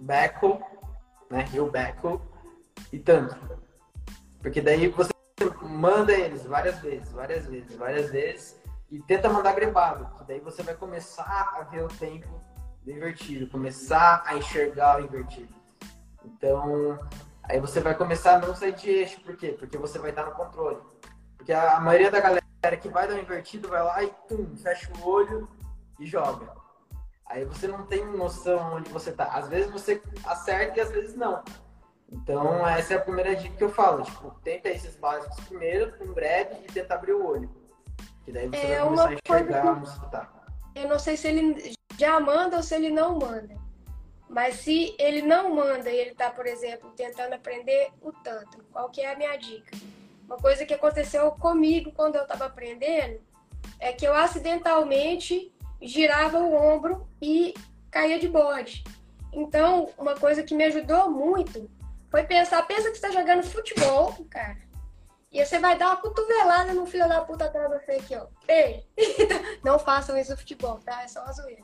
backle, 0.01 0.59
né, 1.31 1.49
heel 1.55 1.71
backle 1.71 2.21
e 2.93 2.99
tanto. 2.99 3.37
Porque 4.41 4.61
daí 4.61 4.89
você 4.89 5.13
manda 5.63 6.13
eles 6.13 6.45
várias 6.45 6.81
vezes, 6.81 7.13
várias 7.13 7.47
vezes, 7.47 7.77
várias 7.77 8.11
vezes 8.11 8.61
e 8.91 8.99
tenta 9.01 9.29
mandar 9.29 9.53
grebado, 9.53 10.13
que 10.19 10.25
daí 10.25 10.41
você 10.41 10.65
vai 10.65 10.75
começar 10.75 11.55
a 11.57 11.63
ver 11.71 11.85
o 11.85 11.89
tempo 11.89 12.41
do 12.87 12.93
invertido, 12.93 13.49
começar 13.49 14.23
a 14.25 14.37
enxergar 14.37 15.01
o 15.01 15.05
invertido. 15.05 15.53
Então, 16.25 16.97
aí 17.43 17.59
você 17.59 17.81
vai 17.81 17.97
começar 17.97 18.37
a 18.37 18.39
não 18.39 18.55
sair 18.55 18.75
de 18.75 18.89
eixo, 18.89 19.21
por 19.23 19.37
quê? 19.37 19.57
Porque 19.59 19.77
você 19.77 19.99
vai 19.99 20.11
estar 20.11 20.25
no 20.25 20.31
controle. 20.31 20.79
Porque 21.37 21.53
a, 21.53 21.77
a 21.77 21.81
maioria 21.81 22.13
da 22.13 22.21
galera 22.21 22.77
que 22.81 22.89
vai 22.89 23.09
dar 23.09 23.15
um 23.15 23.19
invertido 23.19 23.69
vai 23.69 23.83
lá 23.83 24.05
e 24.05 24.15
pum, 24.29 24.57
fecha 24.57 24.89
o 25.01 25.09
olho 25.09 25.49
e 25.99 26.07
joga. 26.07 26.55
Aí 27.27 27.45
você 27.45 27.67
não 27.67 27.85
tem 27.87 28.05
noção 28.05 28.77
onde 28.77 28.89
você 28.91 29.11
tá. 29.11 29.25
Às 29.33 29.49
vezes 29.49 29.69
você 29.69 30.01
acerta 30.25 30.79
e 30.79 30.81
às 30.81 30.91
vezes 30.91 31.17
não. 31.17 31.43
Então, 32.09 32.65
essa 32.69 32.95
é 32.95 32.97
a 32.99 33.01
primeira 33.01 33.35
dica 33.35 33.57
que 33.57 33.65
eu 33.65 33.71
falo. 33.71 34.05
Tipo, 34.05 34.31
tenta 34.45 34.69
esses 34.69 34.95
básicos 34.95 35.41
primeiro, 35.47 35.99
com 35.99 36.13
breve, 36.13 36.55
e 36.63 36.73
tenta 36.73 36.95
abrir 36.95 37.15
o 37.15 37.27
olho. 37.27 37.51
Que 38.25 38.31
daí 38.31 38.47
você 38.49 38.59
é 38.59 38.79
vai 38.79 38.85
começar 38.85 39.09
a 39.09 39.15
enxergar 39.15 40.09
tá. 40.09 40.33
Eu 40.77 40.89
não 40.89 40.99
sei 41.01 41.17
se 41.17 41.27
ele 41.27 41.75
já 41.99 42.19
manda 42.21 42.57
ou 42.57 42.63
se 42.63 42.75
ele 42.75 42.91
não 42.91 43.19
manda. 43.19 43.57
Mas 44.29 44.57
se 44.57 44.95
ele 44.99 45.23
não 45.23 45.55
manda 45.55 45.91
e 45.91 45.97
ele 45.97 46.15
tá, 46.15 46.31
por 46.31 46.47
exemplo, 46.47 46.91
tentando 46.97 47.35
aprender 47.35 47.91
o 48.03 48.13
tanto, 48.13 48.65
qual 48.73 48.91
que 48.91 49.01
é 49.01 49.13
a 49.13 49.17
minha 49.17 49.37
dica? 49.37 49.77
Uma 50.25 50.37
coisa 50.37 50.67
que 50.67 50.75
aconteceu 50.75 51.31
comigo 51.33 51.93
quando 51.93 52.17
eu 52.17 52.23
estava 52.23 52.47
aprendendo 52.47 53.21
é 53.79 53.93
que 53.93 54.05
eu 54.05 54.15
acidentalmente 54.15 55.53
girava 55.81 56.39
o 56.39 56.55
ombro 56.55 57.07
e 57.23 57.55
caía 57.91 58.19
de 58.19 58.29
bode. 58.29 58.83
Então, 59.33 59.91
uma 59.97 60.15
coisa 60.15 60.43
que 60.43 60.55
me 60.55 60.65
ajudou 60.65 61.11
muito 61.11 61.71
foi 62.11 62.25
pensar, 62.25 62.63
pensa 62.67 62.91
que 62.91 62.97
você 62.97 63.07
está 63.07 63.11
jogando 63.11 63.45
futebol, 63.45 64.13
cara. 64.31 64.67
E 65.31 65.45
você 65.45 65.59
vai 65.59 65.77
dar 65.77 65.89
uma 65.89 65.97
cotovelada 65.99 66.73
no 66.73 66.87
filho 66.87 67.09
da 67.09 67.21
puta 67.21 67.45
atrás 67.45 67.71
de 67.71 67.79
você 67.79 67.93
aqui, 67.93 68.17
ó. 68.17 68.27
Ei! 68.49 68.87
Não 69.63 69.79
façam 69.79 70.17
isso 70.17 70.31
no 70.31 70.39
futebol, 70.39 70.79
tá? 70.79 71.03
É 71.03 71.09
só 71.09 71.23
uma 71.23 71.33
zoeira. 71.33 71.63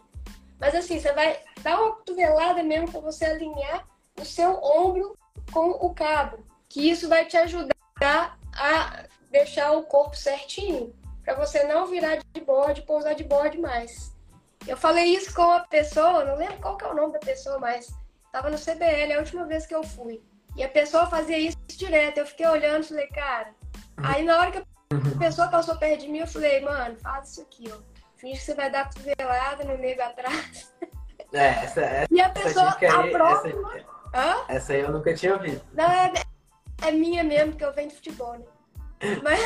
Mas 0.63 0.77
assim, 0.77 1.01
você 1.01 1.13
vai 1.13 1.41
dar 1.61 1.83
uma 1.83 1.97
cotovelada 1.97 2.63
mesmo 2.63 2.89
para 2.89 3.01
você 3.01 3.25
alinhar 3.25 3.85
o 4.21 4.25
seu 4.25 4.63
ombro 4.63 5.19
com 5.53 5.71
o 5.71 5.93
cabo. 5.93 6.39
Que 6.69 6.89
isso 6.89 7.09
vai 7.09 7.25
te 7.25 7.37
ajudar 7.37 8.39
a 8.55 9.05
deixar 9.29 9.73
o 9.73 9.83
corpo 9.83 10.17
certinho. 10.17 10.95
para 11.25 11.35
você 11.35 11.65
não 11.65 11.87
virar 11.89 12.17
de 12.17 12.41
bode, 12.41 12.83
pousar 12.83 13.15
de 13.17 13.25
bode 13.25 13.59
mais. 13.59 14.13
Eu 14.67 14.77
falei 14.77 15.07
isso 15.07 15.35
com 15.35 15.51
a 15.51 15.61
pessoa, 15.61 16.25
não 16.25 16.37
lembro 16.37 16.59
qual 16.59 16.77
que 16.77 16.85
é 16.85 16.89
o 16.89 16.95
nome 16.95 17.15
da 17.15 17.19
pessoa, 17.19 17.59
mas 17.59 17.93
tava 18.31 18.49
no 18.49 18.59
CBL 18.59 19.15
a 19.15 19.19
última 19.19 19.45
vez 19.45 19.67
que 19.67 19.75
eu 19.75 19.83
fui. 19.83 20.23
E 20.57 20.63
a 20.63 20.69
pessoa 20.69 21.07
fazia 21.07 21.39
isso 21.39 21.59
direto. 21.67 22.19
Eu 22.19 22.27
fiquei 22.27 22.47
olhando 22.47 22.85
e 22.85 22.89
falei, 22.89 23.07
cara. 23.09 23.53
Aí 23.97 24.23
na 24.23 24.39
hora 24.39 24.53
que 24.53 24.59
a 24.59 25.19
pessoa 25.19 25.49
passou 25.49 25.77
perto 25.77 26.03
de 26.03 26.09
mim, 26.09 26.19
eu 26.19 26.27
falei, 26.27 26.61
mano, 26.61 26.97
faz 26.99 27.31
isso 27.31 27.43
aqui, 27.43 27.65
ó. 27.73 27.92
Finge 28.23 28.39
que 28.39 28.45
você 28.45 28.55
vai 28.55 28.71
dar 28.71 28.89
cotovelada 28.89 29.65
no 29.65 29.77
nego 29.77 30.01
atrás. 30.01 30.73
É, 31.33 31.49
essa, 31.65 31.81
essa 31.81 32.09
E 32.09 32.21
a 32.21 32.31
pessoa, 32.31 32.77
aí, 32.79 32.87
a 32.87 33.11
próxima. 33.11 33.77
Essa, 34.13 34.45
essa, 34.49 34.73
aí 34.75 34.81
eu 34.81 34.93
nunca 34.93 35.13
tinha 35.13 35.35
ouvido. 35.35 35.61
Não, 35.73 35.91
é, 35.91 36.13
é 36.83 36.93
minha 36.93 37.25
mesmo, 37.25 37.57
que 37.57 37.65
eu 37.65 37.73
venho 37.73 37.89
de 37.89 37.97
futebol, 37.97 38.39
né? 38.39 38.47
Mas, 39.25 39.41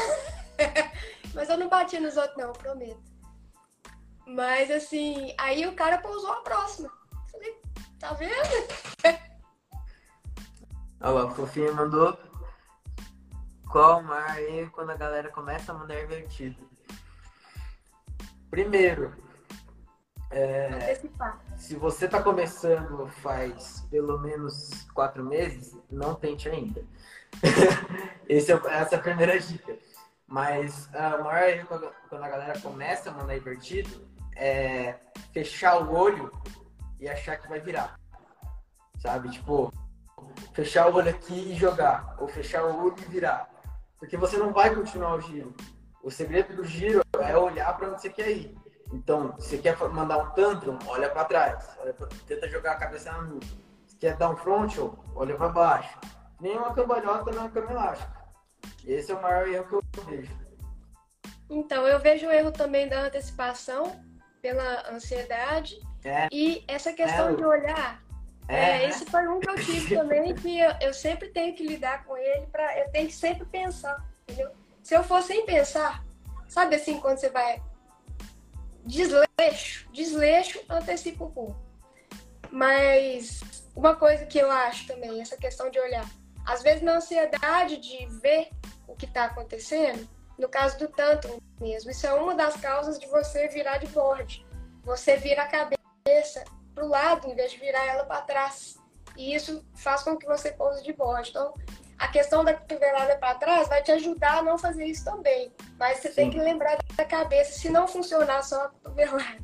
mas 1.33 1.49
eu 1.49 1.57
não 1.57 1.71
bati 1.71 1.99
nos 1.99 2.19
outros, 2.19 2.37
não, 2.37 2.53
prometo. 2.53 3.01
Mas 4.27 4.71
assim, 4.71 5.35
aí 5.39 5.67
o 5.67 5.75
cara 5.75 5.97
pousou 5.97 6.33
a 6.33 6.43
próxima. 6.43 6.93
Falei, 7.33 7.59
tá 7.99 8.13
vendo? 8.13 8.35
Olha 11.01 11.11
lá, 11.11 11.25
o 11.25 11.35
Fofinho 11.35 11.75
mandou. 11.75 12.19
Qual 13.73 14.01
o 14.01 14.05
maior 14.05 14.39
erro 14.39 14.71
quando 14.71 14.91
a 14.91 14.97
galera 14.97 15.31
começa 15.31 15.73
a 15.73 15.75
mandar 15.75 16.03
invertido? 16.03 16.76
Primeiro, 18.51 19.15
é, 20.31 20.99
se 21.57 21.77
você 21.77 22.07
está 22.07 22.23
começando 22.23 23.07
faz 23.23 23.87
pelo 23.91 24.19
menos 24.19 24.87
quatro 24.93 25.25
meses, 25.25 25.77
não 25.91 26.15
tente 26.15 26.49
ainda. 26.49 26.83
É, 28.29 28.39
essa 28.39 28.97
é 28.97 28.99
a 28.99 29.01
primeira 29.01 29.39
dica. 29.39 29.79
Mas 30.27 30.89
o 31.21 31.23
maior 31.23 31.49
erro 31.49 31.69
quando 32.09 32.25
a 32.25 32.29
galera 32.29 32.59
começa 32.59 33.09
a 33.09 33.13
mandar 33.13 33.37
invertido 33.37 34.05
é 34.35 34.97
fechar 35.33 35.81
o 35.81 35.95
olho 35.95 36.33
e 36.99 37.09
achar 37.09 37.37
que 37.37 37.49
vai 37.49 37.61
virar. 37.61 38.01
Sabe? 38.99 39.31
Tipo, 39.31 39.73
fechar 40.53 40.89
o 40.89 40.97
olho 40.97 41.11
aqui 41.11 41.53
e 41.53 41.55
jogar. 41.55 42.17
Ou 42.19 42.27
fechar 42.27 42.65
o 42.65 42.85
olho 42.85 42.97
e 42.99 43.05
virar. 43.05 43.49
Porque 43.97 44.17
você 44.17 44.37
não 44.37 44.53
vai 44.53 44.75
continuar 44.75 45.15
o 45.15 45.21
giro. 45.21 45.55
O 46.03 46.11
segredo 46.11 46.57
do 46.57 46.65
giro 46.65 47.06
é 47.23 47.37
olhar 47.37 47.77
para 47.77 47.89
onde 47.89 48.01
você 48.01 48.11
quer 48.11 48.31
ir. 48.31 48.57
Então, 48.93 49.35
se 49.39 49.51
você 49.51 49.59
quer 49.59 49.77
mandar 49.89 50.19
um 50.19 50.31
tantrum, 50.31 50.79
olha 50.87 51.09
para 51.09 51.25
trás. 51.25 51.77
Olha 51.81 51.93
pra... 51.93 52.09
tenta 52.27 52.49
jogar 52.49 52.73
a 52.73 52.77
cabeça 52.77 53.11
na 53.13 53.23
nuca. 53.23 53.47
Se 53.87 53.97
quer 53.97 54.17
dar 54.17 54.31
um 54.31 54.37
frontal, 54.37 55.05
olha 55.15 55.37
para 55.37 55.49
baixo. 55.49 55.99
Nem 56.41 56.57
uma 56.57 56.75
cambalhota 56.75 57.33
na 57.33 57.49
cama 57.49 57.73
elástica. 57.73 58.27
Esse 58.85 59.11
é 59.11 59.15
o 59.15 59.23
maior 59.23 59.49
erro 59.49 59.83
que 59.93 59.99
eu 59.99 60.05
vejo. 60.05 60.47
Então, 61.49 61.87
eu 61.87 61.99
vejo 61.99 62.27
o 62.27 62.31
erro 62.31 62.53
também 62.53 62.89
da 62.89 63.01
antecipação 63.01 64.05
pela 64.41 64.89
ansiedade. 64.91 65.79
É. 66.05 66.29
E 66.31 66.65
essa 66.69 66.93
questão 66.93 67.31
é. 67.31 67.35
de 67.35 67.45
olhar. 67.45 68.03
É, 68.49 68.85
é, 68.85 68.89
esse 68.89 69.05
foi 69.07 69.27
um 69.27 69.41
que 69.41 69.51
eu 69.51 69.57
tive 69.57 69.95
também, 69.97 70.35
que 70.35 70.61
eu, 70.61 70.73
eu 70.81 70.95
sempre 70.95 71.29
tenho 71.31 71.55
que 71.55 71.67
lidar 71.67 72.05
com 72.05 72.17
ele, 72.17 72.47
pra, 72.47 72.79
eu 72.79 72.89
tenho 72.91 73.09
que 73.09 73.15
sempre 73.15 73.45
pensar, 73.47 74.05
entendeu? 74.23 74.51
Se 74.85 74.95
eu 74.95 75.03
for 75.03 75.21
sem 75.21 75.45
pensar, 75.45 76.06
sabe 76.49 76.77
assim, 76.77 77.01
quando 77.01 77.19
você 77.19 77.29
vai 77.29 77.63
desleixo, 78.85 79.89
desleixo 79.93 80.61
antecipa 80.69 81.25
um 81.25 81.31
pouco. 81.31 81.57
Mas 82.51 83.41
uma 83.75 83.97
coisa 83.97 84.25
que 84.25 84.39
eu 84.39 84.51
acho 84.51 84.87
também, 84.87 85.21
essa 85.21 85.37
questão 85.37 85.71
de 85.71 85.79
olhar. 85.79 86.09
Às 86.47 86.63
vezes 86.63 86.83
na 86.83 86.97
ansiedade 86.97 87.77
de 87.79 88.07
ver 88.21 88.51
o 88.87 88.95
que 88.95 89.05
está 89.05 89.25
acontecendo, 89.25 90.09
no 90.39 90.49
caso 90.49 90.79
do 90.79 90.89
tanto 90.89 91.43
mesmo, 91.61 91.91
isso 91.91 92.07
é 92.07 92.13
uma 92.15 92.35
das 92.35 92.57
causas 92.57 92.99
de 92.99 93.07
você 93.07 93.49
virar 93.49 93.79
de 93.79 93.87
borde. 93.89 94.47
Você 94.85 95.17
vira 95.17 95.43
a 95.43 95.49
cabeça 95.49 96.45
para 96.75 96.85
o 96.85 96.89
lado 96.89 97.29
em 97.29 97.35
vez 97.35 97.53
de 97.53 97.59
virar 97.59 97.85
ela 97.85 98.05
para 98.05 98.23
trás. 98.23 98.77
E 99.17 99.35
isso 99.35 99.67
faz 99.75 100.03
com 100.03 100.17
que 100.17 100.27
você 100.27 100.53
pouse 100.53 100.85
de 100.85 100.93
borde. 100.93 101.31
Então, 101.31 101.55
a 101.99 102.09
questão 102.09 102.45
da 102.45 102.55
cotovelada 102.55 103.17
para 103.17 103.35
trás 103.37 103.69
vai 103.69 103.83
te 103.83 103.93
ajudar 103.93 104.39
a 104.39 104.43
não 104.43 104.59
fazer 104.59 104.85
isso 104.85 105.05
também. 105.05 105.53
Mas 105.79 105.99
você 105.99 106.09
Sim. 106.09 106.15
tem 106.15 106.31
que 106.31 106.39
lembrar 106.39 106.79
da 106.97 107.05
cabeça 107.05 107.59
se 107.59 107.71
não 107.71 107.89
funcionar 107.89 108.43
só 108.43 108.65
a 108.65 108.69
cotovelada. 108.69 109.39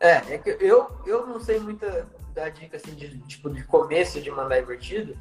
É, 0.00 0.34
é 0.34 0.38
que 0.38 0.50
eu, 0.60 0.90
eu 1.06 1.26
não 1.26 1.40
sei 1.40 1.58
muita 1.58 2.06
da 2.32 2.48
dica 2.48 2.76
assim 2.76 2.94
de 2.94 3.18
tipo 3.22 3.50
de 3.50 3.64
começo 3.64 4.20
de 4.20 4.30
mandar 4.30 4.60
invertido, 4.60 5.18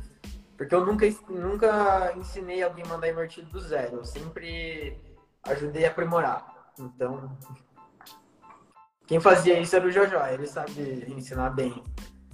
porque 0.55 0.73
eu 0.73 0.85
nunca, 0.85 1.05
nunca 1.29 2.13
ensinei 2.15 2.61
alguém 2.61 2.85
a 2.85 2.87
mandar 2.87 3.09
invertido 3.09 3.49
do 3.49 3.59
zero. 3.59 3.97
Eu 3.97 4.05
sempre 4.05 4.99
ajudei 5.43 5.85
a 5.85 5.89
aprimorar. 5.89 6.71
Então, 6.79 7.35
quem 9.07 9.19
fazia 9.19 9.59
isso 9.59 9.75
era 9.75 9.85
o 9.85 9.91
Jojo. 9.91 10.15
Ele 10.31 10.45
sabe 10.45 11.05
ensinar 11.07 11.49
bem 11.51 11.83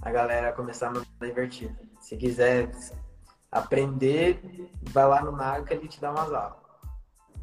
a 0.02 0.10
galera 0.10 0.50
a 0.50 0.52
começar 0.52 0.88
a 0.88 0.90
mandar 0.90 1.06
invertido. 1.22 1.74
Se 2.00 2.16
quiser 2.16 2.70
aprender, 3.54 4.40
vai 4.82 5.06
lá 5.06 5.22
no 5.22 5.32
Naga 5.32 5.64
que 5.64 5.74
ele 5.74 5.88
te 5.88 6.00
dá 6.00 6.10
umas 6.10 6.32
aulas. 6.32 6.64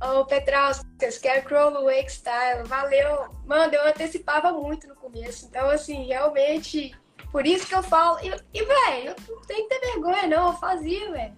Ô, 0.03 0.19
oh, 0.19 0.25
Petrauskas, 0.25 1.15
Scarecrow 1.15 1.85
Wake 1.85 2.11
Style, 2.11 2.67
valeu. 2.67 3.29
Mano, 3.45 3.73
eu 3.73 3.87
antecipava 3.87 4.51
muito 4.51 4.87
no 4.87 4.95
começo. 4.95 5.45
Então, 5.45 5.69
assim, 5.69 6.07
realmente, 6.07 6.91
por 7.31 7.45
isso 7.45 7.67
que 7.67 7.75
eu 7.75 7.83
falo. 7.83 8.19
E, 8.19 8.29
e 8.53 8.65
velho, 8.65 9.15
eu 9.27 9.35
não 9.35 9.41
tenho 9.43 9.69
que 9.69 9.79
ter 9.79 9.79
vergonha, 9.79 10.27
não. 10.27 10.47
Eu 10.47 10.57
fazia, 10.57 11.11
velho. 11.11 11.37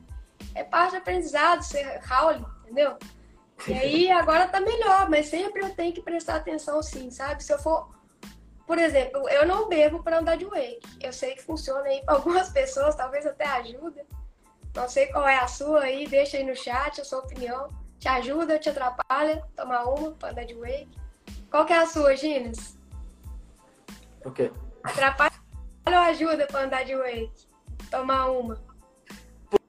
É 0.55 0.63
parte 0.63 0.91
do 0.91 0.97
aprendizado 0.97 1.61
ser 1.61 2.01
Howling, 2.09 2.45
entendeu? 2.61 2.97
E 3.67 3.74
aí, 3.74 4.11
agora 4.11 4.47
tá 4.47 4.61
melhor, 4.61 5.09
mas 5.09 5.28
sempre 5.28 5.61
eu 5.61 5.76
tenho 5.76 5.93
que 5.93 6.01
prestar 6.01 6.36
atenção, 6.36 6.82
sim, 6.82 7.11
sabe? 7.11 7.43
Se 7.43 7.53
eu 7.53 7.59
for. 7.59 7.93
Por 8.65 8.78
exemplo, 8.78 9.28
eu 9.28 9.45
não 9.45 9.67
bebo 9.67 10.01
para 10.01 10.19
andar 10.19 10.38
de 10.38 10.45
wake. 10.45 10.80
Eu 11.01 11.11
sei 11.11 11.36
que 11.36 11.43
funciona 11.43 11.84
aí 11.84 12.01
para 12.05 12.15
algumas 12.15 12.49
pessoas, 12.49 12.95
talvez 12.95 13.26
até 13.26 13.45
ajuda. 13.45 14.05
Não 14.76 14.89
sei 14.89 15.07
qual 15.07 15.28
é 15.28 15.38
a 15.38 15.47
sua 15.47 15.82
aí, 15.82 16.07
deixa 16.07 16.38
aí 16.38 16.43
no 16.43 16.55
chat 16.55 16.99
a 16.99 17.05
sua 17.05 17.19
opinião. 17.19 17.69
Te 17.99 18.07
ajuda, 18.07 18.59
te 18.59 18.69
atrapalha? 18.69 19.43
Tomar 19.55 19.84
uma 19.86 20.11
para 20.11 20.32
andar 20.32 20.45
de 20.45 20.55
wake. 20.55 20.89
Qual 21.49 21.65
que 21.65 21.74
é 21.74 21.78
a 21.78 21.86
sua, 21.86 22.15
Gines? 22.15 22.78
O 24.26 24.32
quê? 24.32 24.51
Atrapalha 24.84 25.34
ou 25.88 25.93
ajuda 25.93 26.47
para 26.47 26.65
andar 26.65 26.84
de 26.84 26.95
wake? 26.95 27.47
Tomar 27.91 28.26
uma. 28.32 28.59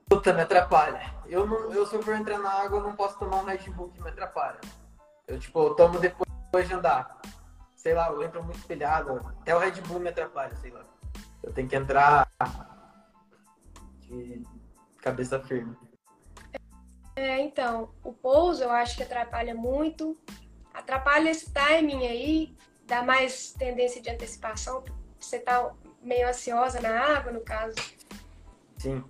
Puta, 0.08 0.32
me 0.32 0.40
atrapalha. 0.40 1.12
Eu, 1.26 1.46
não, 1.46 1.72
eu 1.72 1.86
se 1.86 1.94
eu 1.94 2.02
for 2.02 2.14
entrar 2.14 2.38
na 2.38 2.50
água, 2.50 2.78
eu 2.78 2.82
não 2.82 2.96
posso 2.96 3.18
tomar 3.18 3.36
um 3.36 3.44
Red 3.44 3.70
Bull 3.70 3.90
que 3.90 4.00
me 4.00 4.08
atrapalha. 4.08 4.60
Eu, 5.28 5.38
tipo, 5.38 5.66
eu 5.66 5.74
tomo 5.74 5.98
depois 5.98 6.66
de 6.66 6.74
andar. 6.74 7.20
Sei 7.76 7.92
lá, 7.92 8.08
eu 8.08 8.22
entro 8.22 8.42
muito 8.42 8.58
espelhado. 8.58 9.20
Até 9.40 9.54
o 9.54 9.58
Red 9.58 9.80
Bull 9.82 10.00
me 10.00 10.08
atrapalha, 10.08 10.54
sei 10.56 10.70
lá. 10.70 10.82
Eu 11.42 11.52
tenho 11.52 11.68
que 11.68 11.76
entrar 11.76 12.26
de 14.00 14.42
cabeça 15.04 15.38
firme. 15.38 15.76
É, 17.14 17.38
então, 17.40 17.94
o 18.02 18.12
pouso 18.12 18.64
eu 18.64 18.70
acho 18.70 18.96
que 18.96 19.02
atrapalha 19.02 19.54
muito. 19.54 20.18
Atrapalha 20.72 21.30
esse 21.30 21.52
timing 21.52 22.06
aí, 22.06 22.56
dá 22.86 23.02
mais 23.02 23.52
tendência 23.52 24.00
de 24.00 24.08
antecipação. 24.08 24.82
Você 25.20 25.38
tá 25.38 25.70
meio 26.02 26.26
ansiosa 26.26 26.80
na 26.80 27.16
água, 27.16 27.30
no 27.30 27.42
caso. 27.42 27.76
Sim. 28.78 29.04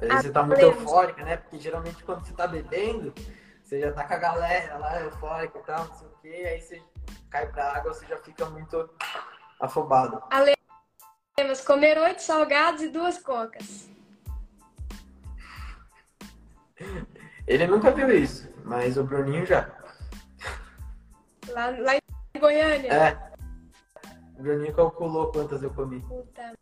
Às 0.00 0.08
vezes 0.08 0.22
você 0.22 0.32
tá 0.32 0.42
muito 0.42 0.60
eufórica, 0.60 1.22
né? 1.22 1.36
Porque 1.36 1.58
geralmente 1.58 2.02
quando 2.02 2.26
você 2.26 2.32
tá 2.32 2.46
bebendo, 2.46 3.14
você 3.62 3.80
já 3.80 3.92
tá 3.92 4.04
com 4.04 4.14
a 4.14 4.18
galera 4.18 4.78
lá, 4.78 5.00
eufórica 5.02 5.58
e 5.58 5.62
tal, 5.62 5.86
não 5.86 5.94
sei 5.94 6.08
o 6.08 6.12
quê, 6.22 6.48
aí 6.48 6.60
você 6.60 6.82
cai 7.30 7.46
pra 7.50 7.72
água, 7.72 7.92
você 7.92 8.06
já 8.06 8.16
fica 8.18 8.46
muito 8.46 8.88
afobado. 9.60 10.22
Alemas, 10.30 11.64
comer 11.64 11.98
oito 11.98 12.22
salgados 12.22 12.82
e 12.82 12.88
duas 12.88 13.18
cocas. 13.18 13.87
Ele 17.48 17.66
nunca 17.66 17.90
viu 17.90 18.10
isso, 18.10 18.46
mas 18.62 18.98
o 18.98 19.04
Bruninho 19.04 19.46
já. 19.46 19.70
Lá, 21.48 21.70
lá 21.70 21.96
em 21.96 22.38
Goiânia? 22.38 22.92
É. 22.92 23.32
O 24.38 24.42
Bruninho 24.42 24.74
calculou 24.74 25.32
quantas 25.32 25.62
eu 25.62 25.70
comi. 25.72 26.00
Puta 26.02 26.52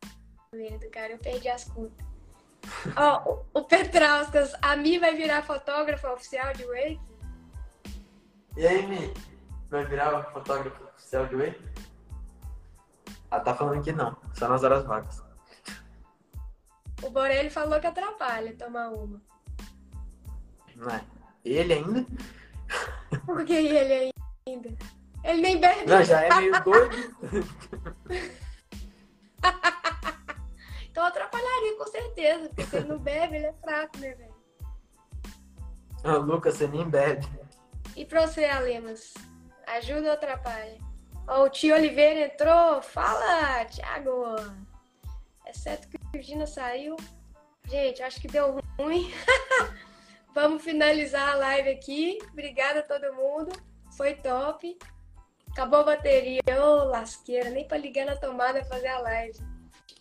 merda, 0.52 0.88
cara, 0.90 1.12
eu 1.12 1.18
perdi 1.18 1.48
as 1.48 1.64
contas. 1.64 2.06
Ó, 2.96 3.44
oh, 3.52 3.58
o 3.58 3.64
Petrauskas, 3.64 4.54
a 4.62 4.76
Mi 4.76 4.96
vai 4.98 5.14
virar 5.16 5.42
fotógrafa 5.42 6.12
oficial 6.12 6.52
de 6.52 6.64
Wake? 6.64 7.00
E 8.56 8.64
aí, 8.64 8.86
Mi? 8.86 9.12
Vai 9.68 9.84
virar 9.86 10.22
fotógrafa 10.30 10.84
oficial 10.84 11.26
de 11.26 11.34
Wake? 11.34 11.68
Ah, 13.28 13.40
tá 13.40 13.54
falando 13.56 13.82
que 13.82 13.92
não, 13.92 14.16
só 14.34 14.48
nas 14.48 14.62
horas 14.62 14.84
vagas. 14.84 15.20
O 17.02 17.10
Borelli 17.10 17.50
falou 17.50 17.80
que 17.80 17.88
atrapalha 17.88 18.56
tomar 18.56 18.88
uma. 18.90 19.20
Não 20.76 20.90
é? 20.90 21.02
Ele 21.44 21.72
ainda? 21.72 22.06
Por 23.24 23.44
que 23.44 23.52
ele 23.52 24.12
ainda? 24.46 24.68
Ele 25.24 25.40
nem 25.40 25.58
bebe. 25.58 25.86
Não, 25.86 26.04
já 26.04 26.22
é 26.22 26.34
meio 26.34 26.62
doido. 26.62 27.16
então 30.90 31.04
atrapalharia 31.04 31.76
com 31.78 31.86
certeza, 31.86 32.48
porque 32.48 32.64
se 32.64 32.76
ele 32.76 32.88
não 32.88 32.98
bebe, 32.98 33.36
ele 33.36 33.46
é 33.46 33.52
fraco, 33.54 33.98
né, 33.98 34.14
velho? 34.14 34.36
Ah, 36.04 36.16
Lucas, 36.16 36.54
você 36.54 36.68
nem 36.68 36.88
bebe. 36.88 37.26
E 37.96 38.04
pra 38.04 38.26
você, 38.26 38.44
Alemas? 38.44 39.14
Ajuda 39.66 40.08
ou 40.08 40.12
atrapalha? 40.12 40.78
Ó, 41.26 41.44
o 41.44 41.48
tio 41.48 41.74
Oliveira 41.74 42.20
entrou. 42.20 42.80
Fala, 42.82 43.64
Thiago! 43.64 44.36
Exceto 45.46 45.88
que 45.88 45.98
o 46.18 46.22
Gina 46.22 46.46
saiu. 46.46 46.96
Gente, 47.66 48.02
acho 48.02 48.20
que 48.20 48.28
deu 48.28 48.60
ruim. 48.78 49.10
Vamos 50.36 50.62
finalizar 50.62 51.30
a 51.30 51.34
live 51.36 51.70
aqui. 51.70 52.18
Obrigada 52.30 52.80
a 52.80 52.82
todo 52.82 53.14
mundo. 53.14 53.50
Foi 53.96 54.12
top. 54.12 54.76
Acabou 55.50 55.80
a 55.80 55.84
bateria. 55.84 56.42
Ô, 56.46 56.62
oh, 56.62 56.84
lasqueira. 56.84 57.48
Nem 57.48 57.66
para 57.66 57.78
ligar 57.78 58.04
na 58.04 58.16
tomada 58.16 58.62
fazer 58.66 58.88
a 58.88 58.98
live. 58.98 59.38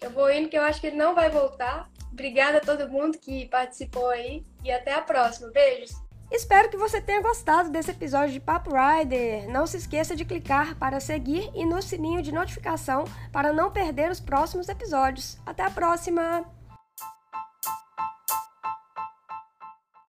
Eu 0.02 0.10
vou 0.10 0.30
indo 0.30 0.50
que 0.50 0.58
eu 0.58 0.62
acho 0.64 0.82
que 0.82 0.88
ele 0.88 0.98
não 0.98 1.16
vai 1.16 1.30
voltar. 1.30 1.90
Obrigada 2.12 2.58
a 2.58 2.62
todo 2.62 2.90
mundo 2.90 3.18
que 3.18 3.46
participou 3.46 4.10
aí. 4.10 4.44
E 4.62 4.70
até 4.74 4.92
a 4.92 5.02
próxima. 5.02 5.50
Beijos. 5.52 5.96
Espero 6.30 6.70
que 6.70 6.76
você 6.76 7.00
tenha 7.00 7.22
gostado 7.22 7.70
desse 7.70 7.92
episódio 7.92 8.34
de 8.34 8.42
Papo 8.42 8.72
Rider. 8.72 9.50
Não 9.50 9.66
se 9.66 9.78
esqueça 9.78 10.18
de 10.18 10.26
clicar 10.26 10.76
para 10.76 11.00
seguir 11.00 11.50
e 11.56 11.66
no 11.66 11.82
sininho 11.82 12.22
de 12.22 12.34
notificação 12.34 13.06
para 13.32 13.54
não 13.54 13.72
perder 13.72 14.12
os 14.12 14.20
próximos 14.20 14.68
episódios. 14.68 15.38
Até 15.46 15.64
a 15.64 15.70
próxima! 15.70 16.46